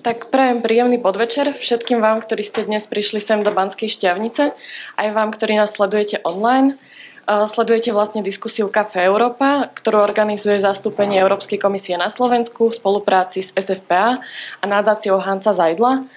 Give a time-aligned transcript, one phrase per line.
[0.00, 4.56] Tak prajem príjemný podvečer všetkým vám, ktorí ste dnes prišli sem do Banskej šťavnice,
[4.96, 6.80] aj vám, ktorí nás sledujete online.
[7.28, 13.52] Sledujete vlastne diskusiu Café Európa, ktorú organizuje zastúpenie Európskej komisie na Slovensku v spolupráci s
[13.52, 14.24] SFPA
[14.58, 16.08] a nadáciou Hanca Zajdla.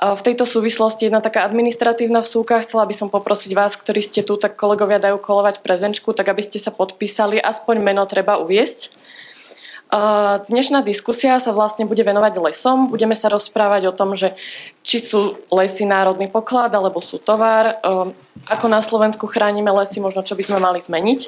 [0.00, 2.60] V tejto súvislosti jedna taká administratívna vsúka.
[2.60, 6.44] Chcela by som poprosiť vás, ktorí ste tu, tak kolegovia dajú kolovať prezenčku, tak aby
[6.44, 7.40] ste sa podpísali.
[7.40, 9.00] Aspoň meno treba uviesť.
[10.46, 12.94] Dnešná diskusia sa vlastne bude venovať lesom.
[12.94, 14.38] Budeme sa rozprávať o tom, že
[14.86, 17.82] či sú lesy národný poklad alebo sú tovar,
[18.46, 21.20] ako na Slovensku chránime lesy, možno čo by sme mali zmeniť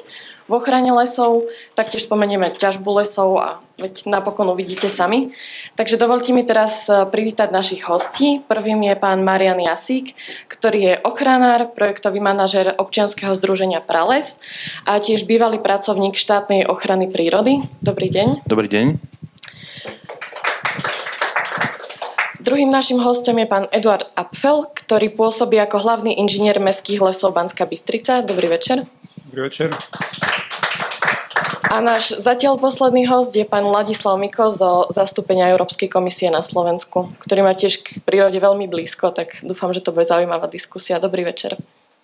[0.47, 5.31] v ochrane lesov, taktiež spomenieme ťažbu lesov a veď napokon uvidíte sami.
[5.79, 8.43] Takže dovolte mi teraz e, privítať našich hostí.
[8.45, 10.13] Prvým je pán Marian Jasík,
[10.51, 14.37] ktorý je ochranár, projektový manažer občianskeho združenia Prales
[14.85, 17.63] a tiež bývalý pracovník štátnej ochrany prírody.
[17.81, 18.45] Dobrý deň.
[18.45, 19.13] Dobrý deň.
[22.43, 27.63] Druhým našim hostom je pán Eduard Apfel, ktorý pôsobí ako hlavný inžinier mestských lesov Banská
[27.63, 28.19] Bystrica.
[28.19, 28.83] Dobrý večer.
[29.31, 29.71] Dobrý večer.
[31.73, 37.09] A náš zatiaľ posledný host je pán Ladislav Miko zo zastúpenia Európskej komisie na Slovensku,
[37.25, 41.01] ktorý má tiež k prírode veľmi blízko, tak dúfam, že to bude zaujímavá diskusia.
[41.01, 41.57] Dobrý večer.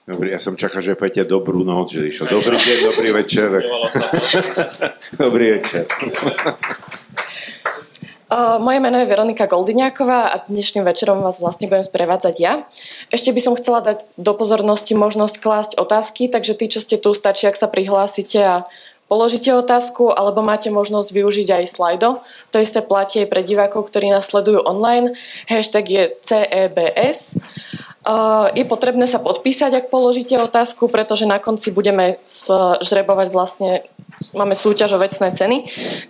[0.10, 3.50] Dobrý, ja som čakal, že poviete dobrú noc, že išiel dobrý deň, dobrý večer.
[5.22, 5.86] dobrý večer.
[8.58, 12.66] Moje meno je Veronika Goldiňáková a dnešným večerom vás vlastne budem sprevádzať ja.
[13.14, 17.14] Ešte by som chcela dať do pozornosti možnosť klásť otázky, takže tí, čo ste tu,
[17.14, 18.56] stačí, ak sa prihlásite a
[19.10, 22.22] položíte otázku, alebo máte možnosť využiť aj slajdo.
[22.54, 25.18] To isté platí aj pre divákov, ktorí nás sledujú online.
[25.50, 27.34] Hashtag je CEBS.
[28.54, 32.22] Je potrebné sa podpísať, ak položíte otázku, pretože na konci budeme
[32.86, 33.84] žrebovať vlastne
[34.36, 35.58] máme súťaž o vecné ceny,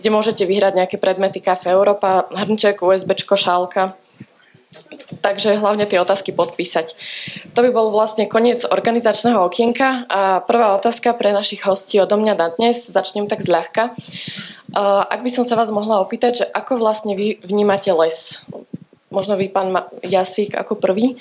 [0.01, 3.95] kde môžete vyhrať nejaké predmety Kafe Európa, hrnček, USB, šálka.
[5.19, 6.93] Takže hlavne tie otázky podpísať.
[7.57, 12.33] To by bol vlastne koniec organizačného okienka a prvá otázka pre našich hostí odo mňa
[12.37, 13.97] na dnes, začnem tak zľahka.
[14.77, 18.37] Ak by som sa vás mohla opýtať, že ako vlastne vy vnímate les?
[19.09, 19.73] Možno vy, pán
[20.05, 21.17] Jasík, ako prvý,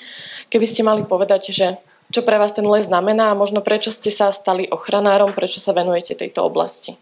[0.53, 1.81] keby ste mali povedať, že
[2.13, 5.73] čo pre vás ten les znamená a možno prečo ste sa stali ochranárom, prečo sa
[5.73, 6.97] venujete tejto oblasti?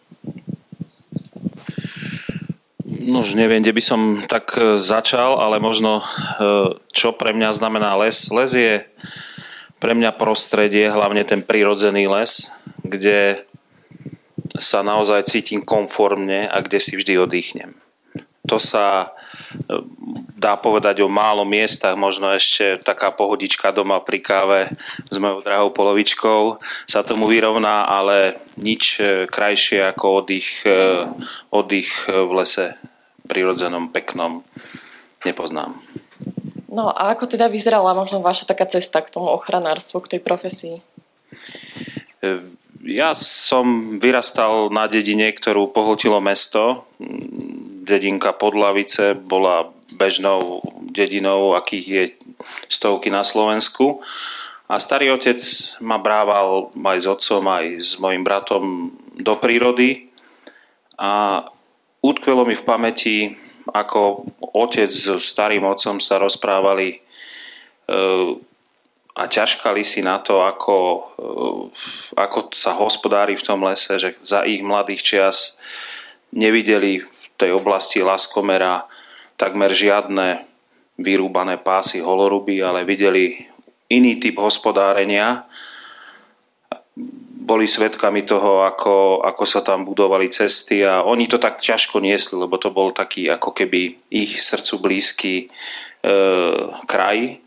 [3.08, 6.06] No už neviem, kde by som tak e, začal, ale možno e,
[6.92, 8.28] čo pre mňa znamená les.
[8.36, 8.74] Les je
[9.80, 12.52] pre mňa prostredie, hlavne ten prírodzený les,
[12.84, 13.48] kde
[14.60, 17.80] sa naozaj cítim konformne a kde si vždy oddychnem.
[18.52, 19.16] To sa
[20.36, 24.60] dá povedať o málo miestach, možno ešte taká pohodička doma pri káve
[25.08, 31.08] s mojou drahou polovičkou sa tomu vyrovná, ale nič e, krajšie ako oddych, e,
[31.56, 32.76] oddych v lese
[33.28, 34.42] prirodzenom, peknom
[35.28, 35.78] nepoznám.
[36.68, 40.76] No a ako teda vyzerala možno vaša taká cesta k tomu ochranárstvu, k tej profesii?
[42.24, 42.42] E,
[42.88, 46.88] ja som vyrastal na dedine, ktorú pohltilo mesto
[47.88, 50.60] dedinka Podlavice bola bežnou
[50.92, 52.04] dedinou, akých je
[52.68, 54.04] stovky na Slovensku.
[54.68, 55.40] A starý otec
[55.80, 60.12] ma brával aj s otcom, aj s mojim bratom do prírody
[61.00, 61.48] a
[62.04, 63.18] utkvelo mi v pamäti,
[63.68, 64.26] ako
[64.56, 66.98] otec s starým otcom sa rozprávali e,
[69.18, 70.78] a ťažkali si na to, ako,
[71.18, 71.30] e,
[72.16, 75.38] ako sa hospodári v tom lese, že za ich mladých čias
[76.32, 77.04] nevideli
[77.38, 78.90] tej oblasti Laskomera
[79.38, 80.44] takmer žiadne
[80.98, 83.46] vyrúbané pásy holoruby, ale videli
[83.88, 85.46] iný typ hospodárenia.
[87.48, 92.36] Boli svetkami toho, ako, ako sa tam budovali cesty a oni to tak ťažko niesli,
[92.36, 96.16] lebo to bol taký ako keby ich srdcu blízky e,
[96.84, 97.40] kraj.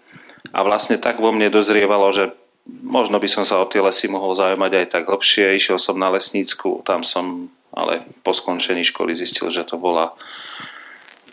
[0.56, 2.32] A vlastne tak vo mne dozrievalo, že
[2.80, 5.52] možno by som sa o tie lesy mohol zaujímať aj tak hlbšie.
[5.60, 10.14] Išiel som na lesnícku, tam som ale po skončení školy zistil, že to bola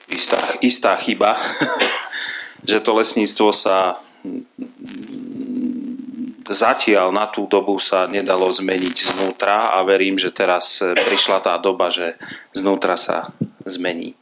[0.10, 1.34] istá, istá chyba,
[2.70, 3.98] že to lesníctvo sa
[6.50, 11.92] zatiaľ na tú dobu sa nedalo zmeniť znútra a verím, že teraz prišla tá doba,
[11.92, 12.16] že
[12.56, 13.32] znútra sa
[13.68, 14.16] zmení.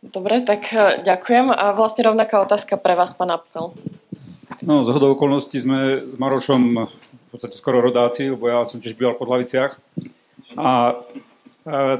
[0.00, 1.52] Dobre, tak e, ďakujem.
[1.54, 3.70] A vlastne rovnaká otázka pre vás, pán Apfel.
[4.64, 8.98] No, z hodou okolností sme s Marošom v podstate skoro rodáci, lebo ja som tiež
[8.98, 9.78] býval po Laviciach.
[10.58, 10.98] A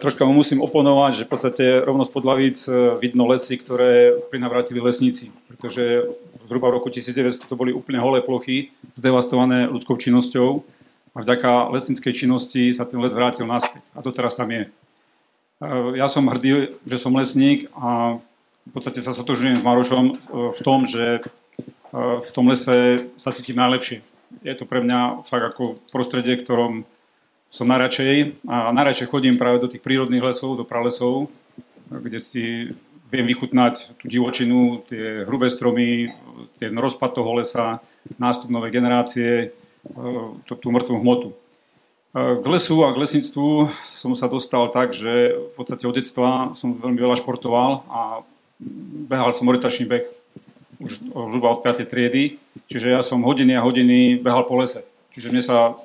[0.00, 4.80] troška mu musím oponovať, že v podstate rovno z Podlavíc e, vidno lesy, ktoré prinavrátili
[4.82, 5.30] lesníci.
[5.46, 6.10] Pretože
[6.50, 10.66] zhruba v roku 1900 to boli úplne holé plochy, zdevastované ľudskou činnosťou
[11.14, 13.86] a vďaka lesníckej činnosti sa ten les vrátil naspäť.
[13.94, 14.66] A to teraz tam je.
[14.66, 14.70] E,
[15.94, 18.18] ja som hrdý, že som lesník a
[18.66, 20.14] v podstate sa sotožujem s Marošom e,
[20.50, 21.22] v tom, že
[21.94, 24.02] v tom lese sa cítim najlepšie.
[24.46, 26.86] Je to pre mňa fakt ako prostredie, ktorom
[27.50, 31.26] som najradšej a najradšej chodím práve do tých prírodných lesov, do pralesov,
[31.90, 32.70] kde si
[33.10, 36.14] viem vychutnať tú divočinu, tie hrubé stromy,
[36.62, 37.82] ten rozpad toho lesa,
[38.16, 39.50] nástup novej generácie,
[40.46, 41.28] tú, tú mŕtvú hmotu.
[42.10, 46.74] K lesu a k lesníctvu som sa dostal tak, že v podstate od detstva som
[46.74, 48.00] veľmi veľa športoval a
[49.06, 50.04] behal som orientačný beh
[50.80, 51.86] už zhruba od 5.
[51.86, 54.82] triedy, čiže ja som hodiny a hodiny behal po lese.
[55.14, 55.76] Čiže mne sa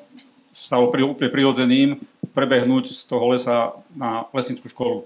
[0.55, 1.89] stalo pri, úplne prirodzeným
[2.31, 5.03] prebehnúť z toho lesa na lesnickú školu.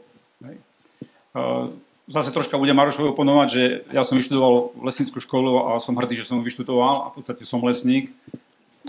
[2.10, 3.64] Zase troška budem Marošovi oponovať, že
[3.94, 7.62] ja som vyštudoval lesnickú školu a som hrdý, že som vyštudoval a v podstate som
[7.62, 8.10] lesník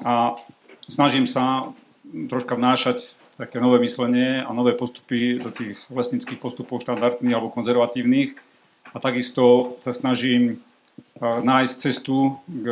[0.00, 0.40] a
[0.88, 1.68] snažím sa
[2.32, 8.40] troška vnášať také nové myslenie a nové postupy do tých lesnických postupov štandardných alebo konzervatívnych
[8.88, 10.64] a takisto sa snažím
[11.20, 12.66] nájsť cestu k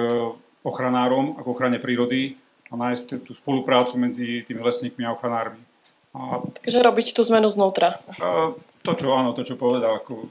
[0.64, 2.40] ochranárom a k ochrane prírody
[2.72, 5.67] a nájsť tú spoluprácu medzi tými lesníkmi a ochranármi.
[6.16, 8.00] A, Takže robiť tú zmenu znútra.
[8.20, 8.52] A
[8.82, 10.28] to, čo áno, to, čo povedal, ako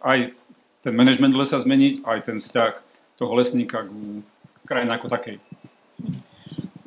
[0.00, 0.32] aj
[0.80, 2.72] ten management lesa zmeniť, aj ten vzťah
[3.18, 3.90] toho lesníka k
[4.64, 5.36] krajine ako takej.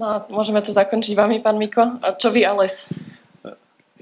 [0.01, 2.01] No a môžeme to zakončiť vami, pán Miko.
[2.01, 2.89] A čo vy a les?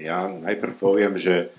[0.00, 1.52] Ja najprv poviem, že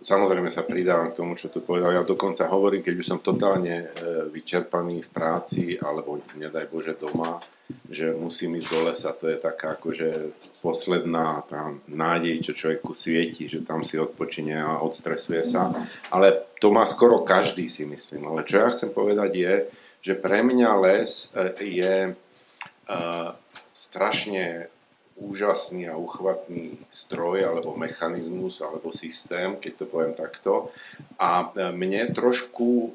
[0.00, 1.94] Samozrejme sa pridávam k tomu, čo tu povedal.
[1.94, 7.38] Ja dokonca hovorím, keď už som totálne e, vyčerpaný v práci, alebo nedaj Bože doma,
[7.86, 9.14] že musím ísť do lesa.
[9.14, 14.82] To je taká akože posledná tá nádej, čo človeku svieti, že tam si odpočine a
[14.82, 15.70] odstresuje sa.
[16.10, 18.26] Ale to má skoro každý, si myslím.
[18.26, 19.54] Ale čo ja chcem povedať je,
[20.00, 23.30] že pre mňa les e, je uh,
[23.70, 24.66] strašne
[25.20, 30.72] úžasný a uchvatný stroj alebo mechanizmus alebo systém, keď to poviem takto.
[31.20, 32.90] A e, mne trošku e,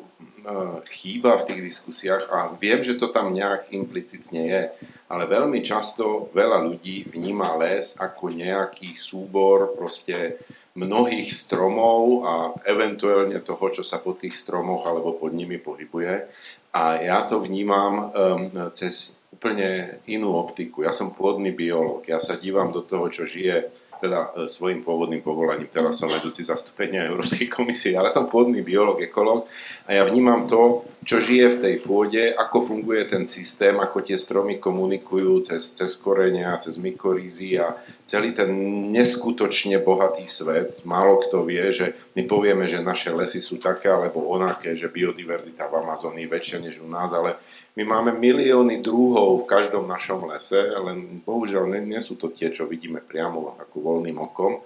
[0.90, 4.64] chýba v tých diskusiách a viem, že to tam nejak implicitne je,
[5.06, 10.42] ale veľmi často veľa ľudí vníma les ako nejaký súbor proste
[10.76, 12.34] mnohých stromov a
[12.68, 16.28] eventuálne toho, čo sa po tých stromoch alebo pod nimi pohybuje.
[16.76, 20.88] A ja to vnímam um, cez úplne inú optiku.
[20.88, 23.68] Ja som pôvodný biológ, ja sa dívam do toho, čo žije
[24.00, 29.04] teda e, svojim pôvodným povolaním, teraz som vedúci zastúpenia Európskej komisie, ale som pôvodný biológ,
[29.04, 29.48] ekológ
[29.88, 34.18] a ja vnímam to, čo žije v tej pôde, ako funguje ten systém, ako tie
[34.18, 38.52] stromy komunikujú cez, cez korenia, cez mykorízy a celý ten
[38.92, 40.82] neskutočne bohatý svet.
[40.84, 45.68] Málo kto vie, že my povieme, že naše lesy sú také alebo onaké, že biodiverzita
[45.68, 47.36] v Amazónii je väčšia než u nás, ale
[47.76, 52.48] my máme milióny druhov v každom našom lese, len bohužiaľ nie, nie sú to tie,
[52.56, 54.64] čo vidíme priamo ako voľným okom.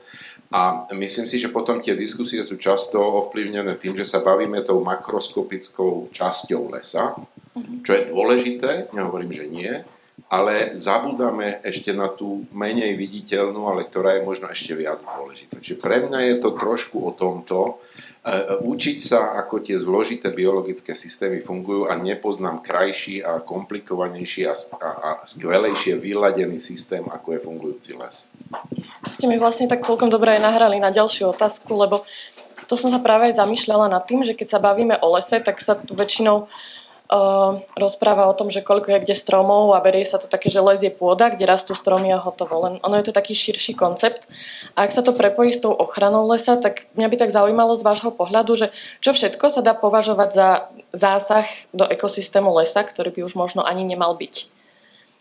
[0.54, 4.86] A myslím si, že potom tie diskusie sú často ovplyvnené tým, že sa bavíme tou
[4.86, 7.18] makroskopickou časťou lesa,
[7.58, 7.82] mhm.
[7.82, 9.74] čo je dôležité, nehovorím, že nie,
[10.30, 15.58] ale zabudáme ešte na tú menej viditeľnú, ale ktorá je možno ešte viac dôležitá.
[15.58, 17.82] Čiže pre mňa je to trošku o tomto,
[18.20, 24.44] E, e, učiť sa, ako tie zložité biologické systémy fungujú a nepoznám krajší a komplikovanejší
[24.44, 28.28] a, a, a skvelejšie vyladený systém, ako je fungujúci les.
[29.08, 32.04] To ste mi vlastne tak celkom dobre aj nahrali na ďalšiu otázku, lebo
[32.68, 35.58] to som sa práve aj zamýšľala nad tým, že keď sa bavíme o lese, tak
[35.64, 36.48] sa tu väčšinou uh,
[37.10, 40.62] uh, rozpráva o tom, že koľko je kde stromov a berie sa to také, že
[40.62, 42.62] les je pôda, kde rastú stromy a hotovo.
[42.70, 44.30] Len ono je to taký širší koncept.
[44.78, 47.86] A ak sa to prepojí s tou ochranou lesa, tak mňa by tak zaujímalo z
[47.86, 48.68] vášho pohľadu, že
[49.02, 50.50] čo všetko sa dá považovať za
[50.94, 54.60] zásah do ekosystému lesa, ktorý by už možno ani nemal byť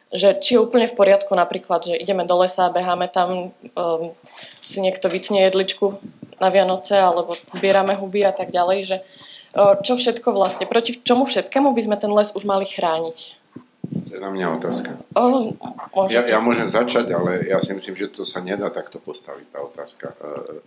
[0.09, 4.17] že či je úplne v poriadku napríklad, že ideme do lesa, beháme tam, um,
[4.65, 6.01] si niekto vytne jedličku
[6.41, 8.97] na Vianoce alebo zbierame huby a tak ďalej, že
[9.57, 13.39] čo všetko vlastne, proti čomu všetkému by sme ten les už mali chrániť?
[13.89, 14.91] To je na mňa otázka.
[15.17, 15.57] Oh,
[16.13, 19.65] ja, ja môžem začať, ale ja si myslím, že to sa nedá takto postaviť, tá
[19.65, 20.07] otázka.
[20.13, 20.17] E,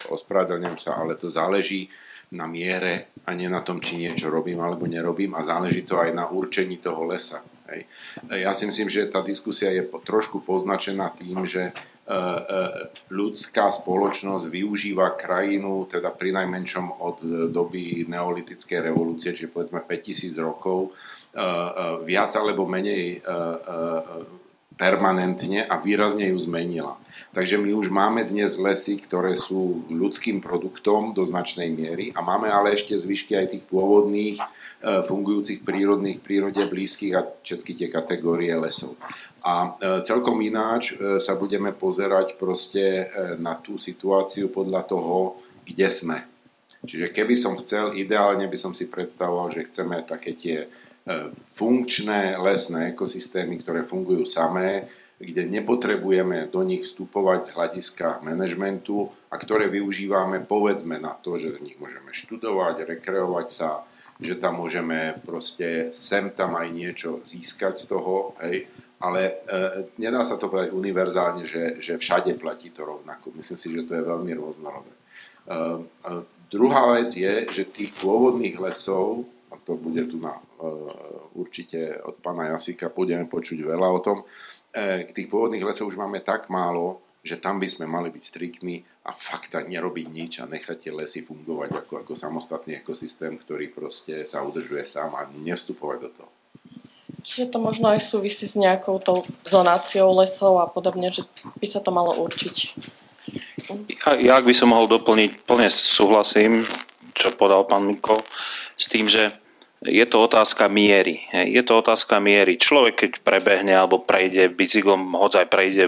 [0.09, 1.85] ospravedlňujem sa, ale to záleží
[2.33, 6.09] na miere a nie na tom, či niečo robím alebo nerobím a záleží to aj
[6.17, 7.45] na určení toho lesa.
[7.69, 7.85] Hej.
[8.33, 11.90] Ja si myslím, že tá diskusia je trošku poznačená tým, že E, e,
[13.11, 17.17] ľudská spoločnosť využíva krajinu, teda pri najmenšom od
[17.53, 21.39] doby neolitickej revolúcie, čiže povedzme 5000 rokov, e,
[22.03, 23.21] viac alebo menej
[24.75, 26.97] permanentne a výrazne ju zmenila.
[27.31, 32.49] Takže my už máme dnes lesy, ktoré sú ľudským produktom do značnej miery a máme
[32.49, 34.45] ale ešte zvyšky aj tých pôvodných E,
[34.81, 38.97] fungujúcich prírodných, prírode blízkych a všetky tie kategórie lesov.
[39.45, 45.87] A e, celkom ináč e, sa budeme pozerať proste na tú situáciu podľa toho, kde
[45.89, 46.19] sme.
[46.81, 50.67] Čiže keby som chcel, ideálne by som si predstavoval, že chceme také tie e,
[51.53, 54.89] funkčné lesné ekosystémy, ktoré fungujú samé,
[55.21, 61.53] kde nepotrebujeme do nich vstupovať z hľadiska manažmentu a ktoré využívame povedzme na to, že
[61.53, 63.85] v nich môžeme študovať, rekreovať sa,
[64.21, 68.69] že tam môžeme proste sem tam aj niečo získať z toho, hej,
[69.01, 69.33] ale e,
[69.97, 73.33] nedá sa to povedať univerzálne, že, že všade platí to rovnako.
[73.33, 74.93] Myslím si, že to je veľmi rôznorodé.
[74.93, 74.99] E,
[75.49, 75.57] e,
[76.53, 80.69] druhá vec je, že tých pôvodných lesov, a to bude tu na, e,
[81.33, 84.21] určite od pána Jasika, budeme počuť veľa o tom,
[84.71, 88.81] E, tých pôvodných lesov už máme tak málo, že tam by sme mali byť striktní
[89.05, 93.69] a fakt tak nerobiť nič a nechať tie lesy fungovať ako, ako samostatný ekosystém, ktorý
[93.69, 96.31] proste sa udržuje sám a nevstupovať do toho.
[97.21, 101.21] Čiže to možno aj súvisí s nejakou tou zonáciou lesov a podobne, že
[101.61, 102.57] by sa to malo určiť.
[104.01, 106.65] Ja, ja ak by som mohol doplniť, plne súhlasím,
[107.13, 108.17] čo podal pán Miko,
[108.73, 109.29] s tým, že
[109.85, 111.25] je to otázka miery.
[111.33, 112.57] Je to otázka miery.
[112.57, 115.83] Človek, keď prebehne alebo prejde bicyklom, hoď aj prejde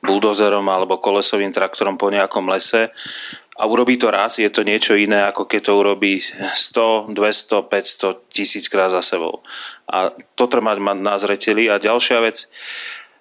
[0.00, 2.92] buldozerom alebo kolesovým traktorom po nejakom lese
[3.60, 6.24] a urobí to raz, je to niečo iné, ako keď to urobí
[6.56, 9.44] 100, 200, 500, tisíc krát za sebou.
[9.84, 11.68] A to treba mať na zreteli.
[11.68, 12.48] A ďalšia vec,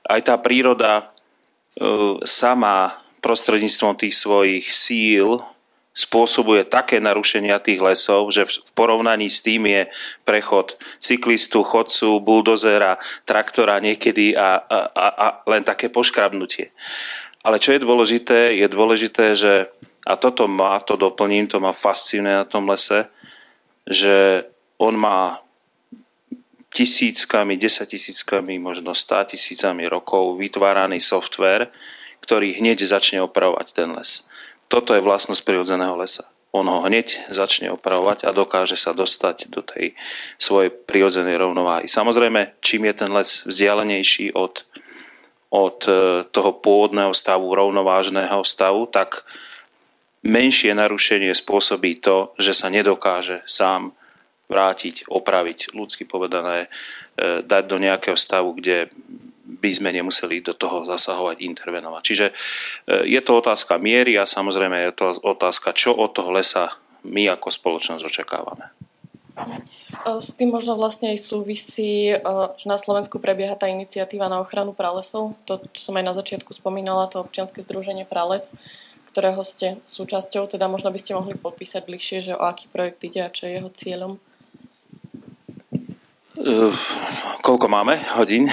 [0.07, 5.43] aj tá príroda uh, sama prostredníctvom tých svojich síl
[5.99, 9.91] spôsobuje také narušenia tých lesov, že v porovnaní s tým je
[10.23, 12.95] prechod cyklistu, chodcu, buldozera,
[13.27, 16.71] traktora niekedy a, a, a, a len také poškrabnutie.
[17.43, 19.67] Ale čo je dôležité, je dôležité, že
[20.07, 23.11] a toto má, to doplním, to ma fascinuje na tom lese,
[23.83, 24.47] že
[24.79, 25.43] on má
[26.71, 31.67] tisíckami, desatisíckami, možno stá tisícami rokov vytváraný software,
[32.23, 34.29] ktorý hneď začne opravovať ten les.
[34.69, 36.29] Toto je vlastnosť prirodzeného lesa.
[36.53, 39.93] On ho hneď začne opravovať a dokáže sa dostať do tej
[40.41, 41.85] svojej prirodzenej rovnováhy.
[41.85, 44.65] Samozrejme, čím je ten les vzdialenejší od,
[45.53, 45.93] od e,
[46.29, 49.25] toho pôvodného stavu, rovnovážneho stavu, tak
[50.25, 53.93] menšie narušenie spôsobí to, že sa nedokáže sám
[54.49, 58.89] vrátiť, opraviť, ľudsky povedané, e, dať do nejakého stavu, kde
[59.59, 62.01] by sme nemuseli do toho zasahovať, intervenovať.
[62.03, 62.33] Čiže e,
[63.11, 66.71] je to otázka miery a samozrejme je to otázka, čo od toho lesa
[67.03, 68.71] my ako spoločnosť očakávame.
[69.39, 72.17] E, s tým možno vlastne aj súvisí, e,
[72.55, 75.35] že na Slovensku prebieha tá iniciatíva na ochranu pralesov.
[75.47, 78.55] To, čo som aj na začiatku spomínala, to občianske združenie Prales,
[79.11, 83.25] ktorého ste súčasťou, teda možno by ste mohli popísať bližšie, že o aký projekt ide
[83.25, 84.11] a čo je jeho cieľom.
[86.39, 86.71] Uh,
[87.43, 88.47] koľko máme hodín?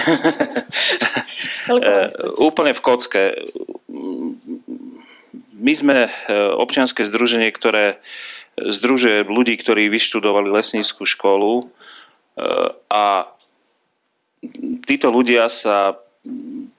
[1.71, 2.11] uh,
[2.51, 3.23] úplne v kocke.
[5.57, 6.11] My sme
[6.59, 8.03] občianske združenie, ktoré
[8.59, 13.31] združuje ľudí, ktorí vyštudovali lesníckú školu uh, a
[14.83, 15.95] títo ľudia sa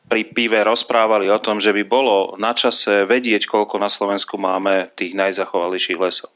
[0.08, 4.92] pri pive rozprávali o tom, že by bolo na čase vedieť, koľko na Slovensku máme
[4.96, 6.32] tých najzachovalejších lesov.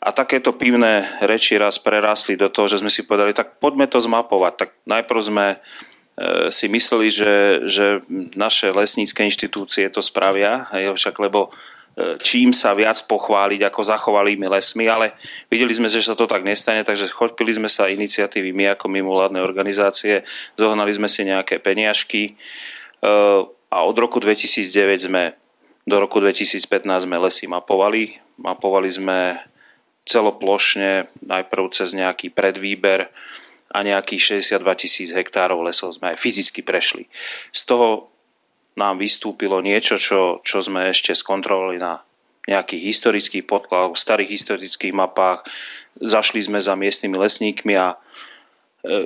[0.00, 3.98] A takéto pivné reči raz prerásli do toho, že sme si povedali, tak poďme to
[3.98, 4.52] zmapovať.
[4.54, 5.56] Tak najprv sme e,
[6.52, 7.34] si mysleli, že,
[7.66, 7.86] že
[8.36, 11.48] naše lesnícke inštitúcie to spravia, však lebo
[11.96, 15.16] e, čím sa viac pochváliť ako zachovalými lesmi, ale
[15.48, 19.40] videli sme, že sa to tak nestane, takže chopili sme sa iniciatívy my ako mimovládne
[19.40, 20.22] organizácie,
[20.54, 22.36] zohnali sme si nejaké peniažky
[23.00, 23.12] e,
[23.72, 25.34] a od roku 2009 sme
[25.86, 28.18] do roku 2015 sme lesy mapovali.
[28.42, 29.38] Mapovali sme
[30.06, 33.10] celoplošne, najprv cez nejaký predvýber
[33.74, 37.10] a nejakých 62 tisíc hektárov lesov sme aj fyzicky prešli.
[37.50, 38.08] Z toho
[38.78, 42.06] nám vystúpilo niečo, čo, čo sme ešte skontrolovali na
[42.46, 45.42] nejakých historických podkladoch, starých historických mapách.
[45.98, 47.96] Zašli sme za miestnymi lesníkmi a e,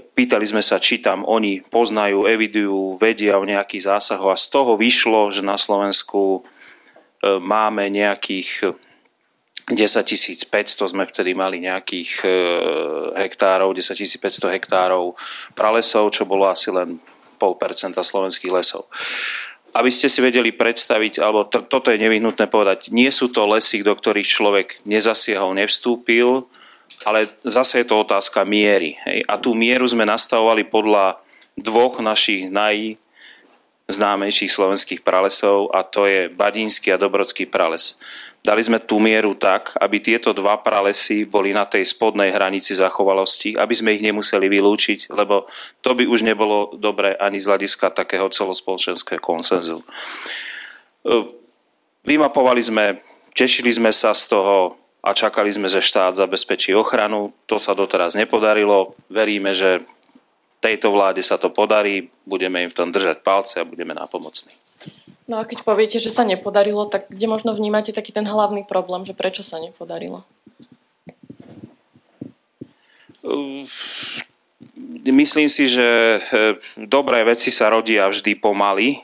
[0.05, 4.77] pýtali sme sa, či tam oni poznajú, evidujú, vedia o nejakých zásahoch a z toho
[4.77, 6.45] vyšlo, že na Slovensku
[7.25, 8.77] e, máme nejakých
[9.71, 12.35] 10 500 sme vtedy mali nejakých e,
[13.23, 15.15] hektárov, 10 500 hektárov
[15.55, 16.99] pralesov, čo bolo asi len
[17.39, 18.91] pol percenta slovenských lesov.
[19.71, 23.87] Aby ste si vedeli predstaviť, alebo to, toto je nevyhnutné povedať, nie sú to lesy,
[23.87, 26.51] do ktorých človek nezasiahol, nevstúpil,
[27.07, 28.99] ale zase je to otázka miery.
[29.07, 29.23] Hej.
[29.31, 31.23] A tú mieru sme nastavovali podľa
[31.55, 37.95] dvoch našich najznámejších slovenských pralesov a to je Badínsky a Dobrodský prales.
[38.41, 43.53] Dali sme tú mieru tak, aby tieto dva pralesy boli na tej spodnej hranici zachovalosti,
[43.53, 45.45] aby sme ich nemuseli vylúčiť, lebo
[45.85, 49.85] to by už nebolo dobré ani z hľadiska takého celospoločenského konsenzu.
[49.85, 49.85] E,
[52.09, 53.05] vymapovali sme,
[53.37, 57.33] tešili sme sa z toho, a čakali sme, že štát zabezpečí ochranu.
[57.49, 58.93] To sa doteraz nepodarilo.
[59.09, 59.81] Veríme, že
[60.61, 64.53] tejto vláde sa to podarí, budeme im v tom držať palce a budeme nápomocní.
[65.31, 69.07] No a keď poviete, že sa nepodarilo, tak kde možno vnímate taký ten hlavný problém,
[69.07, 70.27] že prečo sa nepodarilo?
[75.07, 78.99] Myslím si, že eh, dobré veci sa rodia vždy pomaly,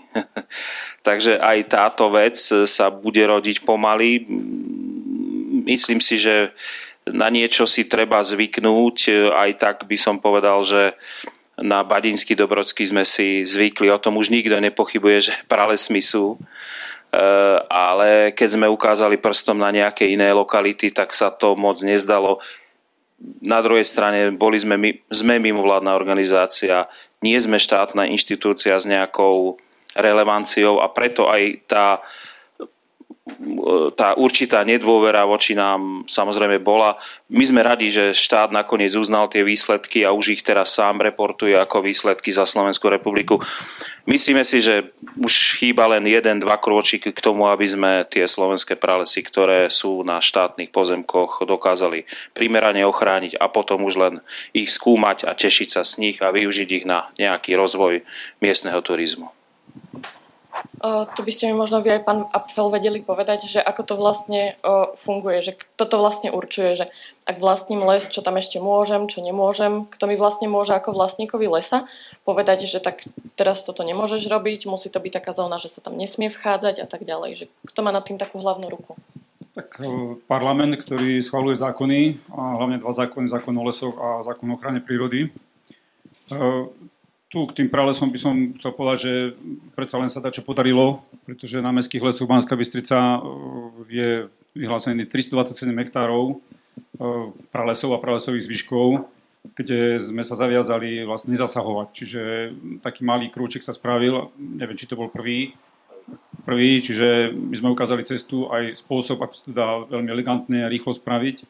[1.07, 2.35] takže aj táto vec
[2.67, 4.27] sa bude rodiť pomaly.
[5.63, 6.51] Myslím si, že
[7.07, 9.31] na niečo si treba zvyknúť.
[9.31, 10.99] Aj tak by som povedal, že
[11.57, 16.37] na Badinský Dobrodský sme si zvykli, o tom už nikto nepochybuje, že pralesmi sú.
[16.37, 22.45] Eh, ale keď sme ukázali prstom na nejaké iné lokality, tak sa to moc nezdalo
[23.41, 26.85] na druhej strane boli sme, sme mimovládna organizácia,
[27.25, 29.57] nie sme štátna inštitúcia s nejakou
[29.97, 31.87] relevanciou a preto aj tá
[33.99, 36.95] tá určitá nedôvera voči nám samozrejme bola.
[37.27, 41.59] My sme radi, že štát nakoniec uznal tie výsledky a už ich teraz sám reportuje
[41.59, 43.43] ako výsledky za Slovenskú republiku.
[44.07, 48.79] Myslíme si, že už chýba len jeden, dva krôčiky k tomu, aby sme tie slovenské
[48.79, 54.15] pralesy, ktoré sú na štátnych pozemkoch, dokázali primerane ochrániť a potom už len
[54.55, 58.07] ich skúmať a tešiť sa z nich a využiť ich na nejaký rozvoj
[58.39, 59.36] miestneho turizmu.
[60.77, 63.95] Uh, tu by ste mi možno vy aj pán Apfel vedeli povedať, že ako to
[63.97, 66.87] vlastne uh, funguje, že kto to vlastne určuje, že
[67.25, 71.49] ak vlastním les, čo tam ešte môžem, čo nemôžem, kto mi vlastne môže ako vlastníkovi
[71.49, 71.89] lesa
[72.29, 75.97] povedať, že tak teraz toto nemôžeš robiť, musí to byť taká zóna, že sa tam
[75.97, 77.31] nesmie vchádzať a tak ďalej.
[77.41, 78.95] Že kto má nad tým takú hlavnú ruku?
[79.57, 79.81] Tak
[80.29, 84.85] parlament, ktorý schvaluje zákony, a hlavne dva zákony, zákon o lesoch a zákon o ochrane
[84.85, 85.33] prírody,
[87.27, 89.13] tu k tým pralesom by som chcel povedať, že
[89.75, 93.19] predsa len sa dá čo podarilo, pretože na mestských lesoch Banská Bystrica e,
[93.91, 94.11] je
[94.55, 96.35] vyhlásený 327 hektárov e,
[97.51, 99.11] pralesov a pralesových zvyškov,
[99.59, 101.87] kde sme sa zaviazali vlastne nezasahovať.
[101.91, 102.23] Čiže
[102.87, 105.59] taký malý krúček sa spravil, neviem, či to bol prvý,
[106.47, 110.71] prvý, čiže my sme ukázali cestu aj spôsob, ako sa to dá veľmi elegantne a
[110.71, 111.43] rýchlo spraviť.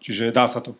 [0.00, 0.78] Čiže dá sa to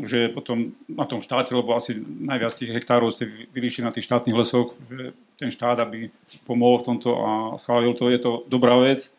[0.00, 4.06] už je potom na tom štáte, lebo asi najviac tých hektárov ste vylíšili na tých
[4.06, 6.10] štátnych lesoch, že ten štát, aby
[6.46, 9.12] pomohol v tomto a schválil to, je to dobrá vec.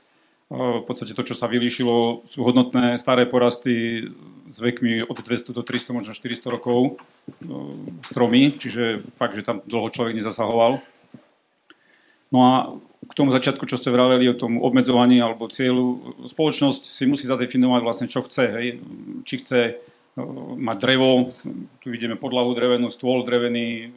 [0.52, 4.04] V podstate to, čo sa vylíšilo, sú hodnotné staré porasty
[4.52, 7.00] s vekmi od 200 do 300, možno 400 rokov
[8.04, 10.84] stromy, čiže fakt, že tam dlho človek nezasahoval.
[12.36, 12.54] No a
[13.08, 17.82] k tomu začiatku, čo ste vraveli o tom obmedzovaní alebo cieľu, spoločnosť si musí zadefinovať
[17.84, 18.44] vlastne, čo chce.
[18.52, 18.68] Hej.
[19.28, 19.60] Či chce
[20.58, 21.32] mať drevo,
[21.82, 23.94] tu vidíme podlahu drevenú, stôl drevený,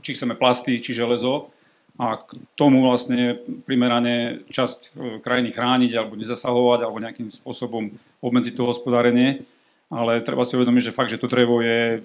[0.00, 1.54] či chceme plasty, či železo
[1.94, 4.88] a k tomu vlastne primerane časť e,
[5.22, 9.46] krajiny chrániť alebo nezasahovať alebo nejakým spôsobom obmedziť to hospodárenie.
[9.94, 12.02] Ale treba si uvedomiť, že fakt, že to drevo je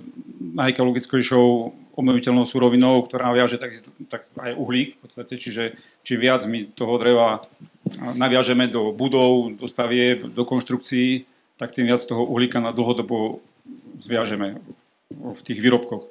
[0.54, 1.48] najekologickejšou
[1.98, 3.74] obnoviteľnou surovinou, ktorá viaže tak,
[4.12, 5.74] tak aj uhlík v podstate, čiže
[6.06, 7.42] čím viac my toho dreva
[7.98, 11.26] naviažeme do budov, do stavieb, do konštrukcií,
[11.60, 13.44] tak tým viac toho uhlíka na dlhodobo
[14.00, 14.64] zviažeme
[15.12, 16.08] v tých výrobkoch.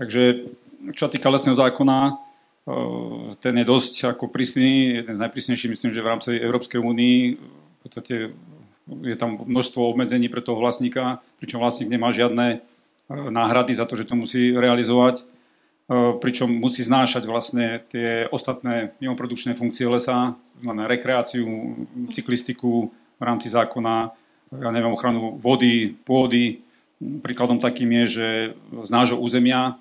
[0.00, 0.48] Takže
[0.96, 2.12] čo sa týka lesného zákona, e,
[3.36, 7.18] ten je dosť ako prísny, jeden z najprísnejších, myslím, že v rámci Európskej únii.
[7.36, 8.32] V podstate
[8.86, 12.58] je tam množstvo obmedzení pre toho vlastníka, pričom vlastník nemá žiadne e,
[13.12, 15.24] náhrady za to, že to musí realizovať, e,
[16.16, 21.44] pričom musí znášať vlastne tie ostatné mimoprodukčné funkcie lesa, znamená rekreáciu,
[22.16, 22.88] cyklistiku
[23.20, 24.16] v rámci zákona,
[24.52, 26.62] ja neviem, ochranu vody, pôdy.
[26.98, 28.28] Príkladom takým je, že
[28.62, 29.76] z nášho územia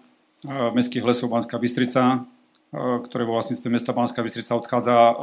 [0.45, 2.27] mestských lesov Banská Bystrica,
[2.75, 5.15] ktoré vo vlastníctve mesta Banská Bystrica odchádza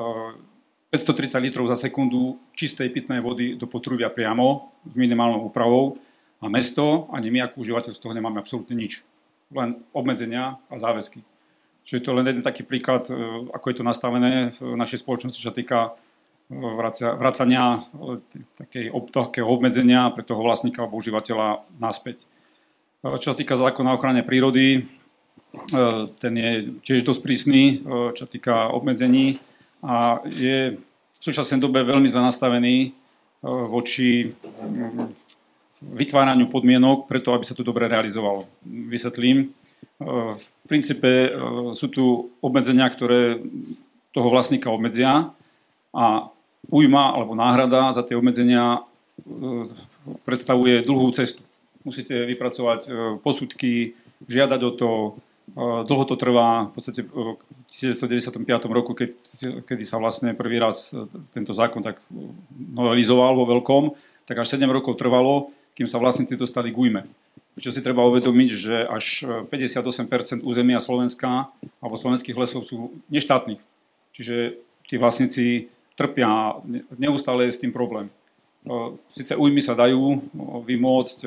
[0.93, 5.97] 530 litrov za sekundu čistej pitnej vody do potrubia priamo s minimálnou úpravou
[6.43, 9.07] a mesto ani my ako užívateľ z toho nemáme absolútne nič.
[9.53, 11.25] Len obmedzenia a záväzky.
[11.83, 13.15] Čiže to je len jeden taký príklad, e,
[13.51, 15.99] ako je to nastavené v našej spoločnosti, čo sa týka
[16.53, 17.81] vracia, vracania
[18.61, 18.93] takej,
[19.41, 22.29] obmedzenia pre toho vlastníka alebo užívateľa naspäť.
[23.03, 24.81] Čo sa týka zákona o ochrane prírody, e,
[26.23, 26.51] ten je
[26.87, 27.75] tiež dosť prísny, e,
[28.15, 29.43] čo sa týka obmedzení
[29.83, 32.91] a je v súčasnej dobe veľmi zanastavený e,
[33.43, 34.31] voči
[35.83, 38.47] vytváraniu podmienok preto, aby sa to dobre realizovalo.
[38.63, 39.51] Vysvetlím.
[39.99, 41.31] V princípe
[41.75, 43.43] sú tu obmedzenia, ktoré
[44.15, 45.35] toho vlastníka obmedzia
[45.91, 46.31] a
[46.71, 49.71] újma alebo náhrada za tie obmedzenia e,
[50.23, 51.43] predstavuje dlhú cestu.
[51.83, 53.99] Musíte vypracovať e, posudky,
[54.31, 54.91] žiadať o to,
[55.59, 59.11] e, dlho to trvá, v podstate v 1995 roku, keď,
[59.67, 60.95] kedy sa vlastne prvý raz
[61.35, 61.99] tento zákon tak
[62.55, 63.83] novelizoval vo veľkom,
[64.29, 67.03] tak až 7 rokov trvalo, kým sa vlastníci dostali k újme.
[67.53, 71.53] Čo si treba uvedomiť, že až 58% územia Slovenska
[71.85, 73.61] alebo slovenských lesov sú neštátnych.
[74.17, 74.57] Čiže
[74.89, 75.69] tí vlastníci
[75.99, 76.57] trpia,
[76.97, 78.09] neustále je s tým problém.
[79.11, 80.23] Sice újmy sa dajú
[80.63, 81.27] vymôcť,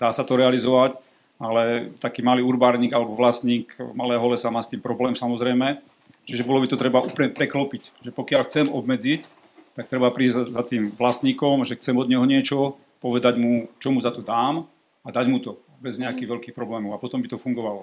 [0.00, 0.96] dá sa to realizovať,
[1.36, 5.82] ale taký malý urbárnik alebo vlastník malého lesa má s tým problém samozrejme.
[6.22, 7.98] Čiže bolo by to treba úplne preklopiť.
[7.98, 9.26] Že pokiaľ chcem obmedziť,
[9.74, 13.98] tak treba prísť za tým vlastníkom, že chcem od neho niečo, povedať mu, čo mu
[13.98, 14.68] za to dám
[15.02, 16.32] a dať mu to bez nejakých mm.
[16.38, 17.82] veľkých problémov a potom by to fungovalo.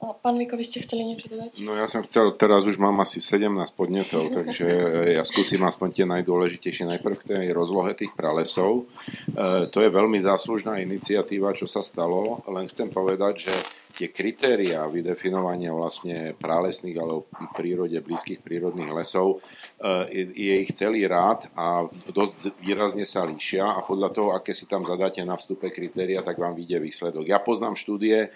[0.00, 1.60] Pán Viko, vy ste chceli niečo dodať?
[1.60, 4.64] No ja som chcel, teraz už mám asi 17 podnetov, takže
[5.12, 6.88] ja skúsim aspoň tie najdôležitejšie.
[6.88, 8.88] Najprv k tej rozlohe tých pralesov.
[9.28, 13.54] E, to je veľmi záslužná iniciatíva, čo sa stalo, len chcem povedať, že
[14.00, 19.44] tie kritéria vydefinovania vlastne pralesných alebo prírode blízkych prírodných lesov
[19.76, 24.64] e, je ich celý rád a dosť výrazne sa líšia a podľa toho, aké si
[24.64, 27.28] tam zadáte na vstupe kritéria, tak vám vyjde výsledok.
[27.28, 28.32] Ja poznám štúdie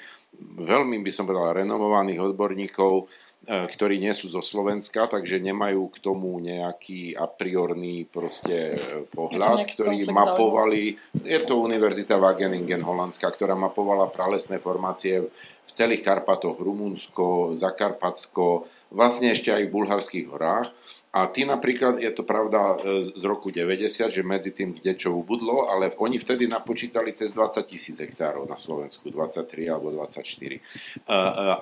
[0.60, 3.08] veľmi by som povedal renovovaných odborníkov,
[3.44, 9.68] ktorí nie sú zo Slovenska, takže nemajú k tomu nejaký a priorný proste e, pohľad,
[9.68, 15.28] ktorý mapovali, je to Univerzita Wageningen Holandská, ktorá mapovala pralesné formácie
[15.64, 20.72] v celých Karpatoch, Rumunsko, Zakarpatsko, vlastne ešte aj v bulharských horách.
[21.14, 25.14] A ty napríklad, je to pravda e, z roku 90, že medzi tým kde čo
[25.14, 30.58] ubudlo, ale oni vtedy napočítali cez 20 tisíc hektárov na Slovensku, 23 alebo 24.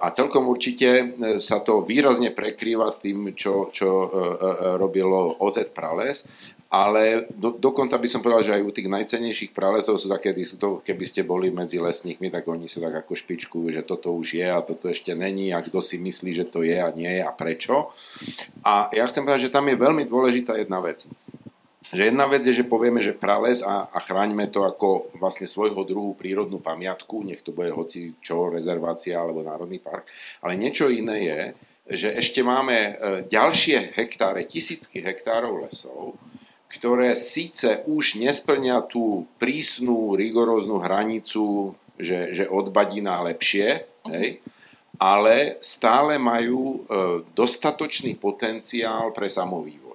[0.01, 4.49] A celkom určite sa to výrazne prekrýva s tým, čo, čo e, e,
[4.81, 6.25] robilo OZ Prales,
[6.73, 10.81] ale do, dokonca by som povedal, že aj u tých najcenejších pralesov sú také, to,
[10.81, 14.49] keby ste boli medzi lesníkmi, tak oni sa tak ako špičkujú, že toto už je
[14.49, 17.29] a toto ešte není a kto si myslí, že to je a nie je a
[17.29, 17.93] prečo.
[18.65, 21.05] A ja chcem povedať, že tam je veľmi dôležitá jedna vec
[21.93, 25.85] že jedna vec je, že povieme, že prales a, a chráňme to ako vlastne svojho
[25.85, 30.09] druhu prírodnú pamiatku, nech to bude hoci čo, rezervácia alebo národný park,
[30.41, 31.41] ale niečo iné je,
[31.93, 32.93] že ešte máme e,
[33.29, 36.17] ďalšie hektáre, tisícky hektárov lesov,
[36.73, 44.41] ktoré síce už nesplňa tú prísnu, rigoróznu hranicu, že, že odbadí lepšie, hej,
[44.97, 46.79] ale stále majú e,
[47.37, 49.93] dostatočný potenciál pre samovývoj.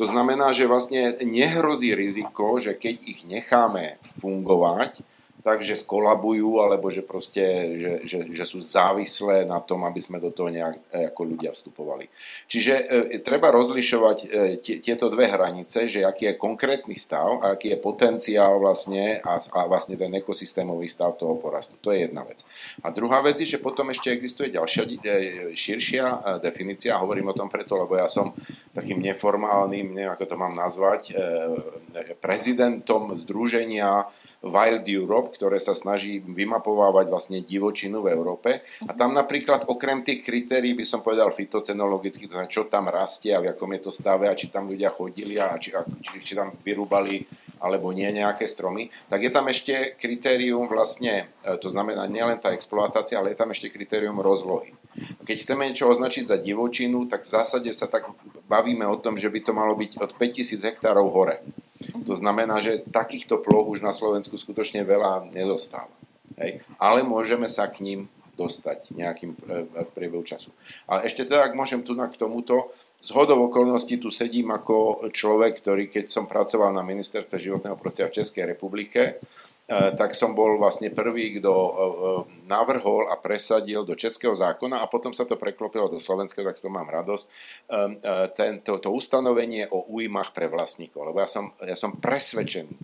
[0.00, 5.04] To znamená, že vlastne nehrozí riziko, že keď ich necháme fungovať,
[5.42, 10.30] takže skolabujú, alebo že proste, že, že, že sú závislé na tom, aby sme do
[10.30, 12.06] toho nejak e, ako ľudia vstupovali.
[12.46, 12.72] Čiže
[13.12, 14.26] e, treba rozlišovať e,
[14.78, 19.60] tieto dve hranice, že aký je konkrétny stav a aký je potenciál vlastne a, a
[19.66, 21.74] vlastne ten ekosystémový stav toho porastu.
[21.82, 22.46] To je jedna vec.
[22.86, 25.18] A druhá vec je, že potom ešte existuje ďalšia e,
[25.58, 28.30] širšia e, definícia, hovorím o tom preto, lebo ja som
[28.70, 34.06] takým neformálnym, neviem ako to mám nazvať, e, prezidentom združenia
[34.42, 38.66] Wild Europe, ktoré sa snaží vymapovávať vlastne divočinu v Európe.
[38.84, 43.30] A tam napríklad okrem tých kritérií by som povedal fitocenologických, to znamená, čo tam rastie
[43.30, 46.18] a v akom je to stave a či tam ľudia chodili a či, a či,
[46.18, 47.22] či tam vyrúbali
[47.62, 52.50] alebo nie nejaké stromy, tak je tam ešte kritérium vlastne, e, to znamená nielen tá
[52.50, 54.74] exploatácia, ale je tam ešte kritérium rozlohy.
[55.22, 58.10] Keď chceme niečo označiť za divočinu, tak v zásade sa tak
[58.50, 61.38] bavíme o tom, že by to malo byť od 5000 hektárov hore.
[62.06, 65.92] To znamená, že takýchto ploch už na Slovensku skutočne veľa nedostáva.
[66.38, 66.64] Hej.
[66.78, 68.00] Ale môžeme sa k ním
[68.36, 70.50] dostať nejakým e, v priebehu času.
[70.88, 75.58] A ešte teda, ak môžem tu k tomuto, z hodov okolností tu sedím ako človek,
[75.58, 79.18] ktorý keď som pracoval na ministerstve životného prostredia v Českej republike,
[79.70, 81.90] tak som bol vlastne prvý, kto e, e,
[82.50, 86.72] navrhol a presadil do českého zákona a potom sa to preklopilo do slovenského, tak toho
[86.72, 87.26] mám radosť,
[88.36, 91.08] tento, to ustanovenie o újmach pre vlastníkov.
[91.08, 92.74] Lebo ja som, ja som presvedčený,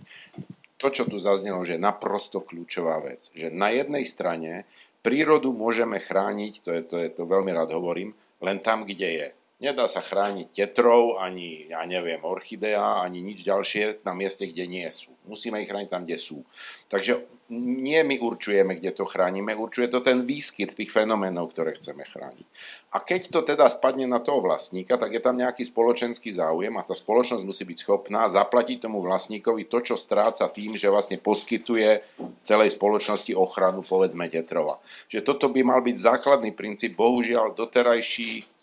[0.79, 3.27] to, čo tu zaznelo, že je naprosto kľúčová vec.
[3.35, 4.63] Že na jednej strane
[5.03, 9.27] prírodu môžeme chrániť, to je to, je to veľmi rád hovorím, len tam, kde je.
[9.59, 14.87] Nedá sa chrániť tetrov, ani, ja neviem, orchidea, ani nič ďalšie na mieste, kde nie
[14.87, 15.11] sú.
[15.27, 16.47] Musíme ich chrániť tam, kde sú.
[16.87, 22.07] Takže nie my určujeme, kde to chránime, určuje to ten výskyt tých fenoménov, ktoré chceme
[22.07, 22.47] chrániť.
[22.95, 26.87] A keď to teda spadne na toho vlastníka, tak je tam nejaký spoločenský záujem a
[26.87, 31.99] tá spoločnosť musí byť schopná zaplatiť tomu vlastníkovi to, čo stráca tým, že vlastne poskytuje
[32.47, 34.79] celej spoločnosti ochranu, povedzme, tetrova.
[35.11, 38.58] Že toto by mal byť základný princíp, bohužiaľ doterajší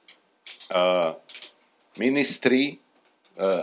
[1.97, 2.81] ministri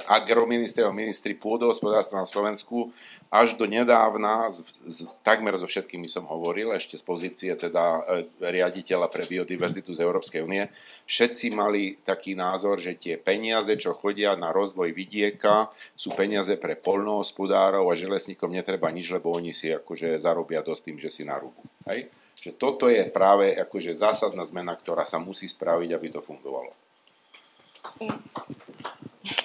[0.05, 2.93] agroministri a ministri pôdohospodárstva na Slovensku
[3.33, 8.29] až do nedávna, z, z, takmer so všetkými som hovoril, ešte z pozície teda e,
[8.37, 10.69] riaditeľa pre biodiverzitu z Európskej únie,
[11.09, 16.77] všetci mali taký názor, že tie peniaze, čo chodia na rozvoj vidieka, sú peniaze pre
[16.77, 21.25] polnohospodárov a že lesníkom netreba nič, lebo oni si akože zarobia dosť tým, že si
[21.25, 21.65] narúbu.
[21.89, 22.13] Hej?
[22.37, 26.82] Že toto je práve akože zásadná zmena, ktorá sa musí spraviť, aby to fungovalo.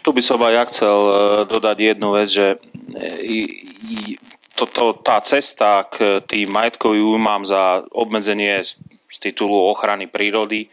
[0.02, 1.14] Tu by som aj ja chcel e,
[1.46, 2.58] dodať jednu vec, že
[2.98, 4.16] e,
[4.58, 8.66] toto, tá cesta k tým majetkovým újmám za obmedzenie
[9.06, 10.66] z titulu ochrany prírody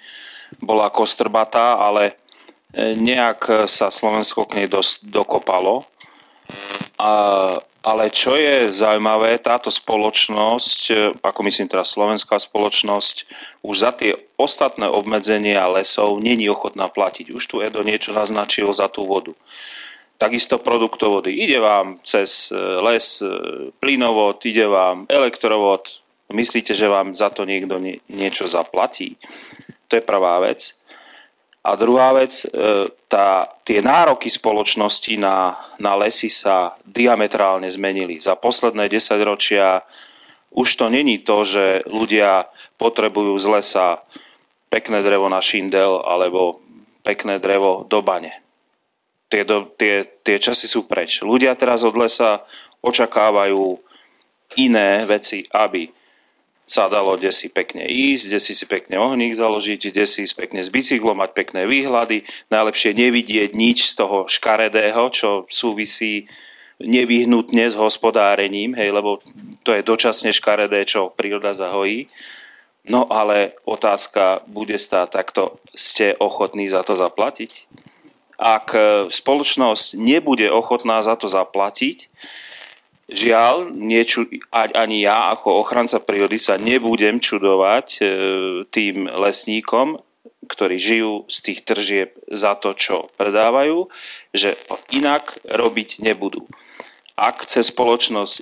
[0.57, 2.17] bola kostrbatá, ale
[2.73, 5.85] e, nejak sa Slovensko k nej dosť dokopalo.
[6.97, 7.09] A
[7.85, 13.29] ale čo je zaujímavé, táto spoločnosť, e, ako myslím teraz slovenská spoločnosť,
[13.61, 17.29] už za tie ostatné obmedzenia lesov není ochotná platiť.
[17.29, 19.37] Už tu Edo niečo naznačil za tú vodu.
[20.17, 21.29] Takisto produktovody.
[21.45, 23.29] Ide vám cez e, les e,
[23.77, 26.01] plynovod, ide vám elektrovod.
[26.33, 27.77] Myslíte, že vám za to niekto
[28.09, 29.13] niečo zaplatí?
[29.93, 30.73] To je prvá vec.
[31.65, 32.47] A druhá vec, e,
[33.09, 38.21] tá, tie nároky spoločnosti na, na lesy sa diametrálne zmenili.
[38.21, 39.81] Za posledné 10 ročia
[40.53, 42.45] už to není to, že ľudia
[42.77, 43.87] potrebujú z lesa
[44.69, 46.61] pekné drevo na šindel alebo
[47.01, 48.45] pekné drevo do bane.
[49.33, 51.25] Tie, do, tie, tie časy sú preč.
[51.25, 52.45] Ľudia teraz od lesa
[52.85, 53.81] očakávajú
[54.61, 55.89] iné veci, aby
[56.65, 60.35] sa dalo kde si pekne ísť, kde si si pekne ohník založiť, kde si ísť
[60.35, 66.25] pekne s bicyklom, mať pekné výhľady, najlepšie nevidieť nič z toho škaredého, čo súvisí
[66.81, 69.23] nevyhnutne s hospodárením, hej, lebo
[69.63, 72.11] to je dočasne škaredé, čo príroda zahojí.
[72.85, 77.65] No ale otázka bude stáť takto, ste ochotní za to zaplatiť?
[78.35, 78.75] Ak
[79.09, 82.11] spoločnosť nebude ochotná za to zaplatiť,
[83.05, 88.03] Žiaľ, niečo, ani ja ako ochranca prírody sa nebudem čudovať e,
[88.73, 90.01] tým lesníkom,
[90.49, 93.93] ktorí žijú z tých tržieb za to, čo predávajú,
[94.33, 94.57] že
[94.89, 96.49] inak robiť nebudú.
[97.13, 98.41] Ak chce spoločnosť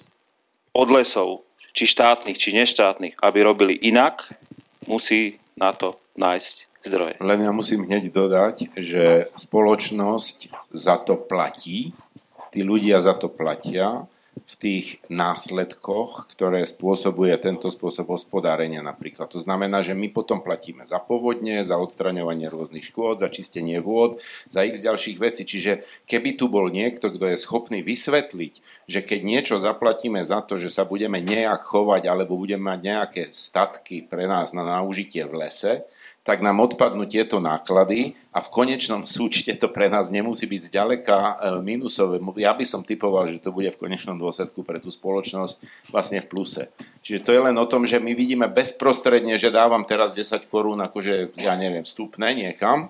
[0.71, 1.43] od lesov,
[1.75, 4.31] či štátnych, či neštátnych, aby robili inak,
[4.87, 6.55] musí na to nájsť
[6.87, 7.15] zdroje.
[7.19, 11.91] Len ja musím hneď dodať, že spoločnosť za to platí,
[12.53, 19.29] tí ľudia za to platia v tých následkoch, ktoré spôsobuje tento spôsob hospodárenia napríklad.
[19.31, 24.19] To znamená, že my potom platíme za povodne, za odstraňovanie rôznych škôd, za čistenie vôd,
[24.49, 25.45] za x ďalších vecí.
[25.45, 28.53] Čiže keby tu bol niekto, kto je schopný vysvetliť,
[28.89, 33.21] že keď niečo zaplatíme za to, že sa budeme nejak chovať alebo budeme mať nejaké
[33.31, 35.85] statky pre nás na naužitie v lese,
[36.23, 41.17] tak nám odpadnú tieto náklady a v konečnom súčte to pre nás nemusí byť zďaleka
[41.19, 42.23] e, minusové.
[42.39, 45.59] Ja by som typoval, že to bude v konečnom dôsledku pre tú spoločnosť
[45.91, 46.71] vlastne v pluse.
[47.03, 50.79] Čiže to je len o tom, že my vidíme bezprostredne, že dávam teraz 10 korún,
[50.79, 52.87] akože ja neviem, vstupné niekam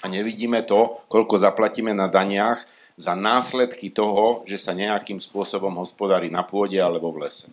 [0.00, 2.62] a nevidíme to, koľko zaplatíme na daniach
[2.94, 7.50] za následky toho, že sa nejakým spôsobom hospodári na pôde alebo v lese.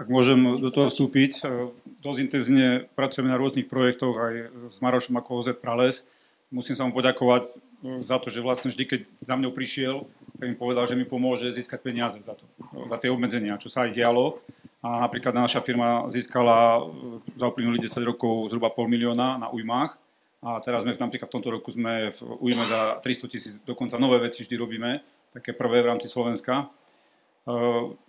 [0.00, 1.68] Ak môžem do toho vstúpiť, e,
[2.00, 4.34] dosť intenzívne pracujeme na rôznych projektoch aj
[4.72, 6.08] s Marošom ako OZ Prales.
[6.48, 10.08] Musím sa mu poďakovať e, za to, že vlastne vždy, keď za mňou prišiel,
[10.40, 12.48] tak mi povedal, že mi pomôže získať peniaze za to,
[12.88, 14.40] za tie obmedzenia, čo sa aj dialo.
[14.80, 20.00] A napríklad naša firma získala e, za uplynulých 10 rokov zhruba pol milióna na ujmách.
[20.40, 24.16] A teraz sme napríklad v tomto roku sme v ujme za 300 tisíc, dokonca nové
[24.24, 25.04] veci vždy robíme,
[25.36, 26.72] také prvé v rámci Slovenska.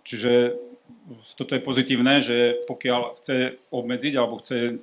[0.00, 0.56] Čiže
[1.36, 4.82] toto je pozitívne, že pokiaľ chce obmedziť alebo chce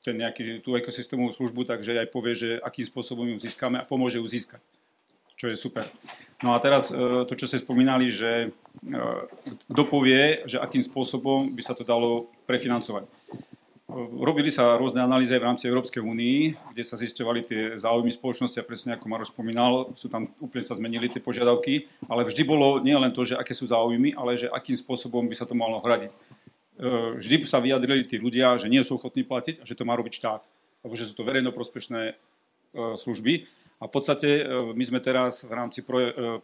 [0.00, 4.16] ten nejaký, tú ekosystémovú službu, takže aj povie, že akým spôsobom ju získame a pomôže
[4.16, 4.60] ju získať,
[5.36, 5.92] čo je super.
[6.40, 8.96] No a teraz e, to, čo ste spomínali, že e,
[9.68, 13.04] kto povie, že akým spôsobom by sa to dalo prefinancovať.
[14.20, 18.66] Robili sa rôzne analýzy v rámci Európskej únii, kde sa zisťovali tie záujmy spoločnosti a
[18.66, 22.94] presne ako Maro spomínal, sú tam úplne sa zmenili tie požiadavky, ale vždy bolo nie
[22.94, 26.14] len to, že aké sú záujmy, ale že akým spôsobom by sa to malo hradiť.
[26.14, 26.16] E,
[27.18, 30.22] vždy sa vyjadrili tí ľudia, že nie sú ochotní platiť a že to má robiť
[30.22, 30.42] štát,
[30.86, 32.14] alebo že sú to verejnoprospešné e,
[32.94, 33.50] služby.
[33.82, 35.82] A v podstate e, my sme teraz v rámci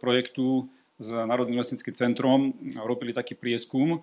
[0.02, 0.66] projektu
[0.98, 4.02] s Národným lesnickým centrom robili taký prieskum,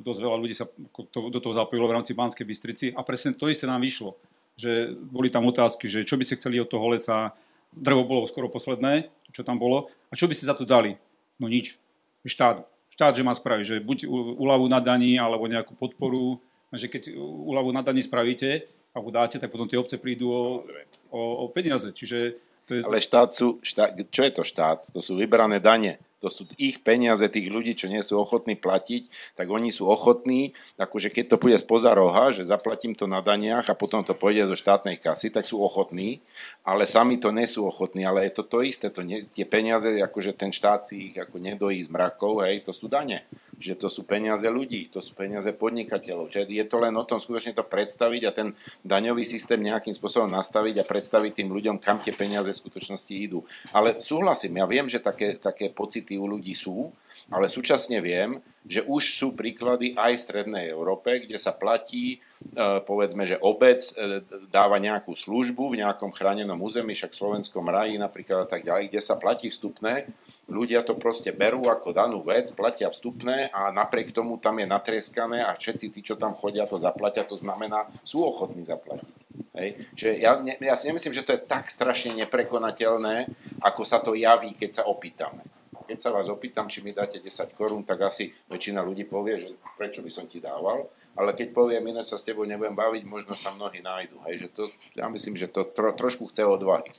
[0.00, 0.64] dosť veľa ľudí sa
[1.12, 4.16] do toho zapojilo v rámci Banskej Bystrici a presne to isté nám vyšlo.
[4.56, 7.36] Že boli tam otázky, že čo by ste chceli od toho lesa,
[7.76, 10.96] drevo bolo skoro posledné, čo tam bolo, a čo by ste za to dali?
[11.36, 11.76] No nič.
[12.24, 12.64] Štát.
[12.88, 14.08] Štát, že má spraviť, že buď
[14.40, 16.40] úľavu na daní, alebo nejakú podporu,
[16.72, 18.64] že keď úľavu na daní spravíte,
[18.96, 20.64] alebo dáte, tak potom tie obce prídu o,
[21.12, 21.92] o, o peniaze.
[21.92, 22.80] Čiže To je...
[22.82, 24.90] Ale štát sú, štát, čo je to štát?
[24.90, 29.36] To sú vybrané dane to sú ich peniaze tých ľudí, čo nie sú ochotní platiť,
[29.36, 33.68] tak oni sú ochotní, akože keď to pôjde spoza roha, že zaplatím to na daniach
[33.68, 36.24] a potom to pôjde zo štátnej kasy, tak sú ochotní,
[36.64, 39.86] ale sami to nie sú ochotní, ale je to to isté, to nie, tie peniaze,
[39.86, 43.24] akože ten štát si ich ako nedojí z mrakov, hej, to sú dane
[43.56, 46.28] že to sú peniaze ľudí, to sú peniaze podnikateľov.
[46.28, 48.48] Čiže je to len o tom skutočne to predstaviť a ten
[48.84, 53.44] daňový systém nejakým spôsobom nastaviť a predstaviť tým ľuďom, kam tie peniaze v skutočnosti idú.
[53.72, 56.92] Ale súhlasím, ja viem, že také, také pocity u ľudí sú,
[57.32, 62.82] ale súčasne viem, že už sú príklady aj v Strednej Európe, kde sa platí, e,
[62.82, 67.94] povedzme, že obec e, dáva nejakú službu v nejakom chránenom území, však v Slovenskom raji
[67.94, 70.10] napríklad a tak ďalej, kde sa platí vstupné.
[70.50, 75.46] Ľudia to proste berú ako danú vec, platia vstupné a napriek tomu tam je natrieskané
[75.46, 79.14] a všetci tí, čo tam chodia, to zaplatia, to znamená, sú ochotní zaplatiť.
[79.56, 79.68] Hej.
[79.96, 83.30] Čiže ja, ja si nemyslím, že to je tak strašne neprekonateľné,
[83.62, 85.46] ako sa to javí, keď sa opýtame
[85.86, 89.48] keď sa vás opýtam, či mi dáte 10 korún, tak asi väčšina ľudí povie, že
[89.78, 90.90] prečo by som ti dával.
[91.16, 94.20] Ale keď poviem, ináč sa s tebou nebudem baviť, možno sa mnohí nájdu.
[94.28, 96.92] Hej, že to, ja myslím, že to tro, trošku chce odvahy.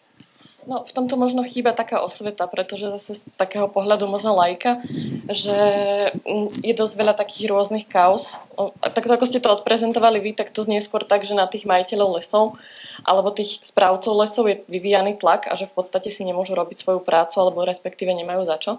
[0.67, 4.83] No, v tomto možno chýba taká osveta, pretože zase z takého pohľadu možno lajka,
[5.31, 5.55] že
[6.11, 8.43] mm, je dosť veľa takých rôznych kaos.
[8.83, 12.19] Takto ako ste to odprezentovali vy, tak to znie skôr tak, že na tých majiteľov
[12.19, 12.59] lesov
[13.07, 16.99] alebo tých správcov lesov je vyvíjaný tlak a že v podstate si nemôžu robiť svoju
[16.99, 18.71] prácu alebo respektíve nemajú za čo.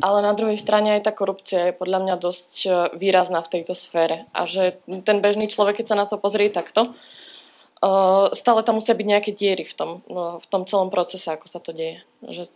[0.00, 3.76] Ale na druhej strane aj tá korupcia je podľa mňa dosť e, výrazná v tejto
[3.76, 6.96] sfére a že ten bežný človek, keď sa na to pozrie takto,
[8.36, 11.64] stále tam musia byť nejaké diery v tom, no, v tom celom procese, ako sa
[11.64, 12.04] to deje.
[12.20, 12.52] Že...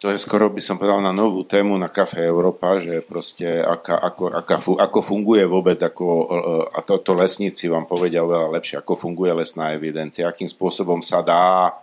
[0.00, 4.00] To je skoro, by som povedal, na novú tému na Kafe Európa, že proste aká,
[4.00, 6.26] ako, aká, ako funguje vôbec, ako, e,
[6.72, 11.20] a to, to lesníci vám povedia oveľa lepšie, ako funguje lesná evidencia, akým spôsobom sa
[11.20, 11.74] dá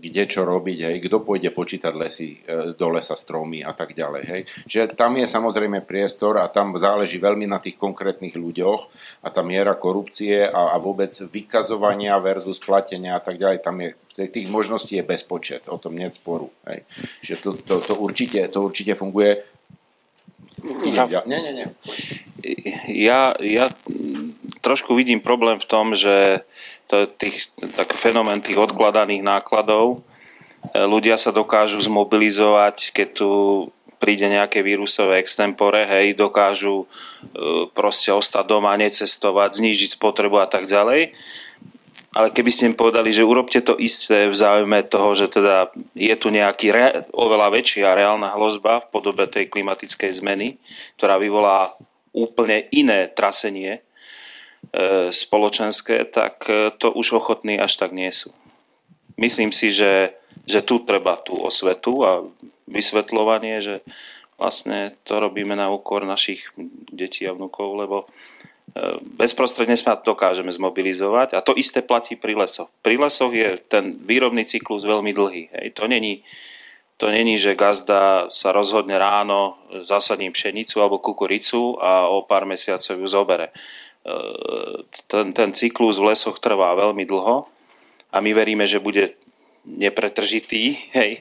[0.00, 4.22] kde čo robiť, hej, kto pôjde počítať lesy, e, do lesa stromy a tak ďalej.
[4.24, 4.42] Hej.
[4.64, 8.80] Čiže tam je samozrejme priestor a tam záleží veľmi na tých konkrétnych ľuďoch
[9.20, 13.92] a tá miera korupcie a, a vôbec vykazovania versus platenia a tak ďalej, tam je,
[14.16, 16.48] tých možností je bezpočet, o tom nie sporu.
[16.64, 16.88] Hej.
[17.20, 19.59] Čiže to, to, to, určite, to určite funguje.
[20.84, 21.68] Ja, nie, nie, nie.
[22.88, 23.68] Ja, ja
[24.60, 26.44] trošku vidím problém v tom, že
[26.90, 27.36] to je tých,
[27.78, 30.02] tak fenomén tých odkladaných nákladov.
[30.74, 33.30] E, ľudia sa dokážu zmobilizovať, keď tu
[34.00, 36.86] príde nejaké vírusové extempore, hej, dokážu e,
[37.76, 41.12] proste ostať doma, necestovať, znížiť spotrebu a tak ďalej.
[42.10, 46.14] Ale keby ste im povedali, že urobte to isté v záujme toho, že teda je
[46.18, 50.58] tu nejaký re, oveľa väčšia reálna hrozba v podobe tej klimatickej zmeny,
[50.98, 51.70] ktorá vyvolá
[52.10, 53.86] úplne iné trasenie
[54.70, 58.30] E, spoločenské, tak e, to už ochotní až tak nie sú.
[59.18, 60.14] Myslím si, že,
[60.46, 62.22] že tu treba tú osvetu a
[62.70, 63.82] vysvetľovanie, že
[64.38, 66.54] vlastne to robíme na úkor našich
[66.92, 68.06] detí a vnúkov, lebo
[69.18, 72.70] bezprostredne sa dokážeme zmobilizovať a to isté platí pri lesoch.
[72.80, 75.42] Pri lesoch je ten výrobný cyklus veľmi dlhý.
[75.54, 75.66] Hej.
[75.78, 76.22] To není
[77.00, 79.56] to není, že gazda sa rozhodne ráno,
[79.88, 83.56] zasadím pšenicu alebo kukuricu a o pár mesiacov ju zobere
[85.08, 87.44] ten, ten cyklus v lesoch trvá veľmi dlho
[88.10, 89.14] a my veríme, že bude
[89.68, 91.20] nepretržitý, hej,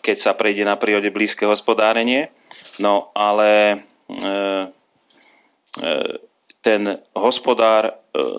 [0.00, 2.32] keď sa prejde na prírode blízke hospodárenie.
[2.80, 4.28] No ale e,
[5.80, 5.92] e,
[6.66, 7.92] ten hospodár e,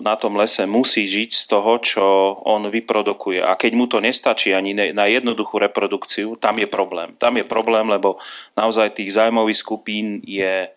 [0.04, 2.04] na tom lese musí žiť z toho, čo
[2.44, 3.40] on vyprodukuje.
[3.40, 7.16] A keď mu to nestačí ani na jednoduchú reprodukciu, tam je problém.
[7.16, 8.20] Tam je problém, lebo
[8.52, 10.68] naozaj tých zájmových skupín je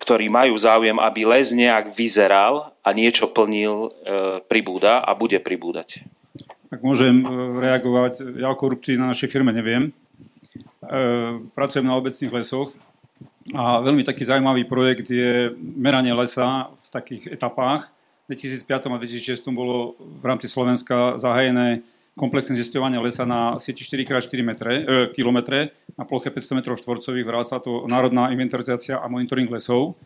[0.00, 3.88] ktorí majú záujem, aby les nejak vyzeral a niečo plnil, e,
[4.48, 6.08] pribúda a bude pribúdať.
[6.72, 7.28] Ak môžem e,
[7.60, 9.92] reagovať, ja o korupcii na našej firme neviem.
[9.92, 10.96] E,
[11.52, 12.72] pracujem na obecných lesoch
[13.56, 17.88] a veľmi taký zaujímavý projekt je meranie lesa v takých etapách.
[18.28, 21.80] V 2005 a 2006 bolo v rámci Slovenska zahajené
[22.18, 24.82] komplexné zisťovanie lesa na sieti 4x4 metre, e,
[25.14, 27.24] kilometre na ploche 500 m štvorcových.
[27.24, 29.96] Vrala sa to Národná inventarizácia a monitoring lesov.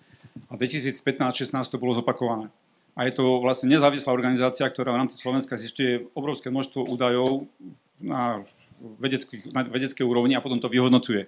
[0.53, 2.53] A 2015-16 to bolo zopakované.
[2.93, 7.49] A je to vlastne nezávislá organizácia, ktorá v rámci Slovenska zistuje obrovské množstvo údajov
[7.99, 8.45] na,
[9.51, 11.26] na vedeckej úrovni a potom to vyhodnocuje.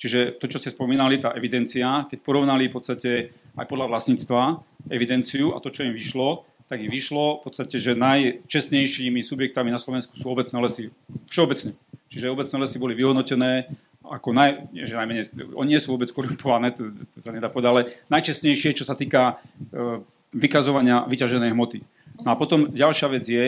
[0.00, 3.10] Čiže to, čo ste spomínali, tá evidencia, keď porovnali v podstate
[3.52, 7.92] aj podľa vlastníctva evidenciu a to, čo im vyšlo, tak im vyšlo v podstate, že
[7.98, 10.88] najčestnejšími subjektami na Slovensku sú obecné lesy.
[11.28, 11.76] Všeobecne.
[12.08, 13.68] Čiže obecné lesy boli vyhodnotené
[14.00, 17.82] ako naj, že najmenej, oni nie sú vôbec korumpované, to, to sa nedá povedať, ale
[18.08, 19.38] najčestnejšie, čo sa týka
[19.70, 20.00] e,
[20.34, 21.84] vykazovania vyťaženej hmoty.
[22.24, 23.46] No a potom ďalšia vec je,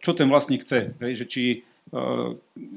[0.00, 0.94] čo ten vlastník chce.
[1.02, 1.42] Hej, že či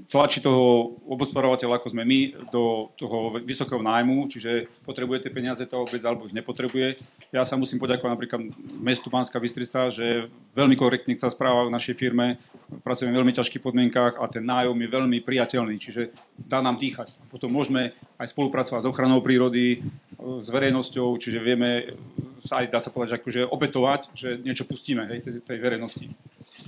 [0.10, 5.78] tlačí toho obospodarovateľa, ako sme my, do toho vysokého nájmu, čiže potrebuje tie peniaze tá
[5.78, 6.98] obec alebo ich nepotrebuje.
[7.30, 8.42] Ja sa musím poďakovať napríklad
[8.82, 12.42] mestu Banská Bystrica, že veľmi korektne sa správa v našej firme,
[12.82, 17.14] pracujeme v veľmi ťažkých podmienkách a ten nájom je veľmi priateľný, čiže dá nám dýchať.
[17.30, 19.86] Potom môžeme aj spolupracovať s ochranou prírody,
[20.18, 21.94] s verejnosťou, čiže vieme
[22.42, 26.10] sa aj, dá sa povedať, že akože obetovať, že niečo pustíme hej, tej, tej verejnosti.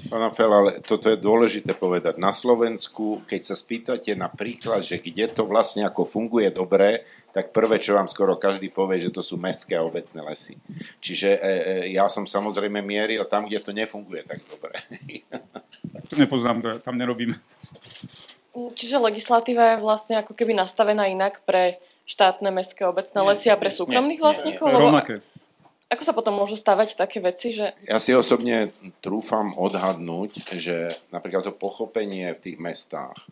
[0.06, 2.22] Pán Fel, ale toto je dôležité povedať.
[2.22, 7.04] Na Slovensku, keď sa spýtate napríklad, že kde to vlastne ako funguje dobre,
[7.36, 10.56] tak prvé, čo vám skoro každý povie, že to sú mestské a obecné lesy.
[11.04, 11.52] Čiže e, e,
[11.98, 14.78] ja som samozrejme mieril tam, kde to nefunguje tak dobre.
[16.10, 17.36] to nepoznám, tam nerobím.
[18.56, 21.76] Čiže legislatíva je vlastne ako keby nastavená inak pre
[22.08, 24.72] štátne, mestské, obecné lesy a pre súkromných vlastníkov?
[24.72, 25.16] Nie, rovnaké.
[25.86, 27.78] Ako sa potom môžu stavať také veci, že...
[27.86, 28.74] Ja si osobne
[29.06, 33.30] trúfam odhadnúť, že napríklad to pochopenie v tých mestách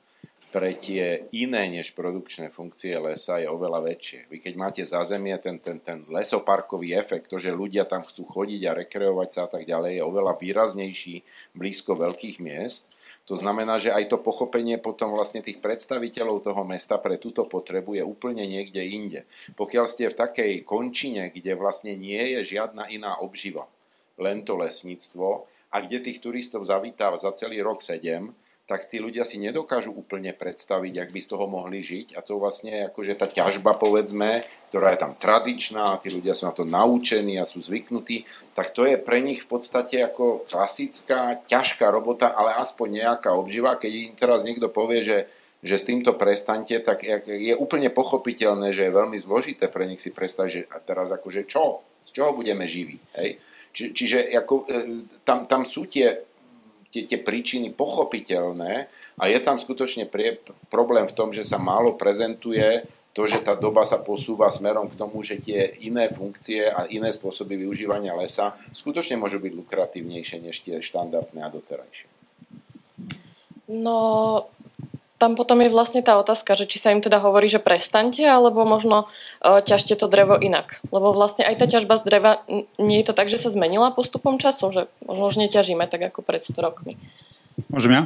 [0.54, 4.30] pre tie iné než produkčné funkcie lesa je oveľa väčšie.
[4.30, 8.62] Vy keď máte zázemie, ten, ten, ten lesoparkový efekt, to, že ľudia tam chcú chodiť
[8.70, 11.26] a rekreovať sa a tak ďalej, je oveľa výraznejší
[11.58, 12.94] blízko veľkých miest
[13.24, 17.96] to znamená, že aj to pochopenie potom vlastne tých predstaviteľov toho mesta pre túto potrebu
[17.96, 19.24] je úplne niekde inde.
[19.56, 23.64] Pokiaľ ste v takej končine, kde vlastne nie je žiadna iná obživa,
[24.20, 29.28] len to lesníctvo, a kde tých turistov zavítá za celý rok sedem, tak tí ľudia
[29.28, 32.16] si nedokážu úplne predstaviť, ak by z toho mohli žiť.
[32.16, 36.56] A to vlastne akože tá ťažba, povedzme, ktorá je tam tradičná, tí ľudia sú na
[36.56, 38.24] to naučení a sú zvyknutí,
[38.56, 43.76] tak to je pre nich v podstate ako klasická, ťažká robota, ale aspoň nejaká obživa.
[43.76, 45.18] Keď im teraz niekto povie, že,
[45.60, 50.16] že s týmto prestante, tak je úplne pochopiteľné, že je veľmi zložité pre nich si
[50.16, 51.84] predstaviť, že teraz akože čo?
[52.08, 52.96] Z čoho budeme živí?
[53.20, 53.44] Hej?
[53.74, 56.22] Či, čiže ako, e, tam, tam sú tie
[56.94, 58.86] tie, tie príčiny pochopiteľné
[59.18, 60.38] a je tam skutočne prie,
[60.70, 64.98] problém v tom, že sa málo prezentuje to, že tá doba sa posúva smerom k
[64.98, 70.62] tomu, že tie iné funkcie a iné spôsoby využívania lesa skutočne môžu byť lukratívnejšie než
[70.66, 72.10] tie štandardné a doterajšie.
[73.70, 74.00] No,
[75.24, 78.68] tam potom je vlastne tá otázka, že či sa im teda hovorí, že prestante, alebo
[78.68, 80.84] možno uh, ťažte to drevo inak.
[80.92, 82.44] Lebo vlastne aj tá ťažba z dreva,
[82.76, 86.28] nie je to tak, že sa zmenila postupom času, že možno už neťažíme tak ako
[86.28, 87.00] pred 100 rokmi.
[87.72, 88.04] Môžem ja?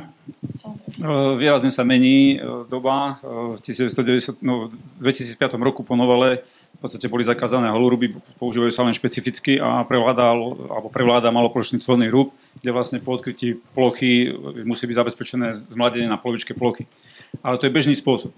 [1.02, 3.18] Uh, výrazne sa mení uh, doba.
[3.58, 4.70] V 1990, no,
[5.02, 6.46] 2005 roku po novele
[6.78, 12.06] v podstate boli zakázané holoruby, používajú sa len špecificky a prevládal, alebo prevláda maloplošný colný
[12.14, 12.30] rúb,
[12.62, 14.34] kde vlastne po odkrytí plochy
[14.66, 16.90] musí byť zabezpečené zmladenie na polovičke plochy.
[17.44, 18.34] Ale to je bežný spôsob.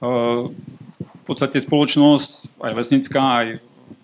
[0.00, 3.46] V podstate spoločnosť, aj lesnická, aj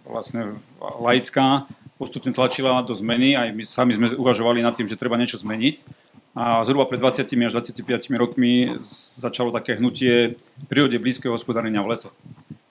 [0.08, 1.68] vlastne laická,
[2.00, 5.84] postupne tlačila do zmeny, aj my sami sme uvažovali nad tým, že treba niečo zmeniť.
[6.32, 7.84] A zhruba pred 20 až 25
[8.16, 8.78] rokmi
[9.18, 10.38] začalo také hnutie
[10.70, 12.08] prírode blízkeho hospodárenia v lese.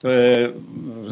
[0.00, 0.56] To je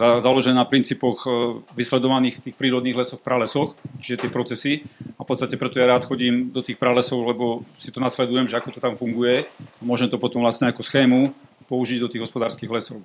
[0.00, 1.30] založené na princípoch e,
[1.76, 4.72] vysledovaných v tých prírodných lesoch, pralesoch, čiže tie procesy.
[5.20, 8.56] A v podstate preto ja rád chodím do tých pralesov, lebo si to nasledujem, že
[8.56, 9.44] ako to tam funguje.
[9.84, 11.36] Môžem to potom vlastne ako schému
[11.68, 13.04] použiť do tých hospodárskych lesov.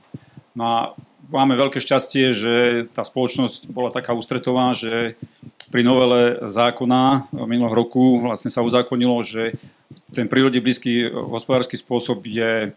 [0.56, 0.78] No a
[1.28, 2.54] máme veľké šťastie, že
[2.96, 5.20] tá spoločnosť bola taká ústretová, že
[5.68, 9.60] pri novele zákona minulého roku vlastne sa uzákonilo, že
[10.16, 12.70] ten prírode blízky hospodársky spôsob je e,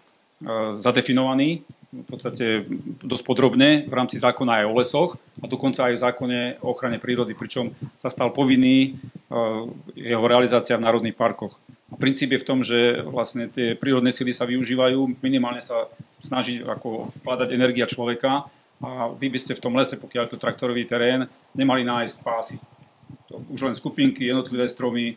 [0.83, 2.67] zadefinovaný v podstate
[3.03, 6.99] dosť podrobne v rámci zákona aj o lesoch a dokonca aj v zákone o ochrane
[6.99, 8.99] prírody, pričom sa stal povinný
[9.31, 11.57] uh, jeho realizácia v národných parkoch.
[11.87, 15.87] A princíp je v tom, že vlastne tie prírodné sily sa využívajú, minimálne sa
[16.19, 18.51] snaží ako vkladať energia človeka
[18.83, 22.59] a vy by ste v tom lese, pokiaľ je to traktorový terén, nemali nájsť pásy.
[23.31, 25.15] To už len skupinky, jednotlivé stromy,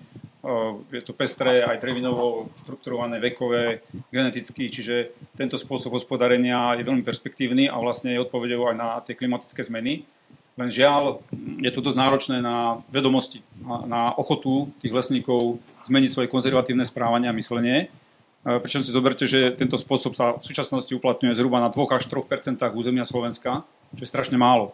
[0.89, 7.67] je to pestré, aj drevinovo, štrukturované, vekové, geneticky, čiže tento spôsob hospodárenia je veľmi perspektívny
[7.67, 10.07] a vlastne je odpovedou aj na tie klimatické zmeny.
[10.59, 11.23] Len žiaľ,
[11.59, 17.35] je to dosť náročné na vedomosti, na ochotu tých lesníkov zmeniť svoje konzervatívne správanie a
[17.35, 17.87] myslenie.
[18.43, 22.59] Pričom si zoberte, že tento spôsob sa v súčasnosti uplatňuje zhruba na 2 až 3%
[22.71, 24.71] územia Slovenska, čo je strašne málo.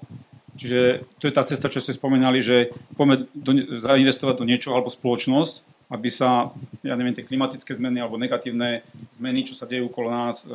[0.56, 3.51] Čiže to je tá cesta, čo ste spomínali, že poďme do,
[3.84, 8.82] zainvestovať do niečo alebo spoločnosť, aby sa, ja neviem, tie klimatické zmeny alebo negatívne
[9.20, 10.49] zmeny, čo sa dejú okolo nás, e,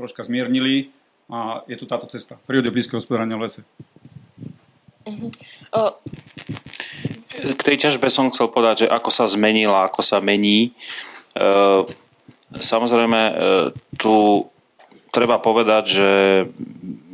[0.00, 0.90] troška zmiernili
[1.28, 2.40] a je tu táto cesta.
[2.48, 3.62] Prírode blízkeho hospodárenia v lese.
[5.04, 5.30] Uh-huh.
[5.70, 5.92] Uh...
[7.34, 10.72] K tej ťažbe som chcel povedať, že ako sa zmenila, ako sa mení.
[11.36, 11.84] Uh,
[12.56, 13.34] samozrejme, uh,
[14.00, 14.46] tu
[15.14, 16.10] treba povedať, že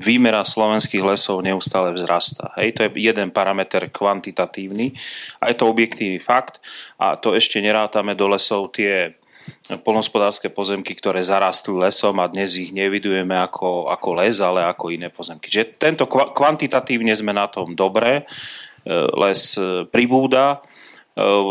[0.00, 2.56] výmera slovenských lesov neustále vzrastá.
[2.56, 4.96] Hej, to je jeden parameter kvantitatívny
[5.36, 6.64] a je to objektívny fakt
[6.96, 9.20] a to ešte nerátame do lesov tie
[9.84, 15.12] polnospodárske pozemky, ktoré zarastú lesom a dnes ich nevidujeme ako, ako les, ale ako iné
[15.12, 15.52] pozemky.
[15.52, 20.64] Čiže tento kvantitatívne sme na tom dobre, e, les e, pribúda,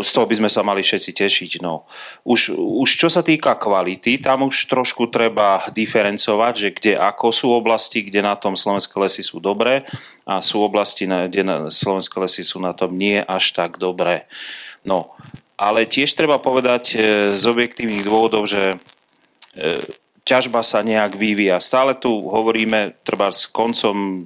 [0.01, 1.51] z toho by sme sa mali všetci tešiť.
[1.61, 1.85] No.
[2.25, 7.47] Už, už čo sa týka kvality, tam už trošku treba diferencovať, že kde ako sú
[7.53, 9.85] oblasti, kde na tom slovenské lesy sú dobré
[10.25, 14.25] a sú oblasti, kde na slovenské lesy sú na tom nie až tak dobré.
[14.81, 15.13] No,
[15.59, 18.79] ale tiež treba povedať e, z objektívnych dôvodov, že
[19.53, 19.83] e,
[20.23, 21.59] ťažba sa nejak vyvíja.
[21.59, 24.23] Stále tu hovoríme, treba s koncom,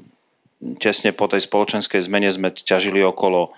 [0.77, 3.51] tesne po tej spoločenskej zmene sme ťažili okolo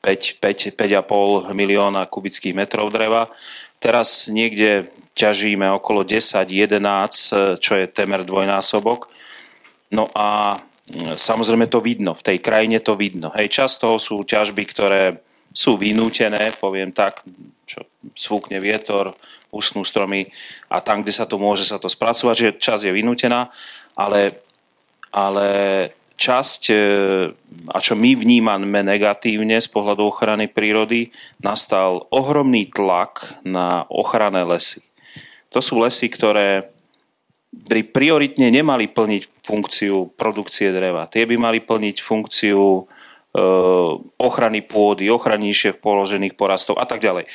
[0.00, 3.28] 5, 5, 5,5 milióna kubických metrov dreva.
[3.80, 9.12] Teraz niekde ťažíme okolo 10, 11, e, čo je temer dvojnásobok.
[9.92, 10.56] No a
[11.16, 13.30] samozrejme to vidno, v tej krajine to vidno.
[13.34, 15.02] Hej, čas toho sú ťažby, ktoré
[15.50, 17.26] sú vynútené, poviem tak,
[17.66, 19.14] čo svúkne vietor,
[19.50, 20.30] usnú stromy
[20.70, 23.50] a tam, kde sa to môže, sa to spracovať, že čas je vynútená,
[23.98, 24.46] ale,
[25.10, 25.48] ale
[26.20, 26.76] časť, e,
[27.72, 31.08] a čo my vnímame negatívne z pohľadu ochrany prírody,
[31.40, 34.84] nastal ohromný tlak na ochranné lesy.
[35.56, 36.68] To sú lesy, ktoré
[37.50, 41.10] by prioritne nemali plniť funkciu produkcie dreva.
[41.10, 42.86] Tie by mali plniť funkciu
[44.18, 47.30] ochrany pôdy, ochrany položených porastov a tak ďalej.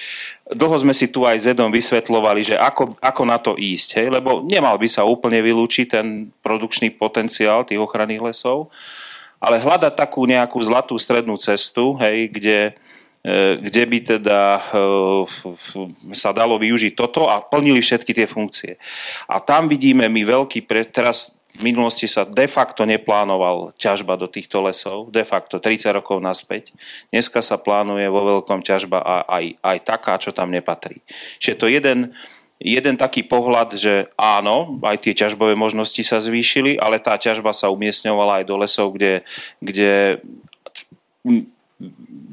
[0.52, 4.08] Dlho sme si tu aj s Edom vysvetlovali, že ako, ako na to ísť, hej?
[4.12, 8.68] lebo nemal by sa úplne vylúčiť ten produkčný potenciál tých ochranných lesov,
[9.40, 12.60] ale hľadať takú nejakú zlatú strednú cestu, hej, kde,
[13.24, 15.24] eh, kde by teda eh,
[16.12, 18.76] sa dalo využiť toto a plnili všetky tie funkcie.
[19.32, 24.28] A tam vidíme my veľký, pre, teraz v minulosti sa de facto neplánoval ťažba do
[24.28, 26.76] týchto lesov, de facto 30 rokov naspäť.
[27.10, 31.00] Dneska sa plánuje vo veľkom ťažba aj, aj taká, čo tam nepatrí.
[31.40, 32.12] Čiže to jeden,
[32.60, 37.72] jeden taký pohľad, že áno, aj tie ťažbové možnosti sa zvýšili, ale tá ťažba sa
[37.72, 39.24] umiestňovala aj do lesov, kde,
[39.64, 40.20] kde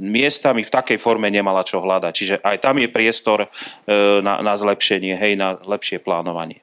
[0.03, 2.13] miestami v takej forme nemala čo hľadať.
[2.13, 3.49] Čiže aj tam je priestor e,
[4.19, 6.63] na, na zlepšenie, hej, na lepšie plánovanie.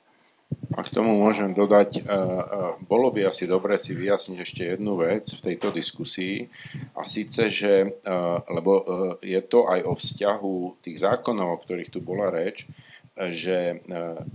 [0.80, 2.44] A k tomu môžem dodať, e, e,
[2.88, 6.48] bolo by asi dobre si vyjasniť ešte jednu vec v tejto diskusii
[6.96, 7.88] a síce, že, e,
[8.48, 8.72] lebo
[9.20, 12.64] je to aj o vzťahu tých zákonov, o ktorých tu bola reč,
[13.20, 13.84] že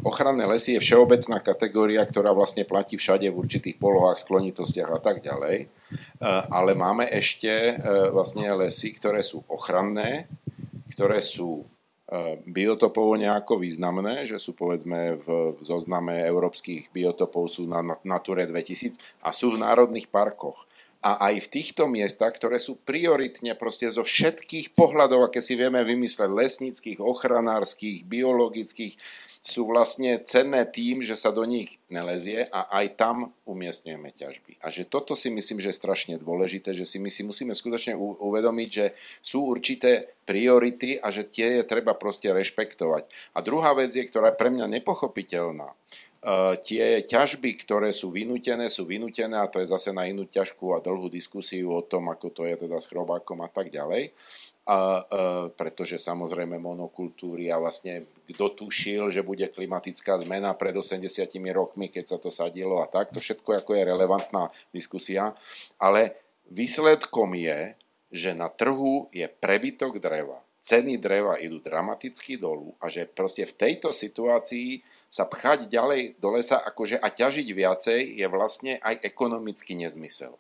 [0.05, 5.25] ochranné lesy je všeobecná kategória, ktorá vlastne platí všade v určitých polohách, sklonitostiach a tak
[5.25, 5.73] ďalej.
[6.53, 7.81] Ale máme ešte
[8.13, 10.29] vlastne lesy, ktoré sú ochranné,
[10.93, 11.65] ktoré sú
[12.47, 18.99] biotopovo nejako významné, že sú povedzme v, v zozname európskych biotopov sú na Nature 2000
[19.25, 20.67] a sú v národných parkoch.
[21.05, 25.85] A aj v týchto miestach, ktoré sú prioritne proste zo všetkých pohľadov, aké si vieme
[25.85, 28.97] vymysleť, lesníckých, ochranárskych, biologických,
[29.45, 34.57] sú vlastne cenné tým, že sa do nich nelezie a aj tam umiestňujeme ťažby.
[34.65, 37.93] A že toto si myslím, že je strašne dôležité, že si my si musíme skutočne
[38.01, 43.05] uvedomiť, že sú určité priority a že tie je treba proste rešpektovať.
[43.37, 45.77] A druhá vec je, ktorá je pre mňa nepochopiteľná.
[46.25, 50.73] Uh, tie ťažby, ktoré sú vynútené, sú vynútené a to je zase na inú ťažkú
[50.73, 54.09] a dlhú diskusiu o tom, ako to je teda s chrobákom a tak ďalej
[54.65, 54.77] a, a,
[55.53, 62.17] pretože samozrejme monokultúry a vlastne kto tušil, že bude klimatická zmena pred 80 rokmi, keď
[62.17, 65.37] sa to sadilo a tak, to všetko ako je relevantná diskusia,
[65.77, 66.17] ale
[66.49, 67.77] výsledkom je,
[68.09, 70.41] že na trhu je prebytok dreva.
[70.65, 74.81] Ceny dreva idú dramaticky dolu a že proste v tejto situácii
[75.15, 80.35] sa pchať ďalej do lesa akože a ťažiť viacej je vlastne aj ekonomický nezmysel.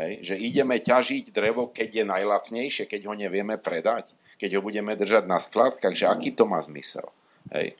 [0.00, 4.96] Hej, že ideme ťažiť drevo, keď je najlacnejšie, keď ho nevieme predať, keď ho budeme
[4.96, 7.12] držať na skladkách, že aký to má zmysel.
[7.52, 7.76] Hej.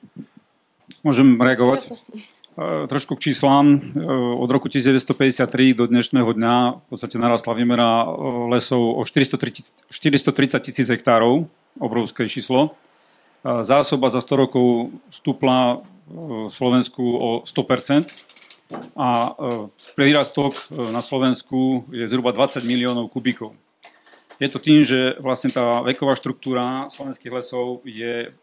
[1.01, 1.97] Môžem reagovať?
[2.55, 3.81] Uh, trošku k číslám.
[3.97, 9.89] Uh, od roku 1953 do dnešného dňa v podstate narastla výmera uh, lesov o 430,
[9.89, 11.49] 430 tisíc hektárov,
[11.81, 12.77] obrovské číslo.
[13.45, 15.85] Zásoba za 100 rokov stúpla
[16.49, 18.35] Slovensku o 100%,
[18.97, 23.53] a e, prírastok e, na Slovensku je zhruba 20 miliónov kubíkov.
[24.41, 28.33] Je to tým, že vlastne tá veková štruktúra slovenských lesov je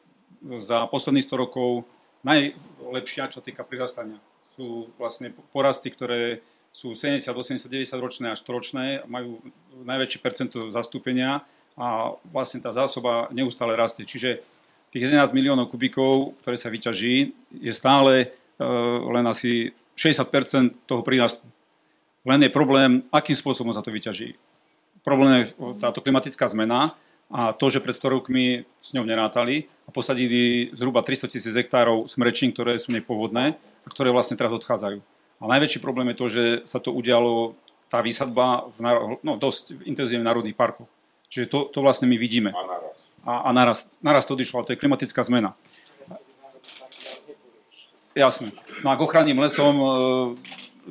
[0.62, 1.84] za posledných 100 rokov
[2.24, 4.22] najlepšia, čo týka prirastania.
[4.56, 6.40] Sú vlastne porasty, ktoré
[6.72, 9.42] sú 70, 80, 90 ročné až ročné, majú
[9.84, 11.44] najväčšie percento zastúpenia
[11.76, 14.08] a vlastne tá zásoba neustále rastie.
[14.08, 14.40] Čiže
[14.92, 18.36] tých 11 miliónov kubíkov, ktoré sa vyťaží, je stále
[19.08, 21.42] len asi 60% toho prírastu.
[22.22, 24.38] Len je problém, akým spôsobom sa to vyťaží.
[25.02, 26.94] Problém je táto klimatická zmena
[27.32, 32.06] a to, že pred 100 rokmi s ňou nerátali a posadili zhruba 300 tisíc hektárov
[32.06, 35.02] smrečín, ktoré sú nepovodné a ktoré vlastne teraz odchádzajú.
[35.42, 37.58] A najväčší problém je to, že sa to udialo,
[37.90, 38.78] tá výsadba v,
[39.26, 40.88] no, dosť intenzívne v národných parkoch.
[41.32, 42.52] Čiže to, to vlastne my vidíme.
[42.52, 43.08] A naraz.
[43.24, 45.56] A, a naraz, naraz to odišlo, to je klimatická zmena.
[48.12, 48.52] Jasné.
[48.84, 49.86] No a k ochranným lesom e,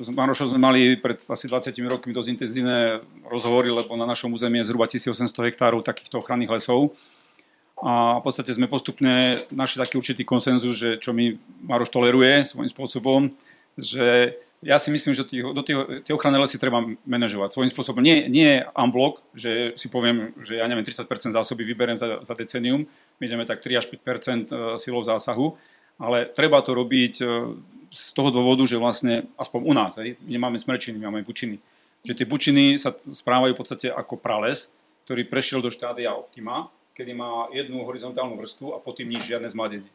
[0.02, 4.58] s Marošom sme mali pred asi 20 rokmi dosť intenzívne rozhovory, lebo na našom území
[4.66, 6.98] je zhruba 1800 hektárov takýchto ochranných lesov.
[7.78, 12.70] A v podstate sme postupne našli taký určitý konsenzus, že čo mi Maroš toleruje svojím
[12.74, 13.22] spôsobom,
[13.78, 18.02] že ja si myslím, že tých, do tých, tie ochranné lesy treba manažovať svojím spôsobom.
[18.06, 21.02] Nie, nie unblock, že si poviem, že ja neviem, 30%
[21.34, 22.86] zásoby vyberiem za, za decenium,
[23.18, 25.58] my ideme tak 3 až 5% e, silov zásahu,
[25.98, 27.26] ale treba to robiť e,
[27.90, 31.58] z toho dôvodu, že vlastne, aspoň u nás, hej, my nemáme smrečiny, my máme bučiny.
[32.06, 34.70] Že tie bučiny sa správajú v podstate ako prales,
[35.10, 39.90] ktorý prešiel do štádia optima, kedy má jednu horizontálnu vrstvu a potom nič žiadne zmladenie.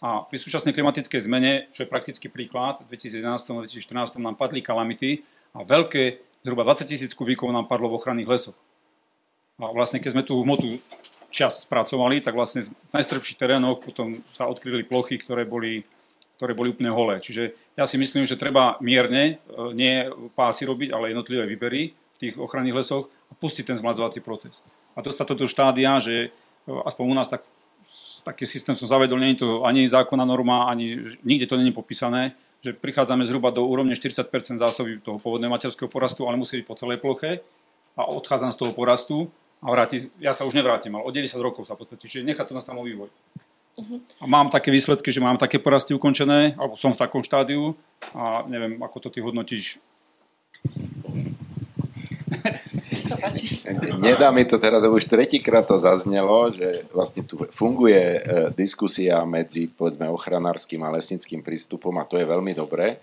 [0.00, 5.20] A pri súčasnej klimatickej zmene, čo je praktický príklad, v 2011-2014 nám padli kalamity
[5.52, 8.56] a veľké, zhruba 20 tisíc kubíkov nám padlo v ochranných lesoch.
[9.60, 10.80] A vlastne keď sme tú hmotu
[11.28, 15.84] čas spracovali, tak vlastne v najstrebších terénoch potom sa odkryli plochy, ktoré boli,
[16.40, 17.20] ktoré boli úplne holé.
[17.20, 22.18] Čiže ja si myslím, že treba mierne, e, nie pásy robiť, ale jednotlivé výbery v
[22.18, 24.64] tých ochranných lesoch a pustiť ten zmladzovací proces.
[24.96, 26.28] A dostať to do štádia, že e,
[26.66, 27.44] aspoň u nás tak
[28.24, 32.32] taký systém som zavedol, nie je to ani zákonná norma, ani nikde to není popísané,
[32.60, 34.28] že prichádzame zhruba do úrovne 40%
[34.60, 37.40] zásoby toho pôvodného materského porastu, ale musí byť po celej ploche
[37.96, 41.68] a odchádzam z toho porastu a vráti, ja sa už nevrátim, ale o 90 rokov
[41.68, 43.08] sa v podstate, čiže nechá to na samý vývoj.
[43.80, 44.00] Uh-huh.
[44.20, 47.76] A mám také výsledky, že mám také porasty ukončené, alebo som v takom štádiu
[48.12, 49.80] a neviem, ako to ty hodnotíš.
[54.04, 58.20] Nedá mi to teraz, už tretíkrát to zaznelo, že vlastne tu funguje e,
[58.54, 63.02] diskusia medzi povedzme ochranárským a lesnickým prístupom a to je veľmi dobré,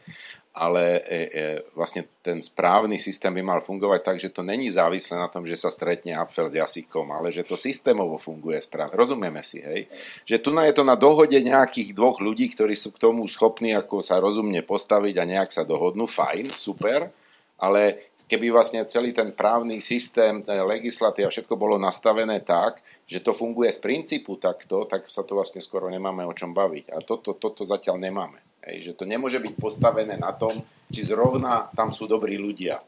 [0.57, 1.45] ale e, e,
[1.77, 5.53] vlastne ten správny systém by mal fungovať tak, že to není závislé na tom, že
[5.53, 8.97] sa stretne apfel s jazykom, ale že to systémovo funguje správne.
[8.97, 9.85] Rozumieme si, hej?
[10.25, 14.01] Že tu je to na dohode nejakých dvoch ľudí, ktorí sú k tomu schopní ako
[14.01, 17.13] sa rozumne postaviť a nejak sa dohodnú, fajn, super,
[17.61, 23.71] ale keby vlastne celý ten právny systém, legislatíva, všetko bolo nastavené tak, že to funguje
[23.71, 26.91] z princípu takto, tak sa to vlastne skoro nemáme o čom baviť.
[26.91, 28.43] A toto, toto zatiaľ nemáme.
[28.67, 30.59] Hej, že to nemôže byť postavené na tom,
[30.91, 32.83] či zrovna tam sú dobrí ľudia.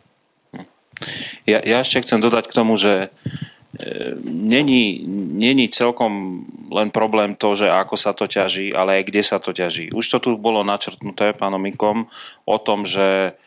[1.48, 3.08] Ja, ja ešte chcem dodať k tomu, že
[3.80, 5.08] e, není,
[5.40, 9.56] není celkom len problém to, že ako sa to ťaží, ale aj kde sa to
[9.56, 9.96] ťaží.
[9.96, 12.12] Už to tu bolo načrtnuté pánom Mikom
[12.44, 13.40] o tom, že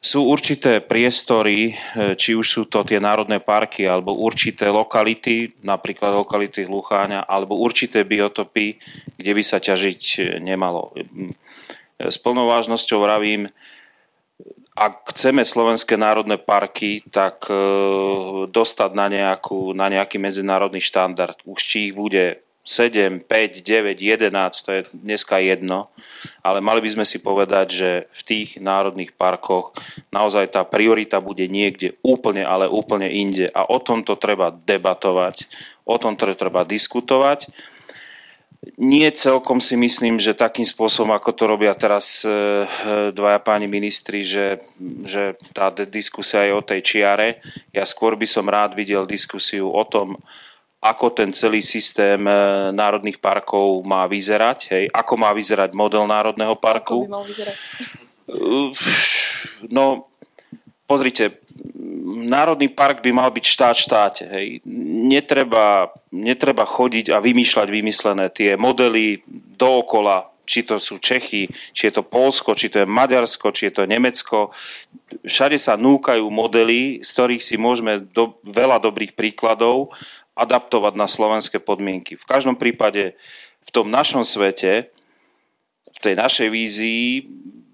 [0.00, 6.16] sú určité priestory, e, či už sú to tie národné parky, alebo určité lokality, napríklad
[6.16, 8.80] lokality Lucháňa, alebo určité biotopy,
[9.20, 10.96] kde by sa ťažiť e, nemalo.
[12.00, 13.44] S plnou vážnosťou vravím,
[14.72, 17.54] ak chceme slovenské národné parky, tak e,
[18.48, 21.36] dostať na, nejakú, na nejaký medzinárodný štandard.
[21.44, 22.40] Už či ich bude
[22.70, 24.30] 7, 5, 9, 11,
[24.62, 25.90] to je dneska jedno,
[26.46, 29.74] ale mali by sme si povedať, že v tých národných parkoch
[30.14, 35.50] naozaj tá priorita bude niekde úplne, ale úplne inde a o tomto treba debatovať,
[35.82, 37.50] o tomto treba diskutovať.
[38.76, 42.34] Nie celkom si myslím, že takým spôsobom, ako to robia teraz e, e,
[43.08, 44.60] dvaja páni ministri, že,
[45.08, 47.40] že tá diskusia je o tej čiare.
[47.72, 50.20] Ja skôr by som rád videl diskusiu o tom,
[50.80, 52.32] ako ten celý systém e,
[52.72, 57.04] národných parkov má vyzerať, hej, ako má vyzerať model národného parku.
[57.04, 57.58] Ako by mal vyzerať?
[59.68, 60.08] No,
[60.88, 61.44] pozrite,
[62.08, 64.24] národný park by mal byť štát štáte.
[64.24, 64.64] Hej.
[65.10, 69.20] Netreba, netreba chodiť a vymýšľať vymyslené tie modely
[69.60, 73.72] dookola, či to sú Čechy, či je to Polsko, či to je Maďarsko, či je
[73.78, 74.50] to Nemecko.
[75.22, 79.94] Všade sa núkajú modely, z ktorých si môžeme do, veľa dobrých príkladov
[80.34, 82.16] adaptovať na slovenské podmienky.
[82.16, 83.18] V každom prípade
[83.60, 84.88] v tom našom svete,
[85.90, 87.28] v tej našej vízii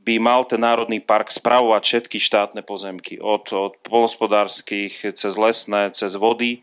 [0.07, 6.15] by mal ten Národný park spravovať všetky štátne pozemky, od, od polospodárských cez lesné, cez
[6.15, 6.63] vody.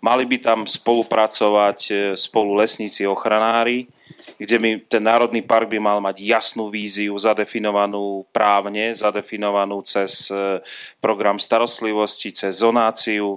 [0.00, 3.92] Mali by tam spolupracovať e, spolu lesníci, ochranári,
[4.40, 10.64] kde by ten Národný park by mal mať jasnú víziu, zadefinovanú právne, zadefinovanú cez e,
[10.96, 13.36] program starostlivosti, cez zonáciu,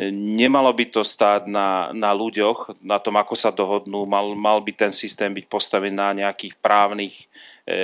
[0.00, 4.08] Nemalo by to stáť na, na ľuďoch, na tom, ako sa dohodnú.
[4.08, 7.28] Mal, mal by ten systém byť postavený na nejakých právnych,
[7.68, 7.76] e,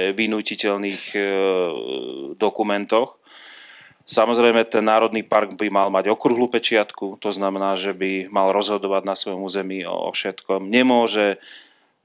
[1.13, 1.21] e,
[2.41, 3.21] dokumentoch.
[4.09, 9.05] Samozrejme, ten Národný park by mal mať okrúhlu pečiatku, to znamená, že by mal rozhodovať
[9.05, 10.65] na svojom území o, o všetkom.
[10.65, 11.37] Nemôže,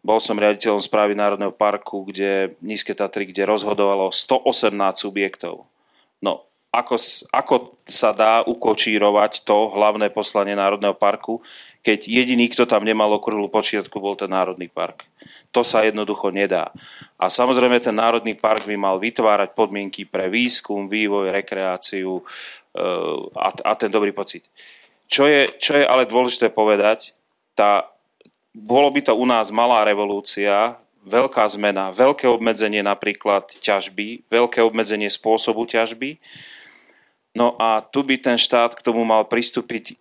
[0.04, 5.64] bol som riaditeľom správy Národného parku, kde Nízke Tatry, kde rozhodovalo 118 subjektov.
[6.20, 6.44] No,
[6.74, 6.98] ako,
[7.30, 7.56] ako
[7.86, 11.38] sa dá ukočírovať to hlavné poslanie Národného parku,
[11.86, 15.06] keď jediný, kto tam nemal okrúhlu počiatku, bol ten Národný park.
[15.54, 16.74] To sa jednoducho nedá.
[17.20, 22.24] A samozrejme ten Národný park by mal vytvárať podmienky pre výskum, vývoj, rekreáciu e,
[23.38, 24.48] a, a ten dobrý pocit.
[25.06, 27.14] Čo je, čo je ale dôležité povedať,
[27.54, 27.86] tá,
[28.56, 35.12] bolo by to u nás malá revolúcia, veľká zmena, veľké obmedzenie napríklad ťažby, veľké obmedzenie
[35.12, 36.16] spôsobu ťažby,
[37.34, 39.98] No a tu by ten štát k tomu mal pristúpiť,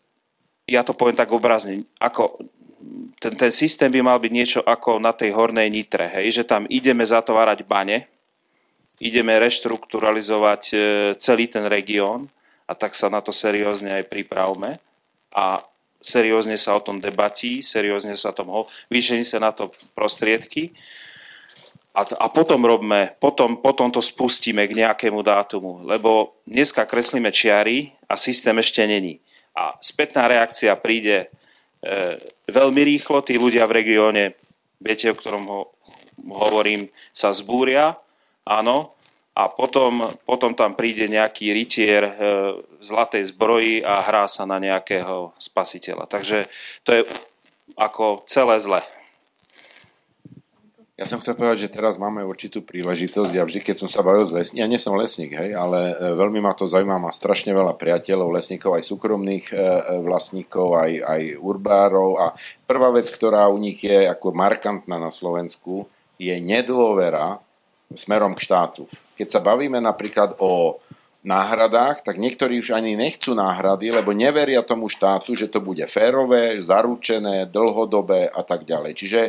[0.68, 2.45] ja to poviem tak obrazne, ako
[3.16, 6.68] ten, ten systém by mal byť niečo ako na tej hornej nitre, hej, že tam
[6.68, 8.05] ideme zatvárať bane,
[9.01, 10.76] ideme reštrukturalizovať e,
[11.18, 12.28] celý ten región
[12.68, 14.78] a tak sa na to seriózne aj pripravme
[15.33, 15.59] a
[16.03, 20.74] seriózne sa o tom debatí, seriózne sa o tom ho, vyšení sa na to prostriedky
[21.93, 27.93] a, a potom robme, potom, potom to spustíme k nejakému dátumu, lebo dneska kreslíme čiary
[28.09, 29.20] a systém ešte není.
[29.53, 31.28] A spätná reakcia príde
[31.84, 32.16] e,
[32.49, 34.32] veľmi rýchlo, tí ľudia v regióne,
[34.80, 35.61] viete, o ktorom ho,
[36.32, 37.93] hovorím, sa zbúria,
[38.49, 38.97] áno,
[39.36, 42.12] a potom, potom tam príde nejaký rytier e,
[42.57, 46.09] v zlatej zbroji a hrá sa na nejakého spasiteľa.
[46.09, 46.49] Takže
[46.88, 47.03] to je
[47.76, 48.80] ako celé zle.
[51.03, 53.35] Ja som chcel povedať, že teraz máme určitú príležitosť.
[53.35, 56.15] Ja vždy, keď som sa bavil s lesníkmi, ja nie som lesník, hej, ale e,
[56.15, 59.63] veľmi ma to zaujíma, má strašne veľa priateľov, lesníkov, aj súkromných e, e,
[59.99, 62.23] vlastníkov, aj, aj urbárov.
[62.23, 62.39] A
[62.71, 65.91] prvá vec, ktorá u nich je ako markantná na Slovensku,
[66.23, 67.43] je nedôvera
[67.99, 68.87] smerom k štátu.
[69.19, 70.79] Keď sa bavíme napríklad o
[71.23, 76.59] náhradách, tak niektorí už ani nechcú náhrady, lebo neveria tomu štátu, že to bude férové,
[76.59, 78.93] zaručené, dlhodobé a tak ďalej.
[78.99, 79.21] Čiže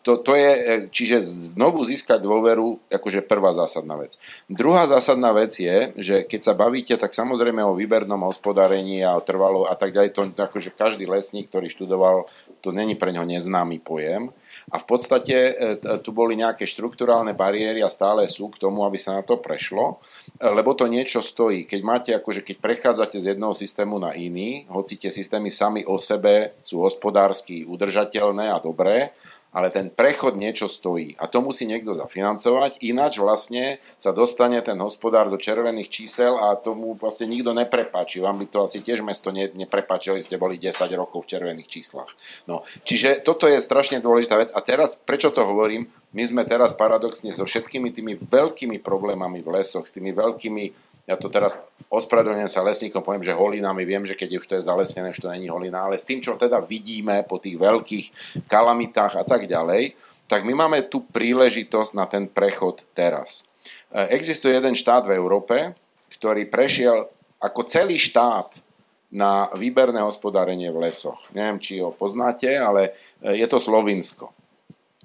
[0.00, 4.16] to, to je, e, čiže znovu získať dôveru, akože prvá zásadná vec.
[4.48, 9.20] Druhá zásadná vec je, že keď sa bavíte, tak samozrejme o výbernom hospodárení a o
[9.20, 12.16] trvalo a tak ďalej, to akože každý lesník, ktorý študoval,
[12.64, 14.32] to není pre ňo neznámy pojem.
[14.72, 15.52] A v podstate e,
[16.00, 20.00] tu boli nejaké štruktúrálne bariéry a stále sú k tomu, aby sa na to prešlo,
[20.40, 21.68] e, lebo to niečo stojí.
[21.68, 26.00] Keď máte, akože keď prechádzate z jedného systému na iný, hoci tie systémy sami o
[26.00, 29.12] sebe sú hospodársky udržateľné a dobré,
[29.50, 34.78] ale ten prechod niečo stojí a to musí niekto zafinancovať, ináč vlastne sa dostane ten
[34.78, 38.22] hospodár do červených čísel a tomu vlastne nikto neprepáči.
[38.22, 42.10] Vám by to asi tiež mesto ne, neprepáčili, ste boli 10 rokov v červených číslach.
[42.46, 45.90] No, čiže toto je strašne dôležitá vec a teraz, prečo to hovorím?
[46.10, 51.16] My sme teraz paradoxne so všetkými tými veľkými problémami v lesoch, s tými veľkými ja
[51.18, 51.58] to teraz
[51.90, 55.32] ospravedlňujem sa lesníkom, poviem, že holinami, viem, že keď už to je zalesnené, že to
[55.32, 58.06] není holina, ale s tým, čo teda vidíme po tých veľkých
[58.46, 59.98] kalamitách a tak ďalej,
[60.30, 63.50] tak my máme tu príležitosť na ten prechod teraz.
[63.90, 65.74] E, existuje jeden štát v Európe,
[66.14, 67.10] ktorý prešiel
[67.42, 68.62] ako celý štát
[69.10, 71.18] na výberné hospodárenie v lesoch.
[71.34, 74.30] Neviem, či ho poznáte, ale e, je to Slovinsko.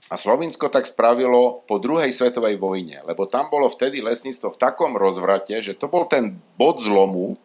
[0.06, 4.94] A Slovinsko tak spravilo po druhej svetovej vojne, lebo tam bolo vtedy lesníctvo v takom
[4.94, 7.42] rozvrate, že to bol ten bod zlomu,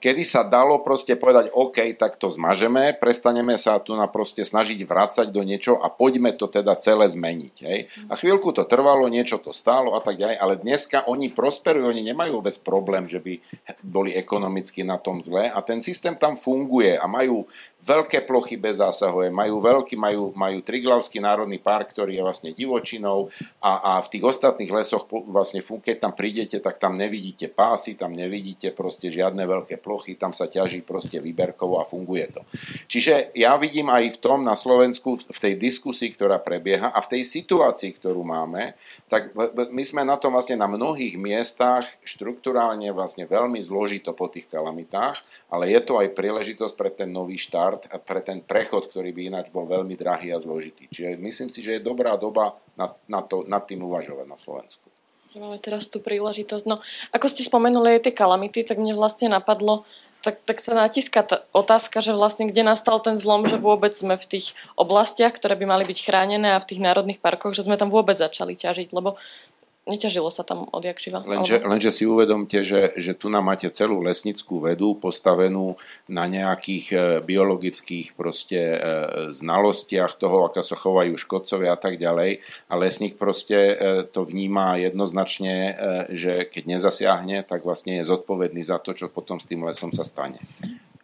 [0.00, 4.80] kedy sa dalo proste povedať, OK, tak to zmažeme, prestaneme sa tu na proste snažiť
[4.88, 7.54] vrácať do niečo a poďme to teda celé zmeniť.
[7.60, 7.78] Hej.
[8.08, 12.02] A chvíľku to trvalo, niečo to stálo a tak ďalej, ale dneska oni prosperujú, oni
[12.10, 13.36] nemajú vôbec problém, že by
[13.84, 17.44] boli ekonomicky na tom zle a ten systém tam funguje a majú
[17.84, 23.28] veľké plochy bez zásahové, majú veľký, majú, majú Triglavský národný park, ktorý je vlastne divočinou
[23.60, 28.16] a, a v tých ostatných lesoch vlastne, keď tam prídete, tak tam nevidíte pásy, tam
[28.16, 32.46] nevidíte proste žiadne veľké plochy plochy, tam sa ťaží proste výberkovo a funguje to.
[32.86, 37.18] Čiže ja vidím aj v tom na Slovensku, v tej diskusii, ktorá prebieha a v
[37.18, 38.78] tej situácii, ktorú máme,
[39.10, 39.34] tak
[39.74, 45.18] my sme na tom vlastne na mnohých miestach štruktúrálne vlastne veľmi zložito po tých kalamitách,
[45.50, 49.46] ale je to aj príležitosť pre ten nový štart pre ten prechod, ktorý by ináč
[49.50, 50.86] bol veľmi drahý a zložitý.
[50.86, 54.89] Čiže myslím si, že je dobrá doba na, na to, nad tým uvažovať na Slovensku
[55.30, 56.64] že máme teraz tú príležitosť.
[56.66, 56.82] No,
[57.14, 59.86] ako ste spomenuli aj tie kalamity, tak mne vlastne napadlo,
[60.20, 64.20] tak, tak sa natíska tá otázka, že vlastne kde nastal ten zlom, že vôbec sme
[64.20, 67.80] v tých oblastiach, ktoré by mali byť chránené a v tých národných parkoch, že sme
[67.80, 69.16] tam vôbec začali ťažiť, lebo
[69.90, 71.26] neťažilo sa tam odjak živa.
[71.26, 71.74] Lenže, alebo...
[71.74, 75.74] lenže si uvedomte, že, že tu nám máte celú lesnickú vedu postavenú
[76.06, 78.78] na nejakých e, biologických proste e,
[79.34, 82.40] znalostiach toho, ako sa chovajú škodcovia a tak ďalej.
[82.70, 83.74] A lesník proste e,
[84.06, 85.74] to vníma jednoznačne,
[86.14, 90.06] že keď nezasiahne, tak vlastne je zodpovedný za to, čo potom s tým lesom sa
[90.06, 90.38] stane.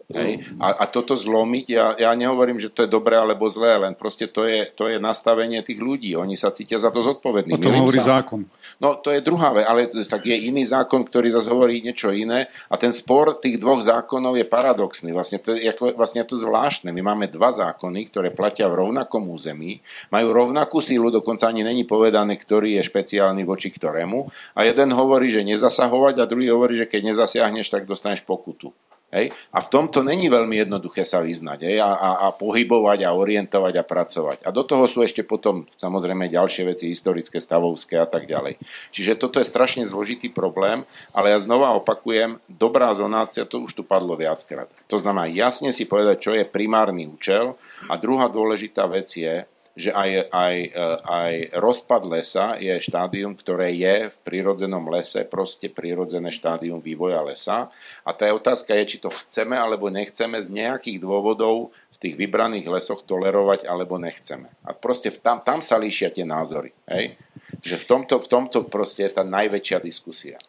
[0.06, 0.46] Hej?
[0.62, 4.30] A, a toto zlomiť, ja, ja nehovorím, že to je dobré alebo zlé, len proste
[4.30, 6.14] to je, to je nastavenie tých ľudí.
[6.14, 7.58] Oni sa cítia za to zodpovední.
[7.58, 8.22] O tom hovorí sa.
[8.22, 8.46] zákon.
[8.78, 12.46] No to je druhá vec, ale tak je iný zákon, ktorý zase hovorí niečo iné
[12.70, 15.10] a ten spor tých dvoch zákonov je paradoxný.
[15.10, 16.94] Vlastne to je, vlastne to zvláštne.
[16.94, 19.82] My máme dva zákony, ktoré platia v rovnakom území,
[20.14, 25.34] majú rovnakú sílu, dokonca ani není povedané, ktorý je špeciálny voči ktorému a jeden hovorí,
[25.34, 28.70] že nezasahovať a druhý hovorí, že keď nezasiahneš, tak dostaneš pokutu.
[29.14, 29.30] Hej?
[29.54, 31.76] A v tomto není veľmi jednoduché sa vyznať hej?
[31.78, 34.38] A, a, a pohybovať a orientovať a pracovať.
[34.42, 38.58] A do toho sú ešte potom samozrejme ďalšie veci historické, stavovské a tak ďalej.
[38.90, 40.82] Čiže toto je strašne zložitý problém,
[41.14, 44.66] ale ja znova opakujem, dobrá zonácia, to už tu padlo viackrát.
[44.90, 47.54] To znamená jasne si povedať, čo je primárny účel
[47.86, 49.46] a druhá dôležitá vec je,
[49.76, 55.68] že aj, aj, eh, aj rozpad lesa je štádium, ktoré je v prírodzenom lese, proste
[55.68, 57.68] prírodzené štádium vývoja lesa.
[58.00, 62.72] A tá otázka je, či to chceme alebo nechceme z nejakých dôvodov v tých vybraných
[62.72, 64.48] lesoch tolerovať alebo nechceme.
[64.64, 66.72] A proste tam, tam sa líšia tie názory.
[66.88, 67.20] Hej?
[67.60, 70.40] Že v tomto, v tomto proste je tá najväčšia diskusia.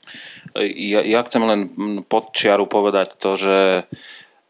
[0.56, 1.60] Ja, ja chcem len
[2.08, 3.58] pod čiaru povedať to, že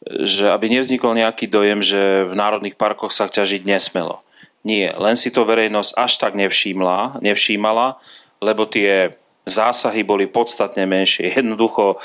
[0.07, 4.23] že aby nevznikol nejaký dojem, že v národných parkoch sa ťažiť nesmelo.
[4.67, 7.95] Nie, len si to verejnosť až tak nevšímla, nevšímala,
[8.43, 9.15] lebo tie
[9.47, 11.31] zásahy boli podstatne menšie.
[11.39, 11.97] Jednoducho e,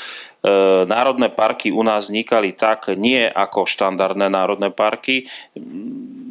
[0.87, 5.27] národné parky u nás vznikali tak, nie ako štandardné národné parky.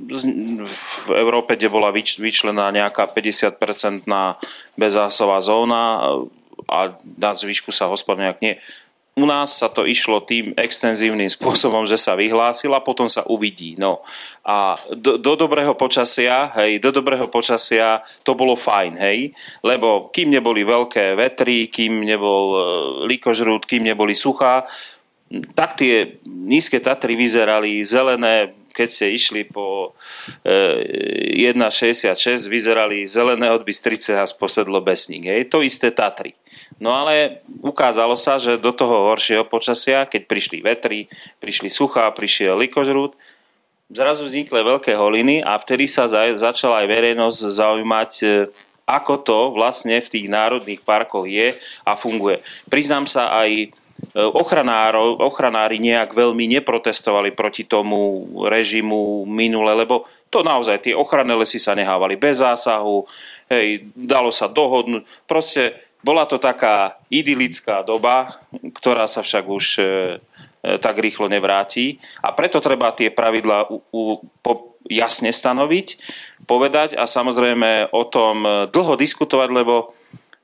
[0.08, 4.40] V Európe, kde bola vyčlená nejaká 50-percentná
[4.80, 6.00] bezásová zóna
[6.68, 8.56] a na zvyšku sa hospod nejak nie
[9.12, 13.76] u nás sa to išlo tým extenzívnym spôsobom, že sa vyhlásil a potom sa uvidí.
[13.76, 14.07] No.
[14.47, 19.36] A do, do dobrého počasia, hej, do dobrého počasia to bolo fajn, hej,
[19.68, 22.59] lebo kým neboli veľké vetry, kým nebol e,
[23.12, 24.64] likožrút, kým neboli suchá,
[25.55, 29.93] tak tie nízke Tatry vyzerali zelené, keď ste išli po
[30.47, 35.28] e, 1,66, vyzerali zelené od Bystrice a sposedlo Besník.
[35.28, 35.51] Hej.
[35.51, 36.34] To isté Tatry.
[36.82, 40.99] No ale ukázalo sa, že do toho horšieho počasia, keď prišli vetry,
[41.38, 43.13] prišli suchá, prišiel likožrút,
[43.91, 48.28] zrazu vznikli veľké holiny a vtedy sa začala aj verejnosť zaujímať, e,
[48.88, 51.53] ako to vlastne v tých národných parkoch je
[51.86, 52.41] a funguje.
[52.67, 53.78] Priznám sa aj
[54.14, 54.22] e,
[55.22, 61.76] ochranári nejak veľmi neprotestovali proti tomu režimu minule, lebo to naozaj, tie ochranné lesy sa
[61.76, 63.04] nehávali bez zásahu,
[63.52, 68.42] hej, dalo sa dohodnúť, proste bola to taká idylická doba,
[68.74, 69.88] ktorá sa však už e, e,
[70.82, 72.02] tak rýchlo nevráti.
[72.26, 74.02] A preto treba tie pravidlá u, u,
[74.42, 75.88] po, jasne stanoviť,
[76.50, 79.94] povedať a samozrejme o tom dlho diskutovať, lebo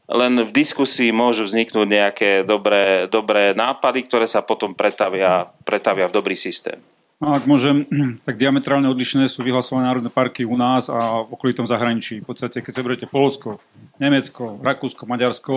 [0.07, 6.15] len v diskusii môžu vzniknúť nejaké dobré, dobré nápady, ktoré sa potom pretavia, pretavia v
[6.15, 6.79] dobrý systém.
[7.19, 7.83] No, ak môžem,
[8.27, 12.23] tak diametrálne odlišné sú vyhlasované národné parky u nás a v okolitom zahraničí.
[12.23, 13.59] V podstate, keď sa Polsko,
[13.99, 15.55] Nemecko, Rakúsko, Maďarsko,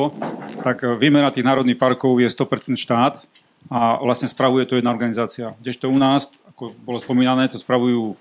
[0.67, 3.23] tak výmera tých národných parkov je 100% štát
[3.71, 5.55] a vlastne spravuje to jedna organizácia.
[5.63, 8.17] Kdežto u nás, ako bolo spomínané, to spravujú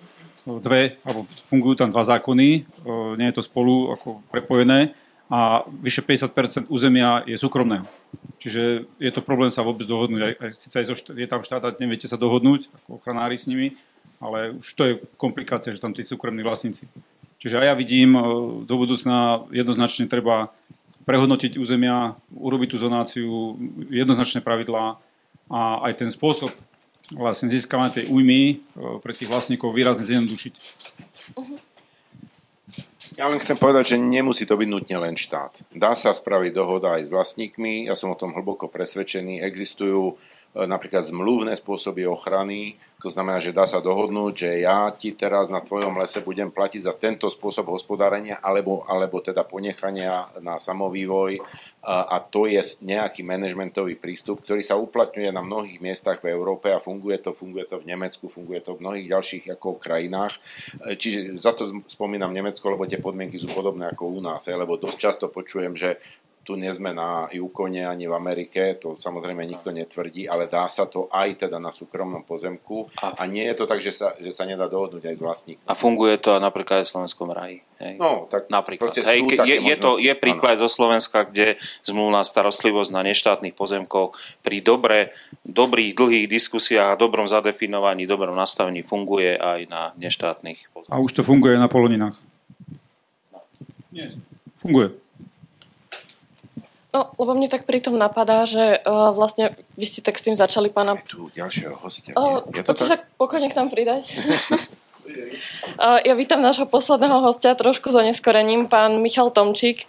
[0.60, 2.60] dve, alebo fungujú tam dva zákony, e,
[3.22, 4.98] nie je to spolu ako prepojené
[5.30, 7.86] a vyše 50% územia je súkromného.
[8.42, 10.22] Čiže je to problém sa vôbec dohodnúť.
[10.26, 13.78] Aj, aj, aj zo, je tam štát a neviete sa dohodnúť ako ochranári s nimi,
[14.18, 16.90] ale už to je komplikácia, že tam tí súkromní vlastníci.
[17.40, 18.22] Čiže aj ja vidím, e,
[18.66, 20.52] do budúcna jednoznačne treba
[21.06, 23.56] prehodnotiť územia, urobiť tú zonáciu,
[23.88, 24.98] jednoznačné pravidlá
[25.48, 26.52] a aj ten spôsob
[27.14, 28.56] vlastne získavania tej újmy e,
[29.02, 30.54] pre tých vlastníkov výrazne zjednodušiť.
[31.38, 31.58] Uh-huh.
[33.20, 35.60] Ja len chcem povedať, že nemusí to byť nutne len štát.
[35.76, 39.44] Dá sa spraviť dohoda aj s vlastníkmi, ja som o tom hlboko presvedčený.
[39.44, 40.16] Existujú
[40.56, 45.64] napríklad zmluvné spôsoby ochrany, to znamená, že dá sa dohodnúť, že ja ti teraz na
[45.64, 51.40] tvojom lese budem platiť za tento spôsob hospodárenia alebo, alebo teda ponechania na samovývoj
[51.80, 56.76] a, a to je nejaký manažmentový prístup, ktorý sa uplatňuje na mnohých miestach v Európe
[56.76, 60.36] a funguje to, funguje to v Nemecku, funguje to v mnohých ďalších ako krajinách.
[60.84, 64.76] E, čiže za to spomínam Nemecko, lebo tie podmienky sú podobné ako u nás, lebo
[64.76, 66.04] dosť často počujem, že
[66.50, 70.90] tu nie sme na Yukone ani v Amerike, to samozrejme nikto netvrdí, ale dá sa
[70.90, 74.34] to aj teda na súkromnom pozemku a, a nie je to tak, že sa, že
[74.34, 75.62] sa nedá dohodnúť aj s vlastníkom.
[75.70, 77.62] A funguje to napríklad aj v Slovenskom raji.
[77.78, 78.02] Hej?
[78.02, 78.90] No, tak napríklad.
[78.98, 84.18] Hej, ke, je, je, to, je príklad zo Slovenska, kde zmluvná starostlivosť na neštátnych pozemkoch
[84.42, 85.14] pri dobre,
[85.46, 90.98] dobrých, dlhých diskusiách a dobrom zadefinovaní, dobrom nastavení funguje aj na neštátnych pozemkoch.
[90.98, 92.18] A už to funguje na poloninách?
[93.94, 94.10] Nie,
[94.58, 95.09] funguje.
[96.90, 100.74] No, lebo mne tak pritom napadá, že uh, vlastne vy ste tak s tým začali
[100.74, 100.98] pána...
[100.98, 102.18] Je tu ďalšieho hostia.
[102.18, 102.90] Uh, je to tak?
[102.90, 104.18] sa pokojne k nám pridať.
[105.78, 109.86] uh, ja vítam nášho posledného hostia trošku za neskorením, pán Michal Tomčík,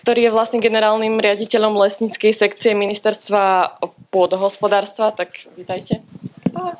[0.00, 3.76] ktorý je vlastne generálnym riaditeľom lesníckej sekcie ministerstva
[4.08, 6.00] pôdohospodárstva, tak vítajte.
[6.56, 6.72] Uh,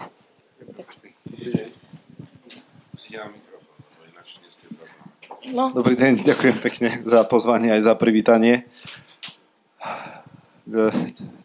[5.50, 5.74] No.
[5.74, 8.70] Dobrý deň, ďakujem pekne za pozvanie aj za privítanie.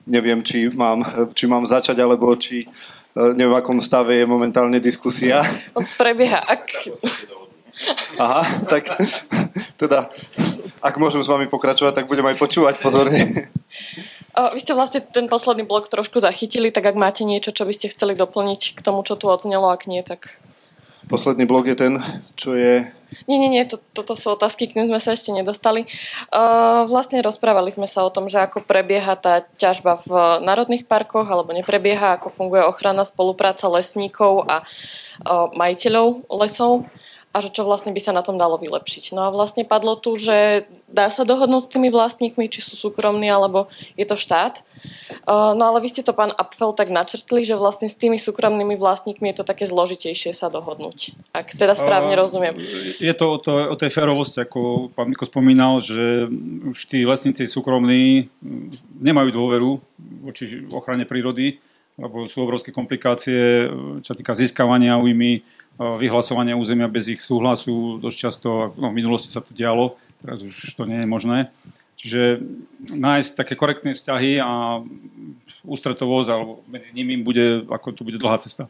[0.05, 1.01] Neviem, či mám,
[1.33, 2.67] či mám začať, alebo či e,
[3.33, 5.41] neviem, v akom stave je momentálne diskusia.
[5.97, 6.45] Prebieha.
[6.45, 6.69] Ak...
[8.15, 8.87] Aha, tak
[9.75, 10.07] teda,
[10.79, 13.51] ak môžem s vami pokračovať, tak budem aj počúvať pozorne.
[14.35, 17.91] Vy ste vlastne ten posledný blok trošku zachytili, tak ak máte niečo, čo by ste
[17.91, 20.39] chceli doplniť k tomu, čo tu odznelo, ak nie, tak...
[21.07, 21.93] Posledný blok je ten,
[22.35, 22.87] čo je
[23.25, 25.87] nie, nie, nie, to, toto sú otázky, k sme sa ešte nedostali.
[26.29, 30.11] Uh, vlastne rozprávali sme sa o tom, že ako prebieha tá ťažba v
[30.43, 36.85] národných parkoch, alebo neprebieha, ako funguje ochrana spolupráca lesníkov a uh, majiteľov lesov
[37.35, 39.11] a že čo vlastne by sa na tom dalo vylepšiť.
[39.11, 43.27] No a vlastne padlo tu, že dá sa dohodnúť s tými vlastníkmi, či sú súkromní,
[43.27, 43.67] alebo
[43.99, 44.63] je to štát.
[45.27, 49.35] No ale vy ste to, pán Apfel, tak načrtli, že vlastne s tými súkromnými vlastníkmi
[49.35, 51.11] je to také zložitejšie sa dohodnúť.
[51.35, 52.55] Ak teda správne rozumiem.
[53.03, 56.31] Je to o, to o tej férovosti, ako pán Miko spomínal, že
[56.71, 58.31] už tí lesníci súkromní
[59.03, 59.83] nemajú dôveru
[60.23, 61.59] voči ochrane prírody,
[61.99, 63.67] lebo sú obrovské komplikácie,
[64.03, 65.43] čo týka získavania újmy,
[65.77, 67.99] vyhlasovania územia bez ich súhlasu.
[67.99, 68.49] Dosť často,
[68.79, 71.37] no v minulosti sa to dialo, teraz už to nie je možné.
[71.95, 72.43] Čiže
[72.91, 74.83] nájsť také korektné vzťahy a
[75.65, 78.69] ústretovosť alebo medzi nimi bude, ako tu bude dlhá cesta.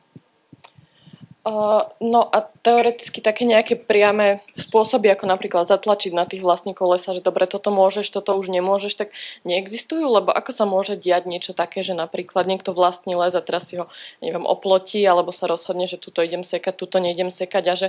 [1.45, 7.13] Uh, no a teoreticky také nejaké priame spôsoby, ako napríklad zatlačiť na tých vlastníkov lesa,
[7.13, 9.13] že dobre, toto môžeš, toto už nemôžeš, tak
[9.45, 13.69] neexistujú, lebo ako sa môže diať niečo také, že napríklad niekto vlastní les a teraz
[13.69, 13.85] si ho,
[14.25, 17.87] neviem, oplotí, alebo sa rozhodne, že tuto idem sekať, tuto neidem sekať a že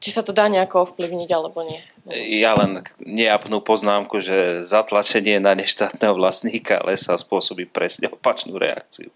[0.00, 1.84] či sa to dá nejako ovplyvniť, alebo nie.
[2.08, 9.12] Ja len neapnú poznámku, že zatlačenie na neštátneho vlastníka lesa spôsobí presne opačnú reakciu.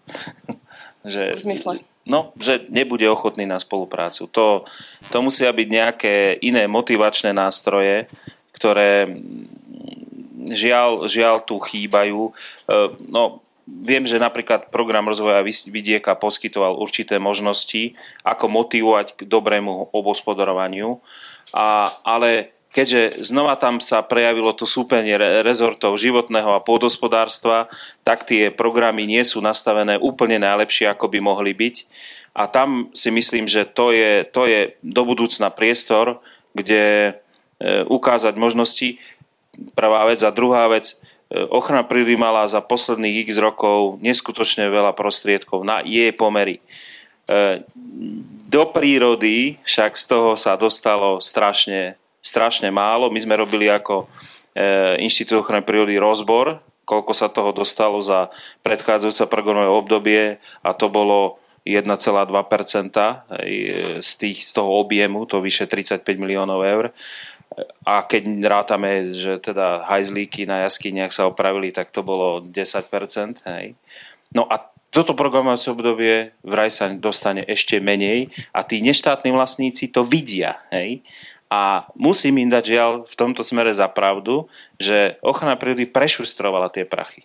[1.01, 1.81] že, v zmysle?
[2.05, 4.29] No, že nebude ochotný na spoluprácu.
[4.29, 4.69] To,
[5.09, 8.05] to musia byť nejaké iné motivačné nástroje,
[8.53, 12.29] ktoré mm, žiaľ, žiaľ tu chýbajú.
[12.29, 12.31] E,
[13.09, 21.01] no, viem, že napríklad program rozvoja vidieka poskytoval určité možnosti, ako motivovať k dobrému obospodarovaniu,
[21.53, 25.15] a, ale keďže znova tam sa prejavilo to súpenie
[25.47, 27.71] rezortov životného a pôdospodárstva,
[28.03, 31.75] tak tie programy nie sú nastavené úplne najlepšie, ako by mohli byť.
[32.35, 36.19] A tam si myslím, že to je, to je do budúcna priestor,
[36.51, 37.11] kde e,
[37.87, 38.99] ukázať možnosti.
[39.71, 40.19] Prvá vec.
[40.19, 40.99] A druhá vec,
[41.31, 46.59] e, ochrana prírody mala za posledných x rokov neskutočne veľa prostriedkov na jej pomery.
[46.59, 47.63] E,
[48.51, 51.95] do prírody však z toho sa dostalo strašne
[52.25, 53.13] strašne málo.
[53.13, 54.09] My sme robili ako
[54.57, 56.57] e, Inštitút ochrany prírody rozbor,
[56.89, 58.33] koľko sa toho dostalo za
[58.65, 61.89] predchádzajúce programové obdobie a to bolo 1,2%
[64.01, 66.85] z, tých, z toho objemu, to vyše 35 miliónov eur.
[67.85, 73.41] A keď rátame, že teda hajzlíky na jaskyniach sa opravili, tak to bolo 10%.
[73.49, 73.73] Hej.
[74.29, 74.61] No a
[74.93, 80.61] toto programovacie obdobie vraj sa dostane ešte menej a tí neštátni vlastníci to vidia.
[80.69, 81.01] Hej.
[81.55, 86.83] A musím im dať žiaľ v tomto smere za pravdu, že ochrana prírody prešustrovala tie
[86.83, 87.23] prachy.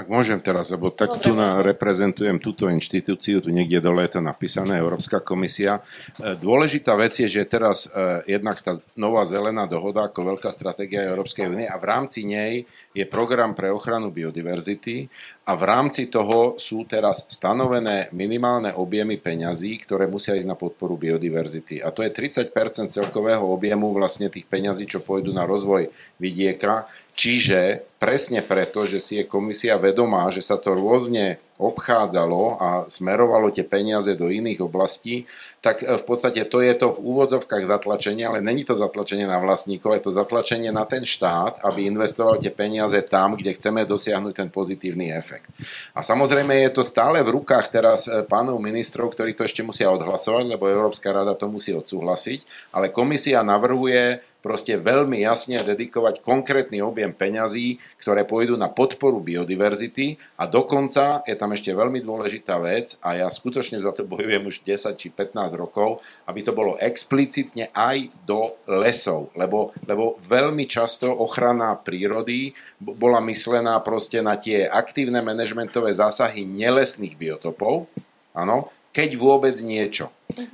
[0.00, 4.20] Ak môžem teraz, lebo tak tu na, reprezentujem túto inštitúciu, tu niekde dole je to
[4.24, 5.84] napísané, Európska komisia.
[6.16, 11.04] E, dôležitá vec je, že teraz eh, jednak tá nová zelená dohoda ako veľká stratégia
[11.04, 12.64] Európskej únie a v rámci nej
[12.96, 15.04] je program pre ochranu biodiverzity
[15.44, 20.96] a v rámci toho sú teraz stanovené minimálne objemy peňazí, ktoré musia ísť na podporu
[20.96, 21.84] biodiverzity.
[21.84, 22.54] A to je 30%
[22.88, 26.88] celkového objemu vlastne tých peňazí, čo pôjdu na rozvoj vidieka,
[27.20, 33.52] čiže presne preto, že si je komisia vedomá, že sa to rôzne obchádzalo a smerovalo
[33.52, 35.28] tie peniaze do iných oblastí,
[35.60, 39.36] tak e, v podstate to je to v úvodzovkách zatlačenie, ale není to zatlačenie na
[39.36, 44.32] vlastníkov, je to zatlačenie na ten štát, aby investoval tie peniaze tam, kde chceme dosiahnuť
[44.32, 45.52] ten pozitívny efekt.
[45.92, 49.92] A samozrejme je to stále v rukách teraz e, pánov ministrov, ktorí to ešte musia
[49.92, 56.80] odhlasovať, lebo Európska rada to musí odsúhlasiť, ale komisia navrhuje proste veľmi jasne dedikovať konkrétny
[56.80, 62.96] objem peňazí, ktoré pôjdu na podporu biodiverzity a dokonca je tam ešte veľmi dôležitá vec
[63.04, 67.68] a ja skutočne za to bojujem už 10 či 15 rokov, aby to bolo explicitne
[67.76, 75.20] aj do lesov, lebo, lebo veľmi často ochrana prírody bola myslená proste na tie aktívne
[75.20, 77.86] manažmentové zásahy nelesných biotopov,
[78.32, 80.10] áno, keď vôbec niečo.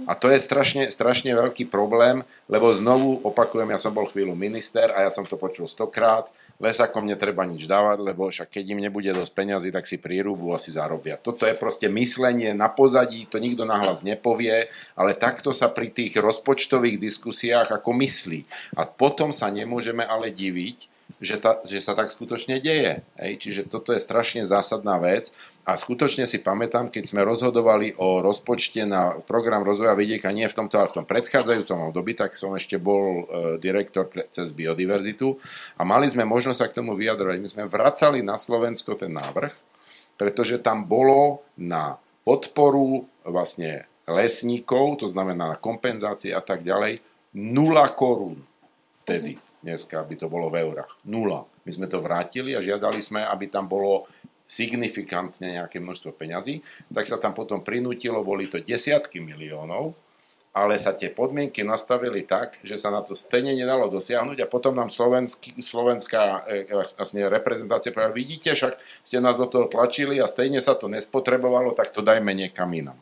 [0.09, 4.89] A to je strašne, strašne veľký problém, lebo znovu opakujem, ja som bol chvíľu minister
[4.93, 9.13] a ja som to počul stokrát, lesakom netreba nič dávať, lebo však keď im nebude
[9.13, 11.21] dosť peňazí, tak si prírúbu asi zarobia.
[11.21, 16.17] Toto je proste myslenie na pozadí, to nikto nahlas nepovie, ale takto sa pri tých
[16.17, 18.49] rozpočtových diskusiách ako myslí.
[18.81, 23.01] A potom sa nemôžeme ale diviť, že, ta, že sa tak skutočne deje.
[23.17, 23.33] Hej?
[23.41, 25.33] Čiže toto je strašne zásadná vec
[25.65, 30.57] a skutočne si pamätám, keď sme rozhodovali o rozpočte na program rozvoja vidieka, nie v
[30.57, 35.41] tomto, ale v tom predchádzajúcom období, tak som ešte bol e, direktor pre, cez biodiverzitu
[35.81, 37.37] a mali sme možnosť sa k tomu vyjadrovať.
[37.41, 39.57] My sme vracali na Slovensko ten návrh,
[40.21, 41.97] pretože tam bolo na
[42.29, 47.01] podporu vlastne lesníkov, to znamená na kompenzácie a tak ďalej,
[47.33, 48.45] nula korún
[49.03, 50.95] vtedy dneska by to bolo v eurách.
[51.03, 51.43] Nula.
[51.67, 54.07] My sme to vrátili a žiadali sme, aby tam bolo
[54.47, 59.99] signifikantne nejaké množstvo peňazí, tak sa tam potom prinútilo, boli to desiatky miliónov,
[60.57, 64.73] ale sa tie podmienky nastavili tak, že sa na to stejne nedalo dosiahnuť a potom
[64.73, 68.73] nám slovenský, slovenská e, vlastne reprezentácia povedala, vidíte, však
[69.05, 72.97] ste nás do toho tlačili a stejne sa to nespotrebovalo, tak to dajme niekam inam.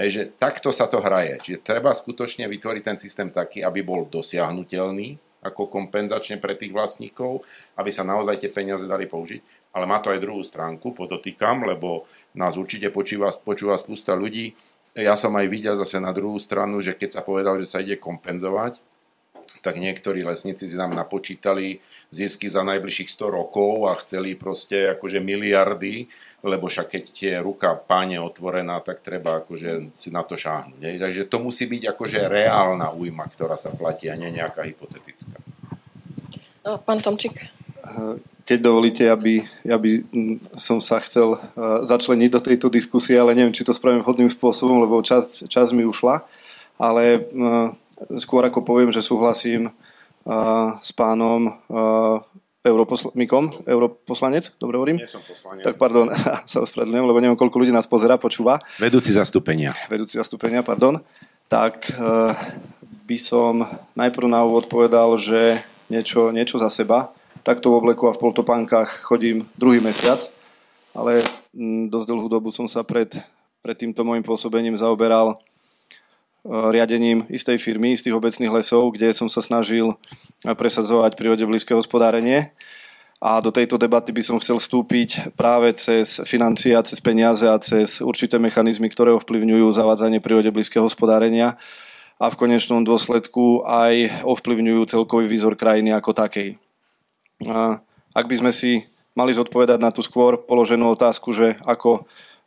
[0.00, 1.38] Hej, takto sa to hraje.
[1.44, 7.44] Čiže treba skutočne vytvoriť ten systém taký, aby bol dosiahnutelný, ako kompenzačne pre tých vlastníkov,
[7.76, 9.70] aby sa naozaj tie peniaze dali použiť.
[9.76, 14.56] Ale má to aj druhú stránku, podotýkam, lebo nás určite počúva, počúva spústa ľudí.
[14.96, 17.98] Ja som aj videl zase na druhú stranu, že keď sa povedal, že sa ide
[17.98, 18.78] kompenzovať,
[19.62, 21.80] tak niektorí lesníci si nám napočítali
[22.10, 26.08] zisky za najbližších 100 rokov a chceli proste akože miliardy
[26.44, 30.76] lebo však keď je ruka páne otvorená, tak treba akože si na to šáhnuť.
[30.76, 31.00] Ne?
[31.00, 35.40] Takže to musí byť akože reálna újma, ktorá sa platí a nie nejaká hypotetická.
[36.84, 37.48] Pán Tomčík.
[38.44, 40.04] Keď dovolíte, aby, aby
[40.52, 41.38] som sa chcel e,
[41.88, 45.88] začleniť do tejto diskusie, ale neviem, či to spravím vhodným spôsobom, lebo čas, čas mi
[45.88, 46.28] ušla.
[46.76, 47.20] Ale e,
[48.18, 49.72] skôr ako poviem, že súhlasím e,
[50.82, 51.58] s pánom
[52.64, 54.96] europoslanikom, europoslanec, dobre hovorím?
[55.04, 55.68] Nie som poslanec.
[55.68, 56.08] Tak pardon,
[56.50, 58.56] sa ospravedlňujem, lebo neviem, koľko ľudí nás pozera, počúva.
[58.80, 59.76] Vedúci zastúpenia.
[59.92, 61.04] Vedúci zastúpenia, pardon.
[61.52, 62.32] Tak uh,
[63.04, 65.60] by som najprv na úvod povedal, že
[65.92, 67.12] niečo, niečo za seba.
[67.44, 70.16] Takto v obleku a v poltopánkach chodím druhý mesiac,
[70.96, 71.20] ale
[71.52, 73.12] m, dosť dlhú dobu som sa pred,
[73.60, 75.36] pred týmto môjim pôsobením zaoberal
[76.44, 79.96] riadením istej firmy, istých obecných lesov, kde som sa snažil
[80.44, 82.52] presadzovať prírode blízke hospodárenie.
[83.24, 87.56] A do tejto debaty by som chcel vstúpiť práve cez financie a cez peniaze a
[87.56, 91.56] cez určité mechanizmy, ktoré ovplyvňujú zavádzanie prírode blízkeho hospodárenia
[92.20, 96.60] a v konečnom dôsledku aj ovplyvňujú celkový výzor krajiny ako takej.
[97.48, 97.80] A
[98.12, 98.84] ak by sme si
[99.16, 102.04] mali zodpovedať na tú skôr položenú otázku, že ako,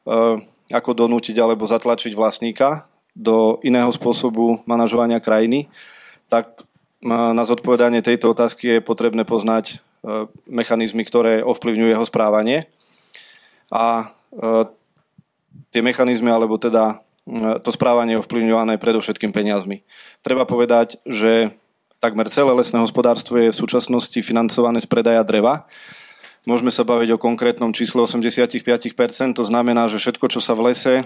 [0.08, 0.36] eh,
[0.72, 2.87] ako donútiť alebo zatlačiť vlastníka
[3.18, 5.66] do iného spôsobu manažovania krajiny,
[6.30, 6.68] tak
[7.02, 9.76] na zodpovedanie tejto otázky je potrebné poznať e,
[10.50, 12.66] mechanizmy, ktoré ovplyvňujú jeho správanie.
[13.70, 14.66] A e,
[15.70, 19.86] tie mechanizmy, alebo teda e, to správanie je ovplyvňované predovšetkým peniazmi.
[20.26, 21.54] Treba povedať, že
[22.02, 25.70] takmer celé lesné hospodárstvo je v súčasnosti financované z predaja dreva.
[26.50, 28.58] Môžeme sa baviť o konkrétnom čísle 85%,
[29.38, 31.06] to znamená, že všetko, čo sa v lese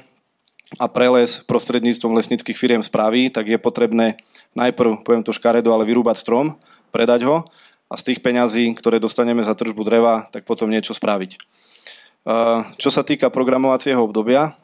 [0.80, 4.22] a preles prostredníctvom lesnických firiem spraví, tak je potrebné
[4.56, 6.56] najprv, poviem to škaredo, ale vyrúbať strom,
[6.96, 7.44] predať ho
[7.92, 11.36] a z tých peňazí, ktoré dostaneme za tržbu dreva, tak potom niečo spraviť.
[12.80, 14.56] Čo sa týka programovacieho obdobia,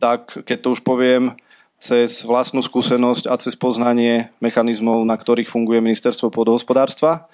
[0.00, 1.36] tak keď to už poviem,
[1.80, 7.24] cez vlastnú skúsenosť a cez poznanie mechanizmov, na ktorých funguje ministerstvo podhospodárstva,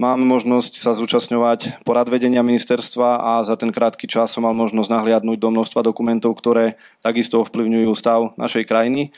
[0.00, 4.88] Mám možnosť sa zúčastňovať porad vedenia ministerstva a za ten krátky čas som mal možnosť
[4.88, 9.12] nahliadnúť do množstva dokumentov, ktoré takisto ovplyvňujú stav našej krajiny.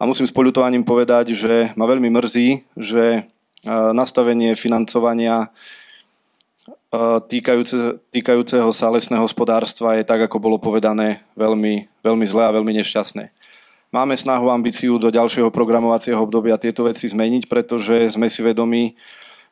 [0.00, 3.20] A musím s poľutovaním povedať, že ma veľmi mrzí, že e,
[3.92, 5.52] nastavenie financovania
[7.28, 12.72] týkajúce, týkajúceho sa lesného hospodárstva je tak, ako bolo povedané, veľmi, veľmi zlé a veľmi
[12.80, 13.32] nešťastné.
[13.92, 18.96] Máme snahu, ambíciu do ďalšieho programovacieho obdobia tieto veci zmeniť, pretože sme si vedomí,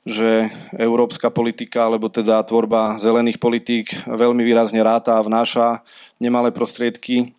[0.09, 0.49] že
[0.81, 5.85] európska politika, alebo teda tvorba zelených politík veľmi výrazne ráta a vnáša
[6.17, 7.37] nemalé prostriedky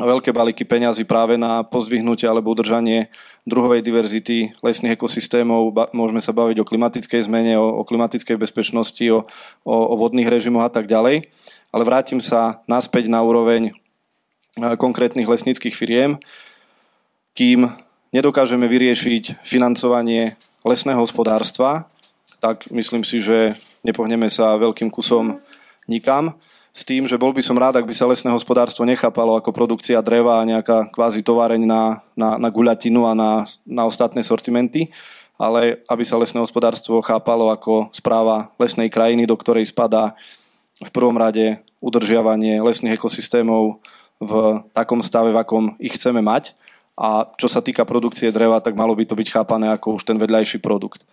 [0.00, 3.12] a veľké balíky peňazí práve na pozdvihnutie alebo udržanie
[3.44, 5.76] druhovej diverzity lesných ekosystémov.
[5.92, 9.28] Môžeme sa baviť o klimatickej zmene, o, o klimatickej bezpečnosti, o,
[9.68, 11.28] o, o vodných režimoch a tak ďalej.
[11.68, 13.76] Ale vrátim sa naspäť na úroveň
[14.56, 16.16] konkrétnych lesníckých firiem,
[17.36, 17.70] kým
[18.10, 20.34] nedokážeme vyriešiť financovanie
[20.64, 21.88] lesného hospodárstva,
[22.40, 25.40] tak myslím si, že nepohneme sa veľkým kusom
[25.88, 26.36] nikam.
[26.70, 29.98] S tým, že bol by som rád, ak by sa lesné hospodárstvo nechápalo ako produkcia
[29.98, 31.82] dreva a nejaká kvázi továreň na,
[32.14, 34.86] na, na guľatinu a na, na ostatné sortimenty,
[35.34, 40.14] ale aby sa lesné hospodárstvo chápalo ako správa lesnej krajiny, do ktorej spadá
[40.78, 43.82] v prvom rade udržiavanie lesných ekosystémov
[44.22, 44.32] v
[44.70, 46.54] takom stave, v akom ich chceme mať
[46.98, 50.20] a čo sa týka produkcie dreva, tak malo by to byť chápané ako už ten
[50.20, 51.04] vedľajší produkt.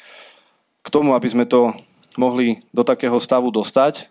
[0.83, 1.71] K tomu, aby sme to
[2.19, 4.09] mohli do takého stavu dostať,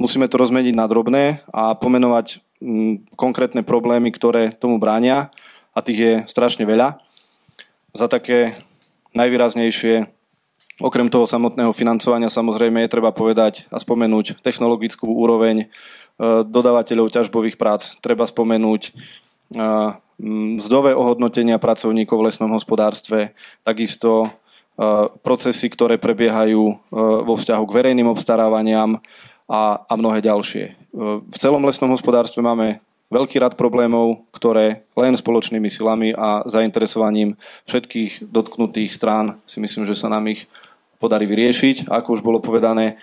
[0.00, 5.30] musíme to rozmeniť na drobné a pomenovať mm, konkrétne problémy, ktoré tomu bránia
[5.76, 6.98] a tých je strašne veľa.
[7.92, 8.56] Za také
[9.12, 10.08] najvýraznejšie,
[10.80, 15.66] okrem toho samotného financovania samozrejme je treba povedať a spomenúť technologickú úroveň e,
[16.48, 18.00] dodávateľov ťažbových prác.
[18.00, 18.96] Treba spomenúť
[20.22, 23.34] mzdové ohodnotenia pracovníkov v lesnom hospodárstve,
[23.66, 24.30] takisto
[25.20, 26.62] procesy, ktoré prebiehajú
[27.26, 28.96] vo vzťahu k verejným obstarávaniam
[29.44, 30.78] a, a mnohé ďalšie.
[31.28, 32.80] V celom lesnom hospodárstve máme
[33.12, 37.36] veľký rad problémov, ktoré len spoločnými silami a zainteresovaním
[37.68, 40.48] všetkých dotknutých strán si myslím, že sa nám ich
[40.96, 41.92] podarí vyriešiť.
[41.92, 42.96] Ako už bolo povedané,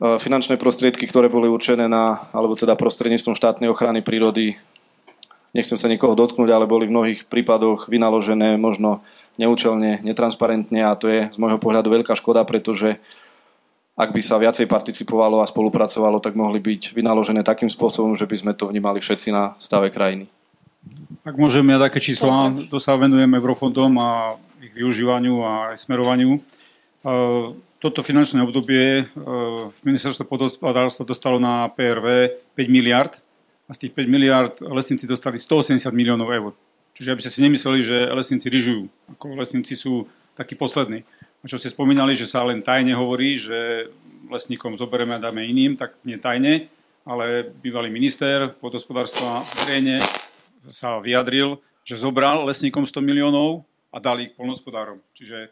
[0.00, 4.56] finančné prostriedky, ktoré boli určené na, alebo teda prostredníctvom štátnej ochrany prírody
[5.56, 9.02] nechcem sa nikoho dotknúť, ale boli v mnohých prípadoch vynaložené možno
[9.40, 13.00] neúčelne, netransparentne a to je z môjho pohľadu veľká škoda, pretože
[14.00, 18.36] ak by sa viacej participovalo a spolupracovalo, tak mohli byť vynaložené takým spôsobom, že by
[18.36, 20.24] sme to vnímali všetci na stave krajiny.
[21.20, 26.36] Ak môžem ja také čísla, to sa venujem eurofondom a ich využívaniu a aj smerovaniu.
[26.36, 26.40] E,
[27.76, 29.12] toto finančné obdobie e,
[29.84, 33.20] ministerstvo podospodárstva dostalo na PRV 5 miliard
[33.70, 36.52] a z tých 5 miliard lesníci dostali 180 miliónov eur.
[36.98, 38.90] Čiže aby ste si nemysleli, že lesníci ryžujú.
[39.14, 41.06] Ako lesníci sú takí poslední.
[41.40, 43.88] A čo ste spomínali, že sa len tajne hovorí, že
[44.26, 46.66] lesníkom zoberieme a dáme iným, tak nie tajne,
[47.06, 50.02] ale bývalý minister podhospodárstva verejne
[50.68, 53.64] sa vyjadril, že zobral lesníkom 100 miliónov
[53.94, 55.00] a dal ich polnospodárom.
[55.16, 55.48] Čiže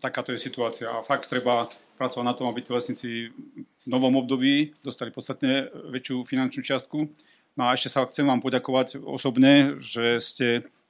[0.00, 0.88] takáto je situácia.
[0.88, 1.68] A fakt treba
[2.00, 3.08] pracovať na tom, aby tí lesníci
[3.58, 6.98] v novom období dostali podstatne väčšiu finančnú čiastku.
[7.56, 10.46] No a ešte sa chcem vám poďakovať osobne, že ste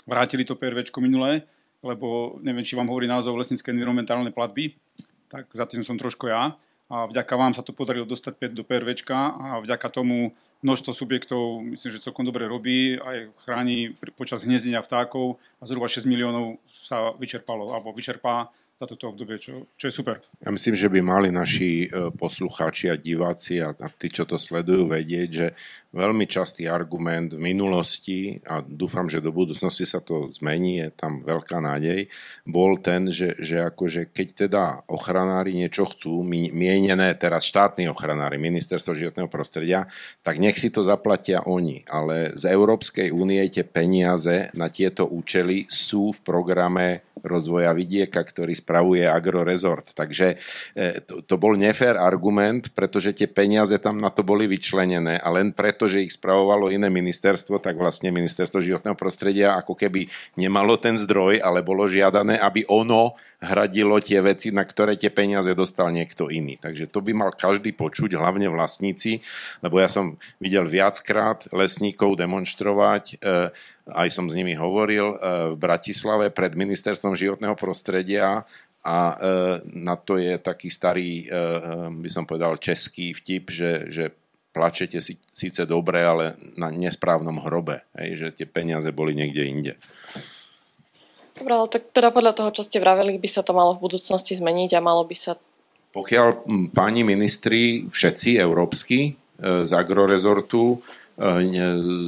[0.07, 1.43] vrátili to PRVčko minulé,
[1.83, 4.79] lebo neviem, či vám hovorí názov lesnícke environmentálne platby,
[5.27, 6.55] tak za tým som trošku ja.
[6.93, 11.65] A vďaka vám sa to podarilo dostať 5 do PRVčka a vďaka tomu množstvo subjektov,
[11.65, 17.17] myslím, že celkom dobre robí, aj chráni počas hniezdenia vtákov a zhruba 6 miliónov sa
[17.17, 18.53] vyčerpalo, alebo vyčerpá
[18.83, 20.19] za toto obdobie, čo, čo je super.
[20.43, 24.35] Ja myslím, že by mali naši e, poslucháči a diváci a, a tí, čo to
[24.35, 25.47] sledujú, vedieť, že
[25.95, 31.23] veľmi častý argument v minulosti, a dúfam, že do budúcnosti sa to zmení, je tam
[31.23, 32.11] veľká nádej,
[32.43, 38.99] bol ten, že, že akože keď teda ochranári niečo chcú, mienené teraz štátni ochranári, ministerstvo
[38.99, 39.87] životného prostredia,
[40.27, 41.85] tak nech si to zaplatia oni.
[41.87, 48.53] Ale z Európskej únie tie peniaze na tieto účely sú v programe rozvoja vidieka, ktorý
[48.53, 49.95] spravuje Agrorezort.
[49.95, 50.37] Takže
[50.75, 55.29] e, to, to bol nefér argument, pretože tie peniaze tam na to boli vyčlenené a
[55.31, 60.77] len preto, že ich spravovalo iné ministerstvo, tak vlastne ministerstvo životného prostredia ako keby nemalo
[60.77, 65.91] ten zdroj, ale bolo žiadané, aby ono hradilo tie veci, na ktoré tie peniaze dostal
[65.91, 66.59] niekto iný.
[66.63, 69.19] Takže to by mal každý počuť, hlavne vlastníci,
[69.67, 73.51] lebo ja som videl viackrát lesníkov demonstrovať, e,
[73.91, 75.17] aj som s nimi hovoril e,
[75.55, 78.47] v Bratislave pred ministerstvom životného prostredia
[78.83, 79.15] a e,
[79.83, 81.35] na to je taký starý, e,
[81.99, 84.05] by som povedal, český vtip, že, že
[84.55, 89.75] plačete si, síce dobre, ale na nesprávnom hrobe, hej, že tie peniaze boli niekde inde.
[91.35, 94.39] Dobre, ale tak teda podľa toho, čo ste vraveli, by sa to malo v budúcnosti
[94.39, 95.35] zmeniť a malo by sa...
[95.93, 100.81] Pokiaľ páni ministri, všetci európsky z agrorezortu,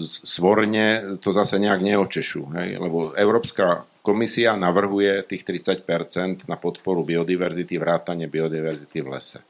[0.02, 2.42] svorne to zase nejak neočešu.
[2.58, 2.68] Hej?
[2.82, 9.40] Lebo Európska komisia navrhuje tých 30% na podporu biodiverzity, vrátanie biodiverzity v lese.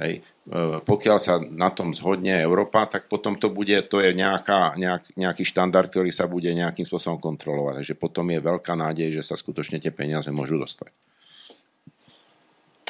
[0.00, 0.22] Hej.
[0.22, 5.12] E, pokiaľ sa na tom zhodne Európa, tak potom to bude, to je nejaká, nejak,
[5.18, 7.84] nejaký štandard, ktorý sa bude nejakým spôsobom kontrolovať.
[7.84, 11.09] Takže potom je veľká nádej, že sa skutočne tie peniaze môžu dostať.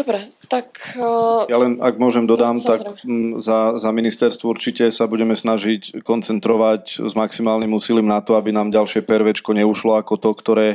[0.01, 0.97] Dobre, tak...
[0.97, 1.45] Uh...
[1.53, 6.01] Ja len, ak môžem, dodám, no, tak m, za, za ministerstvo určite sa budeme snažiť
[6.01, 10.69] koncentrovať s maximálnym úsilím na to, aby nám ďalšie pervečko neušlo ako to, ktoré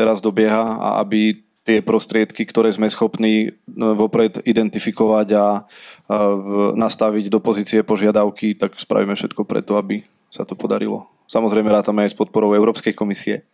[0.00, 5.46] teraz dobieha a aby tie prostriedky, ktoré sme schopní no, vopred identifikovať a, a
[6.72, 11.04] nastaviť do pozície požiadavky, tak spravíme všetko preto, aby sa to podarilo.
[11.28, 13.44] Samozrejme rátame aj s podporou Európskej komisie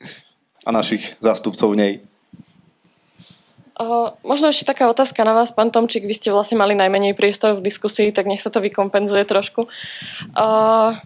[0.62, 2.02] a našich zástupcov nej.
[3.80, 6.04] Uh, možno ešte taká otázka na vás, pán Tomčík.
[6.04, 9.72] Vy ste vlastne mali najmenej priestor v diskusii, tak nech sa to vykompenzuje trošku.
[10.36, 11.00] Uh,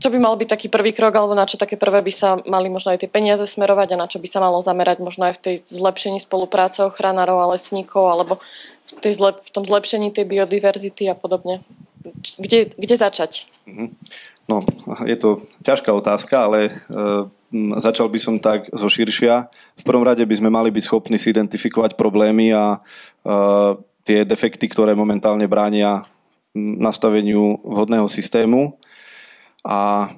[0.00, 2.72] čo by mal byť taký prvý krok, alebo na čo také prvé by sa mali
[2.72, 5.42] možno aj tie peniaze smerovať a na čo by sa malo zamerať možno aj v
[5.44, 8.40] tej zlepšení spolupráce ochranárov a lesníkov, alebo
[8.88, 11.60] v, tej zlep- v tom zlepšení tej biodiverzity a podobne?
[12.40, 13.52] Kde, kde začať?
[13.68, 13.88] Mm-hmm.
[14.44, 14.60] No,
[15.08, 17.28] je to ťažká otázka, ale uh
[17.78, 19.46] začal by som tak zo širšia.
[19.78, 22.82] V prvom rade by sme mali byť schopní si identifikovať problémy a
[24.04, 26.04] tie defekty, ktoré momentálne bránia
[26.54, 28.78] nastaveniu vhodného systému.
[29.64, 30.10] A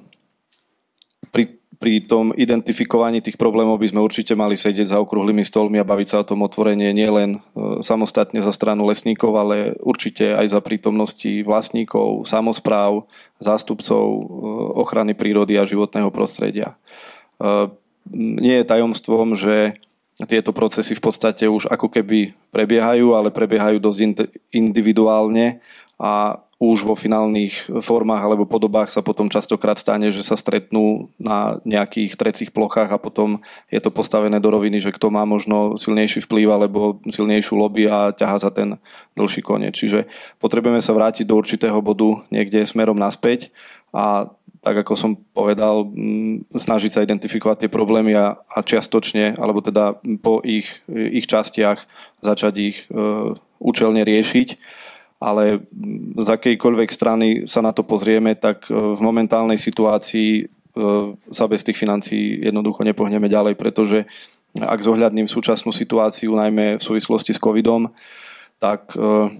[1.29, 5.85] pri, pri tom identifikovaní tých problémov by sme určite mali sedieť za okrúhlymi stolmi a
[5.85, 7.39] baviť sa o tom otvorenie nielen e,
[7.85, 13.05] samostatne za stranu lesníkov, ale určite aj za prítomnosti vlastníkov, samozpráv,
[13.37, 14.21] zástupcov e,
[14.73, 16.73] ochrany prírody a životného prostredia.
[17.37, 17.77] Ehm,
[18.41, 19.77] nie je tajomstvom, že
[20.25, 25.61] tieto procesy v podstate už ako keby prebiehajú, ale prebiehajú dosť individuálne
[26.01, 31.61] a už vo finálnych formách alebo podobách sa potom častokrát stane, že sa stretnú na
[31.61, 36.25] nejakých trecích plochách a potom je to postavené do roviny, že kto má možno silnejší
[36.25, 38.81] vplyv alebo silnejšiu lobby a ťaha za ten
[39.13, 39.77] dlhší koniec.
[39.77, 40.09] Čiže
[40.41, 43.53] potrebujeme sa vrátiť do určitého bodu niekde smerom naspäť
[43.93, 44.33] a
[44.65, 50.01] tak ako som povedal, mm, snažiť sa identifikovať tie problémy a, a čiastočne, alebo teda
[50.19, 51.85] po ich, ich častiach
[52.19, 53.31] začať ich e,
[53.61, 54.47] účelne riešiť.
[55.17, 55.65] Ale
[56.13, 60.43] z akejkoľvek strany sa na to pozrieme, tak e, v momentálnej situácii e,
[61.33, 64.05] sa bez tých financií jednoducho nepohneme ďalej, pretože
[64.53, 67.89] ak zohľadním súčasnú situáciu, najmä v súvislosti s covidom,
[68.61, 69.33] tak e,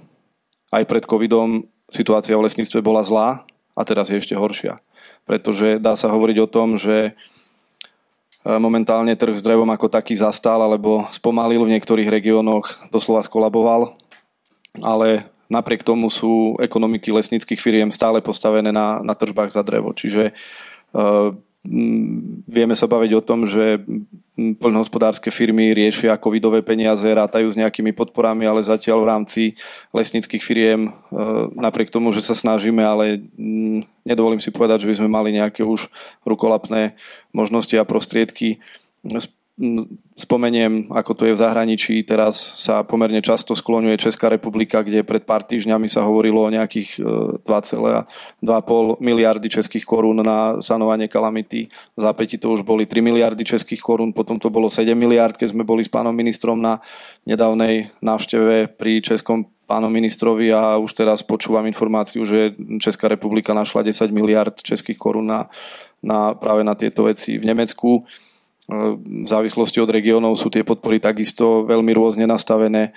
[0.73, 3.45] aj pred covidom situácia v lesníctve bola zlá
[3.77, 4.81] a teraz je ešte horšia.
[5.29, 7.13] Pretože dá sa hovoriť o tom, že
[8.47, 13.99] momentálne trh s drevom ako taký zastal alebo spomalil v niektorých regiónoch, doslova skolaboval,
[14.79, 19.95] ale napriek tomu sú ekonomiky lesnických firiem stále postavené na, na tržbách za drevo.
[19.95, 20.31] Čiže
[20.93, 21.31] uh,
[22.47, 23.81] vieme sa baviť o tom, že
[24.37, 29.41] poľnohospodárske firmy riešia covidové peniaze, rátajú s nejakými podporami, ale zatiaľ v rámci
[29.91, 30.91] lesnických firiem, e,
[31.57, 33.25] napriek tomu, že sa snažíme, ale
[34.05, 35.89] nedovolím si povedať, že by sme mali nejaké už
[36.23, 36.95] rukolapné
[37.33, 38.61] možnosti a prostriedky
[40.13, 45.25] spomeniem, ako to je v zahraničí, teraz sa pomerne často skloňuje Česká republika, kde pred
[45.25, 47.01] pár týždňami sa hovorilo o nejakých
[47.41, 48.05] 2,2,5
[49.01, 51.73] miliardy českých korún na sanovanie kalamity.
[51.97, 55.57] V zápäti to už boli 3 miliardy českých korún, potom to bolo 7 miliard, keď
[55.57, 56.77] sme boli s pánom ministrom na
[57.25, 60.53] nedávnej návšteve pri Českom pánom ministrovi.
[60.53, 65.49] A už teraz počúvam informáciu, že Česká republika našla 10 miliard českých korún na,
[66.05, 68.05] na, práve na tieto veci v Nemecku
[68.67, 72.91] v závislosti od regiónov sú tie podpory takisto veľmi rôzne nastavené.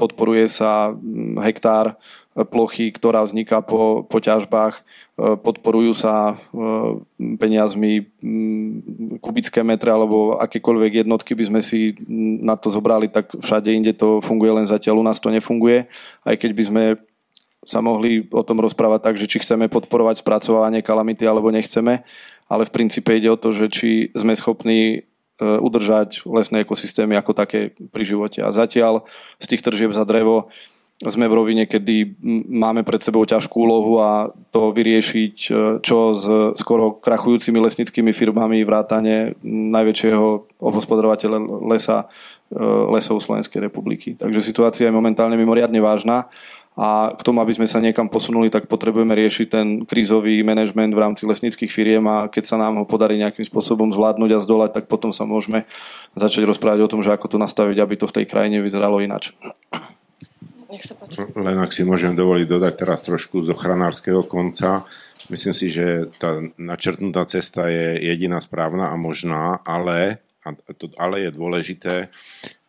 [0.00, 2.00] Podporuje sa mm, hektár
[2.32, 4.80] plochy, ktorá vzniká po, po ťažbách.
[5.16, 6.40] Podporujú sa
[7.16, 11.96] peniazmi mm, kubické metre alebo akékoľvek jednotky by sme si
[12.44, 15.88] na to zobrali, tak všade inde to funguje, len zatiaľ u nás to nefunguje.
[16.24, 16.84] Aj keď by sme
[17.66, 22.06] sa mohli o tom rozprávať tak, že či chceme podporovať spracovanie kalamity alebo nechceme
[22.46, 24.98] ale v princípe ide o to, že či sme schopní e,
[25.42, 28.42] udržať lesné ekosystémy ako také pri živote.
[28.42, 29.02] A zatiaľ
[29.42, 30.50] z tých tržieb za drevo
[30.96, 32.16] sme v rovine, kedy
[32.48, 35.50] máme pred sebou ťažkú úlohu a to vyriešiť e,
[35.84, 36.24] čo s
[36.56, 42.08] skoro krachujúcimi lesnickými firmami vrátane najväčšieho obhospodarovateľa lesa,
[42.48, 42.62] e,
[42.96, 44.16] lesov Slovenskej republiky.
[44.16, 46.32] Takže situácia je momentálne mimoriadne vážna
[46.76, 51.00] a k tomu, aby sme sa niekam posunuli, tak potrebujeme riešiť ten krízový manažment v
[51.00, 54.84] rámci lesnických firiem a keď sa nám ho podarí nejakým spôsobom zvládnuť a zdolať, tak
[54.84, 55.64] potom sa môžeme
[56.12, 59.32] začať rozprávať o tom, že ako to nastaviť, aby to v tej krajine vyzeralo inač.
[60.68, 61.24] Nech sa páči.
[61.32, 64.84] Len ak si môžem dovoliť dodať teraz trošku z ochranárskeho konca.
[65.32, 71.24] Myslím si, že tá načrtnutá cesta je jediná správna a možná, ale, a to ale
[71.24, 71.94] je dôležité,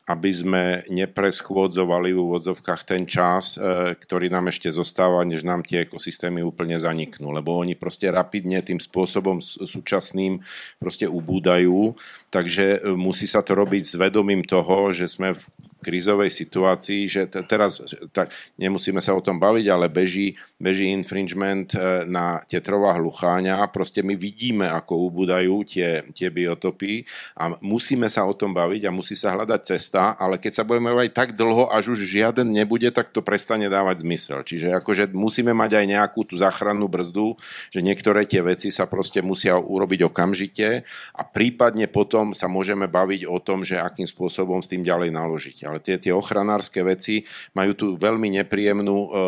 [0.07, 5.83] aby sme nepreschôdzovali v úvodzovkách ten čas, e, ktorý nám ešte zostáva, než nám tie
[5.83, 10.39] ekosystémy úplne zaniknú, lebo oni proste rapidne tým spôsobom súčasným
[10.79, 11.91] proste ubúdajú,
[12.29, 15.43] takže e, musí sa to robiť s vedomím toho, že sme v
[15.87, 17.79] krízovej situácii, že t- teraz
[18.11, 23.61] tak, nemusíme sa o tom baviť, ale beží, beží infringement e, na tetrová hlucháňa.
[23.69, 27.05] Proste my vidíme, ako ubúdajú tie, tie biotopy
[27.37, 30.91] a musíme sa o tom baviť a musí sa hľadať cesta, ale keď sa budeme
[30.91, 34.41] baviť tak dlho, až už žiaden nebude, tak to prestane dávať zmysel.
[34.41, 37.37] Čiže akože musíme mať aj nejakú tú záchrannú brzdu,
[37.69, 40.83] že niektoré tie veci sa proste musia urobiť okamžite
[41.13, 45.67] a prípadne potom sa môžeme baviť o tom, že akým spôsobom s tým ďalej naložiť
[45.67, 49.27] ale tie, tie ochranárske veci majú tu veľmi nepríjemnú uh, uh,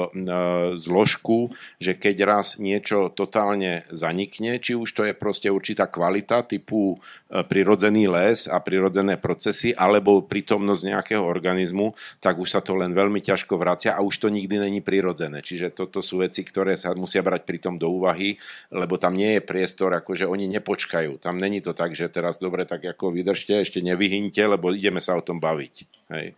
[0.79, 6.97] zložku, že keď raz niečo totálne zanikne, či už to je proste určitá kvalita typu
[6.97, 11.93] uh, prirodzený les a prirodzené procesy, alebo prítomnosť nejakého organizmu,
[12.23, 15.43] tak už sa to len veľmi ťažko vracia a už to nikdy není prirodzené.
[15.43, 18.39] Čiže toto sú veci, ktoré sa musia brať pritom do úvahy,
[18.71, 21.19] lebo tam nie je priestor, akože oni nepočkajú.
[21.19, 25.17] Tam není to tak, že teraz dobre, tak ako vydržte, ešte nevyhynte, lebo ideme sa
[25.17, 25.75] o tom baviť.
[26.15, 26.37] Hej.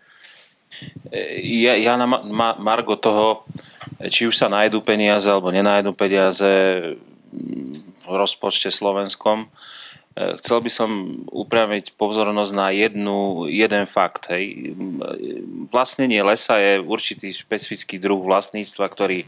[1.44, 2.08] Ja, ja na
[2.58, 3.44] Margo toho,
[4.08, 6.48] či už sa nájdú peniaze alebo nenájdú peniaze
[8.02, 9.48] v rozpočte slovenskom, e,
[10.40, 10.90] chcel by som
[11.28, 14.32] upraviť pozornosť na jednu, jeden fakt.
[14.32, 14.76] Hej.
[15.72, 19.28] Vlastnenie lesa je určitý špecifický druh vlastníctva, ktorý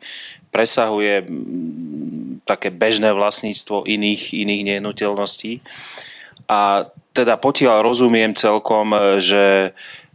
[0.52, 1.28] presahuje
[2.44, 5.64] také bežné vlastníctvo iných, iných nehnuteľností.
[6.52, 9.72] A teda potiaľ rozumiem celkom, že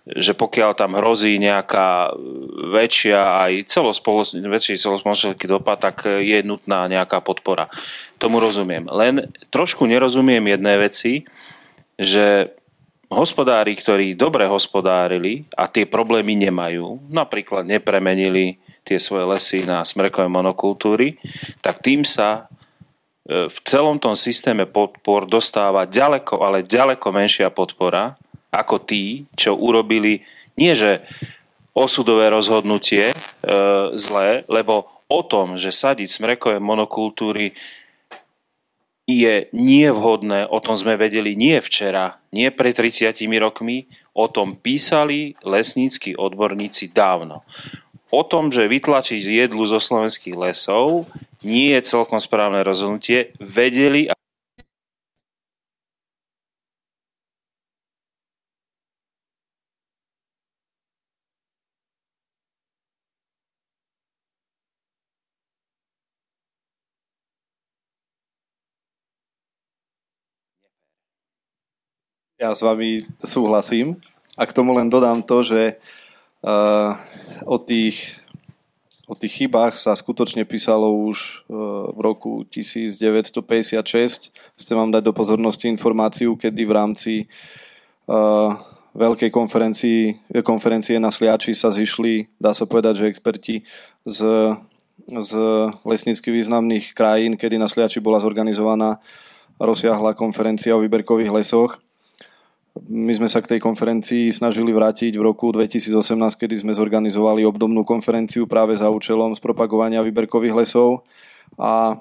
[0.09, 2.17] že pokiaľ tam hrozí nejaká
[2.73, 7.69] väčšia aj celospoloč- väčší celospoločenský dopad, tak je nutná nejaká podpora.
[8.17, 8.89] Tomu rozumiem.
[8.89, 11.29] Len trošku nerozumiem jedné veci,
[12.01, 12.57] že
[13.13, 18.57] hospodári, ktorí dobre hospodárili a tie problémy nemajú, napríklad nepremenili
[18.89, 21.21] tie svoje lesy na smrekové monokultúry,
[21.61, 22.58] tak tým sa e,
[23.29, 28.17] v celom tom systéme podpor dostáva ďaleko, ale ďaleko menšia podpora,
[28.49, 30.25] ako tí, čo urobili
[30.57, 31.05] nie že
[31.77, 33.15] osudové rozhodnutie e,
[33.95, 37.55] zlé, lebo o tom, že sadiť smrekové monokultúry
[39.09, 45.33] je nevhodné, o tom sme vedeli nie včera, nie pred 30 rokmi, o tom písali
[45.41, 47.41] lesnícky odborníci dávno.
[48.13, 51.09] O tom, že vytlačiť jedlu zo slovenských lesov
[51.43, 54.11] nie je celkom správne rozhodnutie, vedeli
[72.39, 73.99] Ja s vami súhlasím
[74.39, 75.75] a k tomu len dodám to, že
[76.47, 76.95] uh,
[77.43, 78.15] o, tých,
[79.09, 83.41] o tých chybách sa skutočne písalo už uh, v roku 1956.
[84.61, 87.15] Chcem vám dať do pozornosti informáciu, kedy v rámci
[88.05, 88.53] uh,
[88.93, 90.01] veľkej konferencii,
[90.45, 93.65] konferencie na Sliači sa zišli, dá sa povedať, že experti
[94.05, 94.21] z,
[95.09, 95.33] z
[95.89, 99.01] lesnícky významných krajín, kedy na Sliači bola zorganizovaná
[99.57, 101.81] rozsiahla konferencia o výberkových lesoch
[102.87, 107.83] my sme sa k tej konferencii snažili vrátiť v roku 2018, kedy sme zorganizovali obdobnú
[107.83, 111.03] konferenciu práve za účelom spropagovania výberkových lesov
[111.59, 111.99] a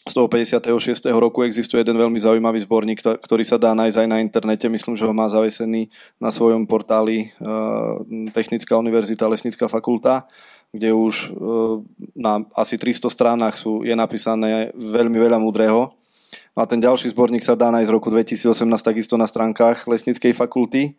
[0.00, 1.12] z toho 56.
[1.12, 4.66] roku existuje jeden veľmi zaujímavý zborník, ktorý sa dá nájsť aj na internete.
[4.72, 10.24] Myslím, že ho má zavesený na svojom portáli eh, Technická univerzita, Lesnická fakulta,
[10.72, 11.34] kde už eh,
[12.16, 15.99] na asi 300 stránach sú, je napísané veľmi veľa múdreho
[16.58, 20.98] a ten ďalší zborník sa dá nájsť z roku 2018 takisto na stránkach Lesníckej fakulty.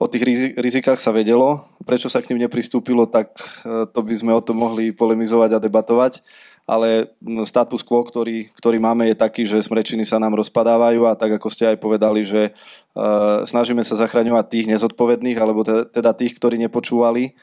[0.00, 0.24] O tých
[0.56, 1.60] rizikách sa vedelo.
[1.84, 5.62] Prečo sa k ním nepristúpilo, tak e, to by sme o tom mohli polemizovať a
[5.62, 6.24] debatovať.
[6.64, 7.10] Ale
[7.44, 11.50] status quo, ktorý, ktorý máme, je taký, že smrečiny sa nám rozpadávajú a tak, ako
[11.50, 12.54] ste aj povedali, že
[12.94, 17.34] uh, snažíme sa zachraňovať tých nezodpovedných, alebo teda tých, ktorí nepočúvali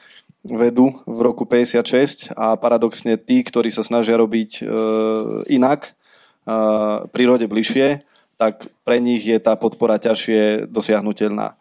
[0.48, 5.97] vedu v roku 56 a paradoxne tí, ktorí sa snažia robiť uh, inak,
[7.12, 8.02] prírode bližšie,
[8.38, 11.58] tak pre nich je tá podpora ťažšie dosiahnutelná.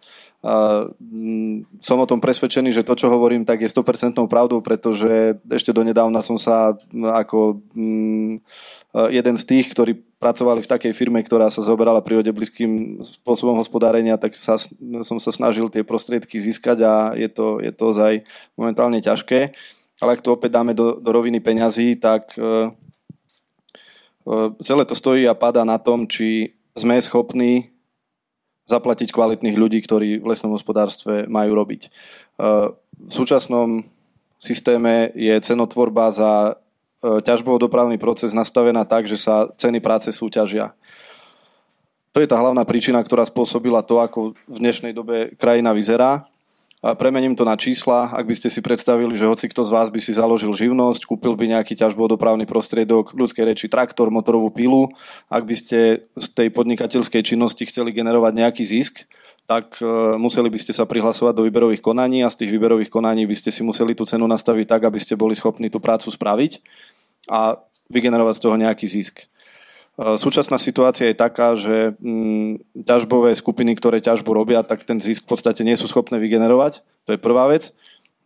[1.01, 5.73] Mm, som o tom presvedčený, že to, čo hovorím, tak je 100% pravdou, pretože ešte
[5.73, 8.33] donedávna som sa ako mm,
[9.11, 14.17] jeden z tých, ktorí pracovali v takej firme, ktorá sa zoberala prírode blízkym spôsobom hospodárenia,
[14.17, 14.57] tak sa,
[15.05, 18.13] som sa snažil tie prostriedky získať a je to, je to ozaj
[18.57, 19.53] momentálne ťažké.
[19.97, 22.69] Ale ak to opäť dáme do, do roviny peňazí, tak uh,
[24.59, 27.71] celé to stojí a pada na tom, či sme schopní
[28.67, 31.87] zaplatiť kvalitných ľudí, ktorí v lesnom hospodárstve majú robiť.
[32.37, 33.87] V súčasnom
[34.37, 36.59] systéme je cenotvorba za
[37.01, 40.75] ťažbovo-dopravný proces nastavená tak, že sa ceny práce súťažia.
[42.11, 46.25] To je tá hlavná príčina, ktorá spôsobila to, ako v dnešnej dobe krajina vyzerá
[46.81, 49.97] premením to na čísla, ak by ste si predstavili, že hoci kto z vás by
[49.97, 54.93] si založil živnosť, kúpil by nejaký ťažbodopravný prostriedok, ľudskej reči traktor, motorovú pilu,
[55.25, 59.09] ak by ste z tej podnikateľskej činnosti chceli generovať nejaký zisk,
[59.49, 63.25] tak e, museli by ste sa prihlasovať do výberových konaní a z tých výberových konaní
[63.25, 66.61] by ste si museli tú cenu nastaviť tak, aby ste boli schopní tú prácu spraviť
[67.31, 69.23] a vygenerovať z toho nejaký zisk.
[69.97, 75.25] E, súčasná situácia je taká, že mm, ťažbové skupiny, ktoré ťažbu robia, tak ten zisk
[75.25, 76.85] v podstate nie sú schopné vygenerovať.
[77.09, 77.73] To je prvá vec.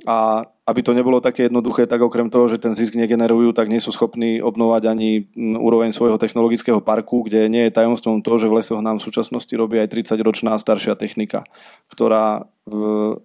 [0.03, 3.77] A aby to nebolo také jednoduché, tak okrem toho, že ten zisk negenerujú, tak nie
[3.77, 8.51] sú schopní obnovať ani mm, úroveň svojho technologického parku, kde nie je tajomstvom to, že
[8.51, 11.47] v lesoch nám v súčasnosti robí aj 30-ročná staršia technika,
[11.87, 12.51] ktorá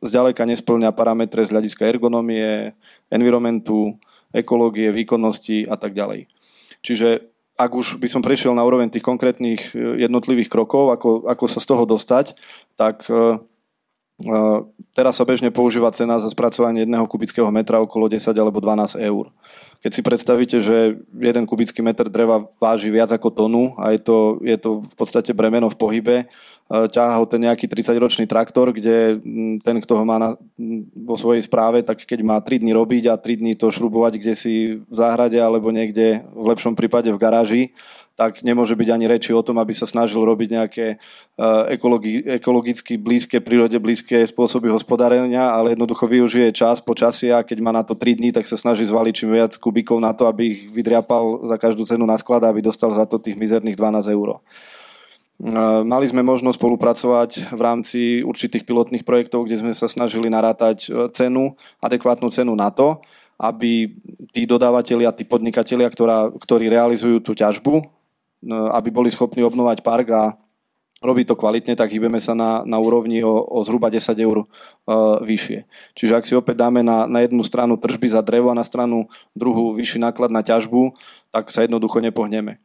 [0.00, 2.72] zďaleka nesplňa parametre z hľadiska ergonomie,
[3.12, 4.00] environmentu,
[4.32, 6.26] ekológie, výkonnosti a tak ďalej.
[6.80, 11.44] Čiže ak už by som prešiel na úroveň tých konkrétnych e, jednotlivých krokov, ako, ako
[11.48, 12.36] sa z toho dostať,
[12.76, 13.40] tak e,
[14.20, 14.40] e,
[14.92, 19.32] teraz sa bežne používa cena za spracovanie jedného kubického metra okolo 10 alebo 12 eur.
[19.84, 24.40] Keď si predstavíte, že jeden kubický meter dreva váži viac ako tonu a je to,
[24.42, 26.16] je to v podstate bremeno v pohybe,
[26.66, 29.22] E, ťahá ho ten nejaký 30-ročný traktor, kde
[29.62, 30.30] ten, kto ho má na,
[30.98, 34.34] vo svojej správe, tak keď má 3 dní robiť a 3 dní to šrubovať kde
[34.34, 37.62] si v záhrade alebo niekde v lepšom prípade v garáži,
[38.16, 40.96] tak nemôže byť ani reči o tom, aby sa snažil robiť nejaké e,
[41.76, 47.76] ekologi- ekologicky blízke, prírode blízke spôsoby hospodárenia, ale jednoducho využije čas, počasie a keď má
[47.76, 50.60] na to 3 dní, tak sa snaží zvaliť čím viac kubikov na to, aby ich
[50.72, 54.40] vydriapal za každú cenu na sklad, aby dostal za to tých mizerných 12 eur.
[55.84, 61.12] Mali sme možnosť spolupracovať v rámci určitých pilotných projektov, kde sme sa snažili narátať e,
[61.12, 61.52] cenu,
[61.84, 63.04] adekvátnu cenu na to,
[63.36, 63.92] aby
[64.32, 67.84] tí dodávateľia, tí podnikatelia, ktorá, ktorí realizujú tú ťažbu, e,
[68.48, 70.24] aby boli schopní obnovať park a
[71.04, 74.46] robiť to kvalitne, tak hýbeme sa na, na úrovni o, o zhruba 10 eur e,
[75.28, 75.68] vyššie.
[75.92, 79.04] Čiže ak si opäť dáme na, na jednu stranu tržby za drevo a na stranu
[79.36, 80.96] druhú vyšší náklad na ťažbu,
[81.36, 82.64] tak sa jednoducho nepohneme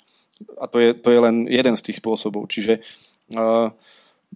[0.57, 2.49] a to je, to je len jeden z tých spôsobov.
[2.49, 2.81] Čiže
[3.35, 3.69] uh,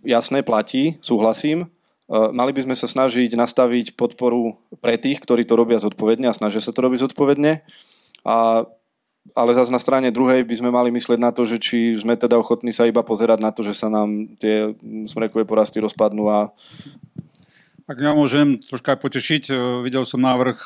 [0.06, 1.70] jasné platí, súhlasím.
[2.06, 6.38] Uh, mali by sme sa snažiť nastaviť podporu pre tých, ktorí to robia zodpovedne a
[6.38, 7.66] snažia sa to robiť zodpovedne.
[8.26, 8.66] A,
[9.34, 12.38] ale zase na strane druhej by sme mali myslieť na to, že či sme teda
[12.38, 14.78] ochotní sa iba pozerať na to, že sa nám tie
[15.10, 16.54] smrekové porasty rozpadnú a
[17.86, 19.54] ak ja môžem troška aj potešiť, e,
[19.86, 20.58] videl som návrh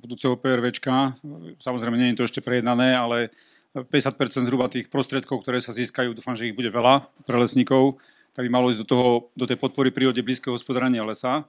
[0.00, 1.12] budúceho PRVčka,
[1.60, 3.28] samozrejme nie je to ešte prejednané, ale
[3.76, 8.00] 50% zhruba tých prostriedkov, ktoré sa získajú, dúfam, že ich bude veľa pre lesníkov,
[8.32, 11.44] tak by malo ísť do, toho, do tej podpory prírode blízkeho hospodárania lesa.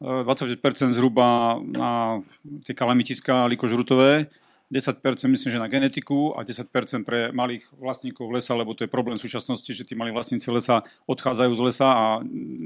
[0.00, 2.24] 25% zhruba na
[2.64, 4.32] tie kalamitiska likožrutové,
[4.70, 9.18] 10% myslím, že na genetiku a 10% pre malých vlastníkov lesa, lebo to je problém
[9.18, 12.04] v súčasnosti, že tí malí vlastníci lesa odchádzajú z lesa a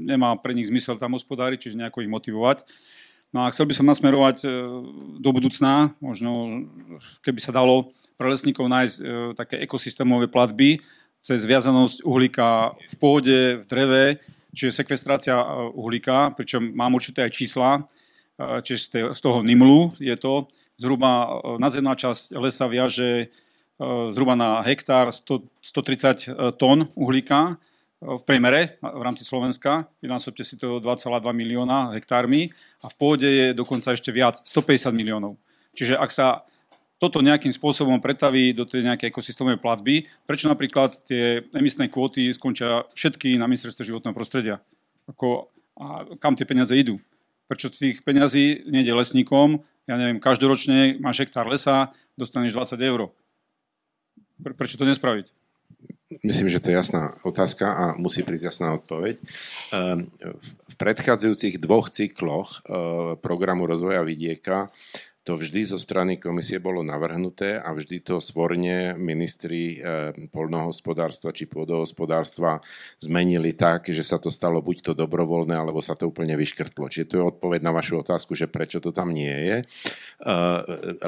[0.05, 2.57] nemá pre nich zmysel tam hospodáriť, čiže nejako ich motivovať.
[3.33, 4.47] No a chcel by som nasmerovať e,
[5.17, 6.63] do budúcna, možno
[7.25, 7.91] keby sa dalo
[8.21, 9.03] pre lesníkov nájsť e,
[9.33, 10.77] také ekosystémové platby
[11.25, 14.03] cez viazanosť uhlíka v pôde, v dreve,
[14.53, 17.83] čiže sekvestrácia e, uhlíka, pričom mám určité aj čísla,
[18.35, 23.31] čiže z toho NIMLu je to, zhruba e, nadzemná časť lesa viaže
[24.15, 27.59] zhruba na hektár 100, 130 tón uhlíka
[27.99, 29.91] v priemere v rámci Slovenska.
[29.99, 35.35] Vynásobte si to 2,2 milióna hektármi a v pôde je dokonca ešte viac, 150 miliónov.
[35.75, 36.47] Čiže ak sa
[36.95, 42.87] toto nejakým spôsobom pretaví do tej nejakej ekosystémovej platby, prečo napríklad tie emisné kvóty skončia
[42.95, 44.63] všetky na ministerstve životného prostredia?
[45.11, 46.95] Ako, a kam tie peniaze idú?
[47.51, 49.59] Prečo z tých peniazí nejde lesníkom?
[49.85, 53.13] Ja neviem, každoročne máš hektár lesa, dostaneš 20 eur.
[54.41, 55.29] Pre, prečo to nespraviť?
[56.21, 59.17] Myslím, že to je jasná otázka a musí prísť jasná odpoveď.
[59.73, 64.69] Ehm, v predchádzajúcich dvoch cykloch ehm, programu rozvoja vidieka
[65.25, 71.49] to vždy zo strany komisie bolo navrhnuté a vždy to svorne ministri e, polnohospodárstva či
[71.49, 72.61] pôdohospodárstva
[73.01, 76.93] zmenili tak, že sa to stalo buď to dobrovoľné, alebo sa to úplne vyškrtlo.
[76.93, 79.57] Čiže to je odpoveď na vašu otázku, že prečo to tam nie je.
[79.59, 79.65] E,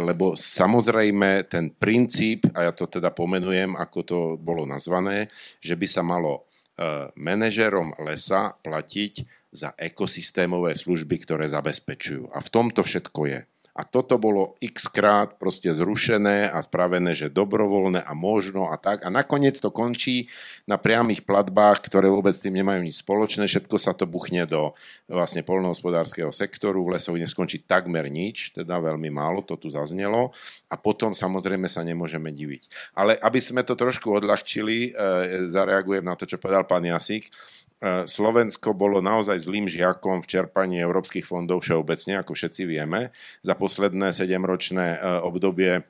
[0.01, 5.29] lebo samozrejme ten princíp, a ja to teda pomenujem, ako to bolo nazvané,
[5.61, 9.13] že by sa malo e, manažerom lesa platiť
[9.53, 12.33] za ekosystémové služby, ktoré zabezpečujú.
[12.33, 13.39] A v tomto všetko je.
[13.77, 19.05] A toto bolo x krát proste zrušené a spravené, že dobrovoľné a možno a tak.
[19.05, 20.33] A nakoniec to končí
[20.65, 23.45] na priamých platbách, ktoré vôbec s tým nemajú nič spoločné.
[23.45, 24.73] Všetko sa to buchne do
[25.05, 26.81] vlastne polnohospodárskeho sektoru.
[26.81, 30.33] V lesoch neskončí takmer nič, teda veľmi málo, to tu zaznelo.
[30.73, 32.93] A potom samozrejme sa nemôžeme diviť.
[32.97, 37.29] Ale aby sme to trošku odľahčili, e, zareagujem na to, čo povedal pán Jasík.
[37.77, 43.13] E, Slovensko bolo naozaj zlým žiakom v čerpaní európskych fondov všeobecne, ako všetci vieme.
[43.45, 45.85] Za posledné 7-ročné e, obdobie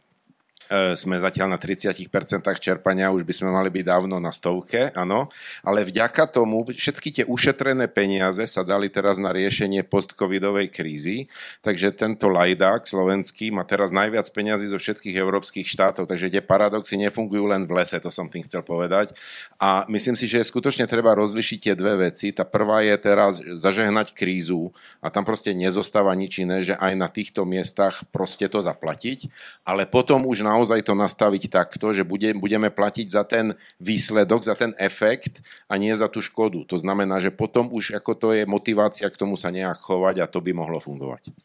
[0.99, 2.11] sme zatiaľ na 30%
[2.59, 5.31] čerpania, už by sme mali byť dávno na stovke, áno.
[5.63, 11.31] Ale vďaka tomu všetky tie ušetrené peniaze sa dali teraz na riešenie post-covidovej krízy,
[11.63, 16.99] takže tento lajdák slovenský má teraz najviac peniazy zo všetkých európskych štátov, takže tie paradoxy
[16.99, 19.15] nefungujú len v lese, to som tým chcel povedať.
[19.63, 22.35] A myslím si, že skutočne treba rozlišiť tie dve veci.
[22.35, 27.07] Tá prvá je teraz zažehnať krízu a tam proste nezostáva nič iné, že aj na
[27.07, 29.31] týchto miestach proste to zaplatiť,
[29.63, 34.55] ale potom už naozaj to nastaviť takto, že bude, budeme platiť za ten výsledok, za
[34.55, 36.63] ten efekt a nie za tú škodu.
[36.71, 40.31] To znamená, že potom už ako to je motivácia k tomu sa nejak chovať a
[40.31, 41.35] to by mohlo fungovať.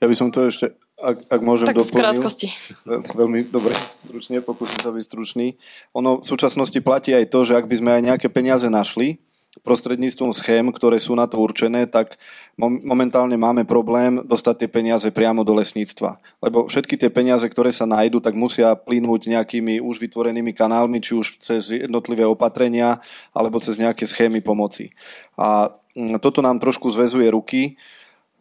[0.00, 1.92] Ja by som to ešte, ak, ak môžem tak doplnil.
[1.92, 2.48] v krátkosti.
[2.88, 5.60] Veľmi dobre, stručne, pokúsim sa byť stručný.
[5.92, 9.20] Ono v súčasnosti platí aj to, že ak by sme aj nejaké peniaze našli,
[9.66, 12.14] prostredníctvom schém, ktoré sú na to určené, tak
[12.60, 16.22] momentálne máme problém dostať tie peniaze priamo do lesníctva.
[16.38, 21.18] Lebo všetky tie peniaze, ktoré sa nájdú, tak musia plynúť nejakými už vytvorenými kanálmi, či
[21.18, 23.02] už cez jednotlivé opatrenia,
[23.34, 24.94] alebo cez nejaké schémy pomoci.
[25.34, 27.74] A mm, toto nám trošku zväzuje ruky,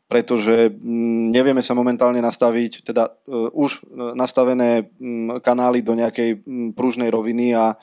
[0.06, 3.82] pretože mm, nevieme sa momentálne nastaviť, teda uh, už
[4.14, 6.46] nastavené um, kanály do nejakej
[6.78, 7.74] pružnej roviny a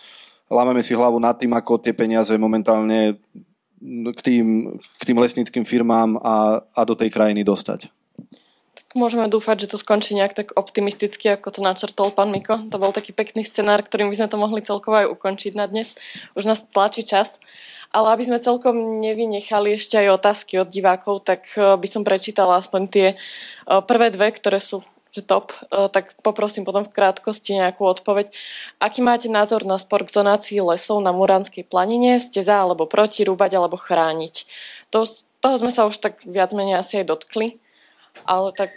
[0.51, 3.18] lámeme si hlavu nad tým, ako tie peniaze momentálne
[4.16, 7.93] k tým, k tým lesníckým firmám a, a do tej krajiny dostať.
[8.77, 12.56] Tak môžeme dúfať, že to skončí nejak tak optimisticky, ako to načrtol pán Miko.
[12.73, 15.93] To bol taký pekný scenár, ktorým by sme to mohli celkovo aj ukončiť na dnes.
[16.32, 17.36] Už nás tlačí čas.
[17.94, 22.59] Ale aby sme celkom nevynechali ešte aj otázky od divákov, tak eh, by som prečítala
[22.59, 24.82] aspoň tie eh, prvé dve, ktoré sú
[25.16, 28.28] že top, e, tak poprosím potom v krátkosti nejakú odpoveď.
[28.76, 32.20] Aký máte názor na spor k zonácii lesov na Muránskej planine?
[32.20, 34.44] Ste za alebo proti rúbať alebo chrániť?
[34.93, 35.09] To,
[35.40, 37.56] toho sme sa už tak viac menej asi aj dotkli,
[38.28, 38.76] ale tak...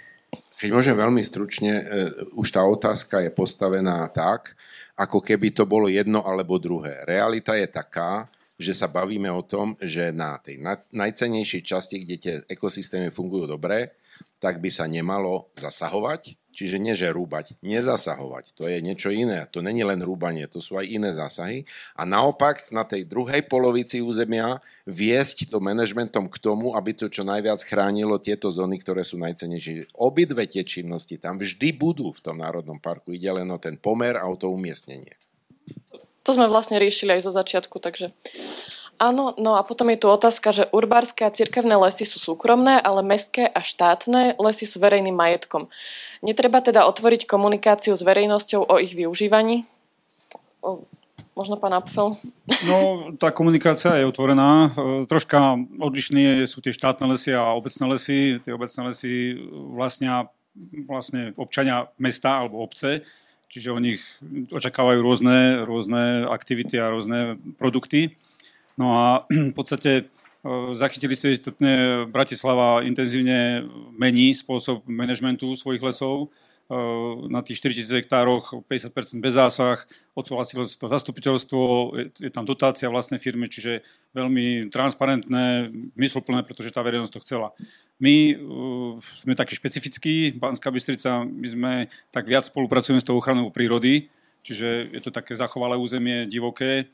[0.63, 1.83] Keď môžem veľmi stručne, e,
[2.39, 4.55] už tá otázka je postavená tak,
[4.95, 7.03] ako keby to bolo jedno alebo druhé.
[7.03, 10.59] Realita je taká, že sa bavíme o tom, že na tej
[10.91, 13.95] najcenejšej časti, kde tie ekosystémy fungujú dobre,
[14.39, 16.39] tak by sa nemalo zasahovať.
[16.49, 18.51] Čiže nie, že rúbať, nezasahovať.
[18.59, 19.47] To je niečo iné.
[19.55, 21.63] To není len rúbanie, to sú aj iné zásahy.
[21.95, 27.23] A naopak na tej druhej polovici územia viesť to manažmentom k tomu, aby to čo
[27.23, 29.95] najviac chránilo tieto zóny, ktoré sú najcenejšie.
[29.95, 33.15] Obidve tie činnosti tam vždy budú v tom národnom parku.
[33.15, 35.15] Ide len o ten pomer a o to umiestnenie.
[36.27, 38.11] To sme vlastne riešili aj zo začiatku, takže
[38.99, 42.99] Áno, no a potom je tu otázka, že urbárske a cirkevné lesy sú súkromné, ale
[42.99, 45.71] mestské a štátne lesy sú verejným majetkom.
[46.19, 49.63] Netreba teda otvoriť komunikáciu s verejnosťou o ich využívaní?
[50.59, 50.83] O,
[51.31, 52.19] možno pán Apfel?
[52.67, 52.77] No,
[53.15, 54.75] tá komunikácia je otvorená.
[54.75, 58.43] E, troška odlišné sú tie štátne lesy a obecné lesy.
[58.43, 59.39] Tie obecné lesy
[59.71, 60.27] vlastnia
[60.87, 63.07] vlastne občania mesta alebo obce,
[63.47, 64.03] čiže o nich
[64.51, 68.19] očakávajú rôzne, rôzne aktivity a rôzne produkty.
[68.79, 70.03] No a v podstate e,
[70.71, 76.31] zachytili ste istotne, Bratislava intenzívne mení spôsob manažmentu svojich lesov.
[76.71, 76.77] E,
[77.27, 79.83] na tých 4000 hektároch 50% bez zásah,
[80.15, 81.59] odsúhlasilo to zastupiteľstvo,
[82.23, 83.83] je tam dotácia vlastnej firmy, čiže
[84.15, 87.51] veľmi transparentné, mysluplné, pretože tá verejnosť to chcela.
[87.99, 91.71] My uh, sme takí špecifickí, Banská Bystrica, my sme
[92.15, 94.07] tak viac spolupracujeme s tou ochranou prírody,
[94.39, 96.87] čiže je to také zachovalé územie, divoké,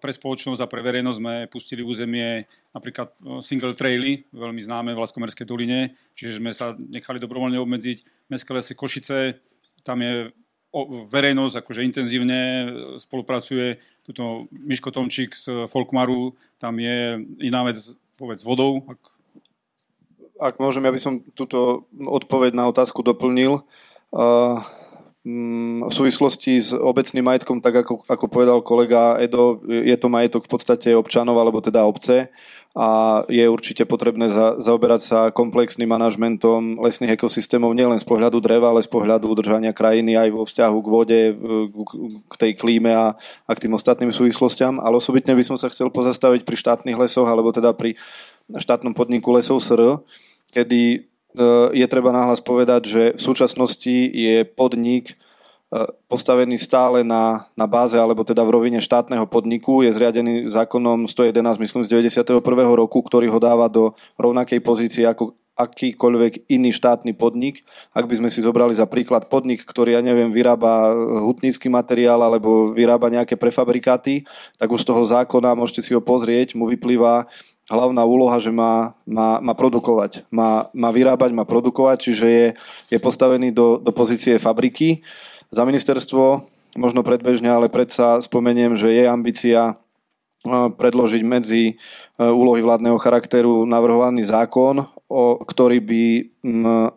[0.00, 5.02] pre spoločnosť a pre verejnosť sme pustili územie napríklad no, single traily, veľmi známe v
[5.02, 8.28] Laskomerskej doline, čiže sme sa nechali dobrovoľne obmedziť.
[8.32, 9.38] Mestské lesy Košice,
[9.84, 10.32] tam je
[11.12, 12.40] verejnosť akože intenzívne
[12.98, 13.78] spolupracuje.
[14.02, 17.78] Tuto Miško Tomčík z Folkmaru, tam je iná vec,
[18.18, 18.82] povedz, vodou.
[18.90, 19.00] Ak...
[20.34, 23.62] Ak môžem, ja by som túto odpoveď na otázku doplnil.
[24.10, 24.58] Uh,
[25.24, 30.52] v súvislosti s obecným majetkom, tak ako, ako povedal kolega Edo, je to majetok v
[30.52, 32.28] podstate občanov alebo teda obce
[32.74, 38.74] a je určite potrebné za, zaoberať sa komplexným manažmentom lesných ekosystémov nielen z pohľadu dreva,
[38.74, 41.20] ale z pohľadu udržania krajiny aj vo vzťahu k vode,
[42.26, 43.14] k tej klíme a,
[43.46, 44.82] a k tým ostatným súvislostiam.
[44.82, 47.94] Ale osobitne by som sa chcel pozastaviť pri štátnych lesoch alebo teda pri
[48.50, 50.02] štátnom podniku lesov SR,
[50.50, 51.13] kedy
[51.74, 55.18] je treba náhlas povedať, že v súčasnosti je podnik
[56.06, 59.82] postavený stále na, na báze, alebo teda v rovine štátneho podniku.
[59.82, 62.38] Je zriadený zákonom 111, myslím, z 91.
[62.78, 67.62] roku, ktorý ho dáva do rovnakej pozície ako akýkoľvek iný štátny podnik.
[67.94, 70.90] Ak by sme si zobrali za príklad podnik, ktorý, ja neviem, vyrába
[71.22, 74.26] hutnícky materiál alebo vyrába nejaké prefabrikáty,
[74.58, 77.30] tak už z toho zákona, môžete si ho pozrieť, mu vyplýva
[77.70, 80.28] hlavná úloha, že má, má, má produkovať.
[80.28, 82.46] Má, má vyrábať, má produkovať, čiže je,
[82.92, 85.00] je postavený do, do pozície fabriky.
[85.48, 86.44] Za ministerstvo,
[86.76, 89.78] možno predbežne, ale predsa spomeniem, že je ambícia
[90.52, 91.74] predložiť medzi e,
[92.20, 96.04] úlohy vládneho charakteru navrhovaný zákon, o, ktorý by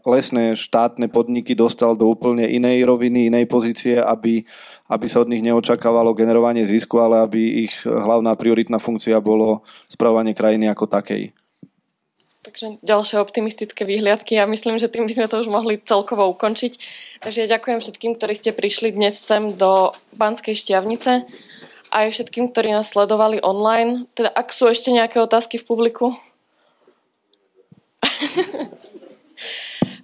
[0.07, 4.47] lesné štátne podniky dostal do úplne inej roviny, inej pozície, aby,
[4.87, 10.31] aby sa od nich neočakávalo generovanie zisku, ale aby ich hlavná prioritná funkcia bolo spravovanie
[10.31, 11.35] krajiny ako takej.
[12.47, 16.79] Takže ďalšie optimistické výhliadky a myslím, že tým by sme to už mohli celkovo ukončiť.
[17.19, 21.27] Takže ja ďakujem všetkým, ktorí ste prišli dnes sem do Banskej šťavnice
[21.91, 24.07] aj všetkým, ktorí nás sledovali online.
[24.15, 26.15] Teda ak sú ešte nejaké otázky v publiku?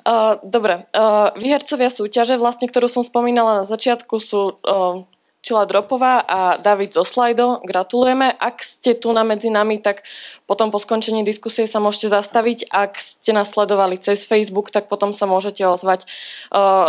[0.05, 5.03] Uh, dobre, uh, výhercovia súťaže, vlastne, ktorú som spomínala na začiatku, sú uh,
[5.43, 7.59] Čila Dropová a David zo Slajdo.
[7.67, 8.31] Gratulujeme.
[8.31, 10.07] Ak ste tu na medzi nami, tak
[10.47, 12.71] potom po skončení diskusie sa môžete zastaviť.
[12.71, 16.07] Ak ste nás sledovali cez Facebook, tak potom sa môžete ozvať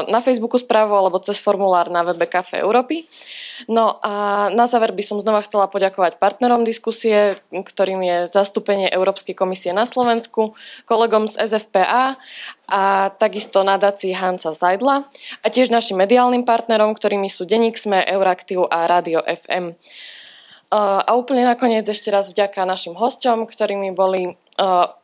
[0.06, 3.10] na Facebooku správu alebo cez formulár na webe Cafe Európy.
[3.70, 9.36] No a na záver by som znova chcela poďakovať partnerom diskusie, ktorým je zastúpenie Európskej
[9.38, 12.18] komisie na Slovensku, kolegom z SFPA
[12.66, 12.82] a
[13.14, 15.06] takisto nadácii Hansa Zajdla
[15.42, 19.76] a tiež našim mediálnym partnerom, ktorými sú Deník Sme, Euraktiv a Radio FM.
[20.74, 24.34] A úplne nakoniec ešte raz vďaka našim hosťom, ktorými boli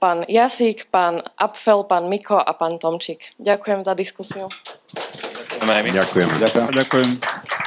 [0.02, 3.30] pán Jasík, pán Apfel, pán Miko a pán Tomčík.
[3.38, 4.50] Ďakujem za diskusiu.
[5.62, 6.28] Ďakujem.
[6.42, 6.74] Ďakujem.
[6.74, 7.59] Ďakujem.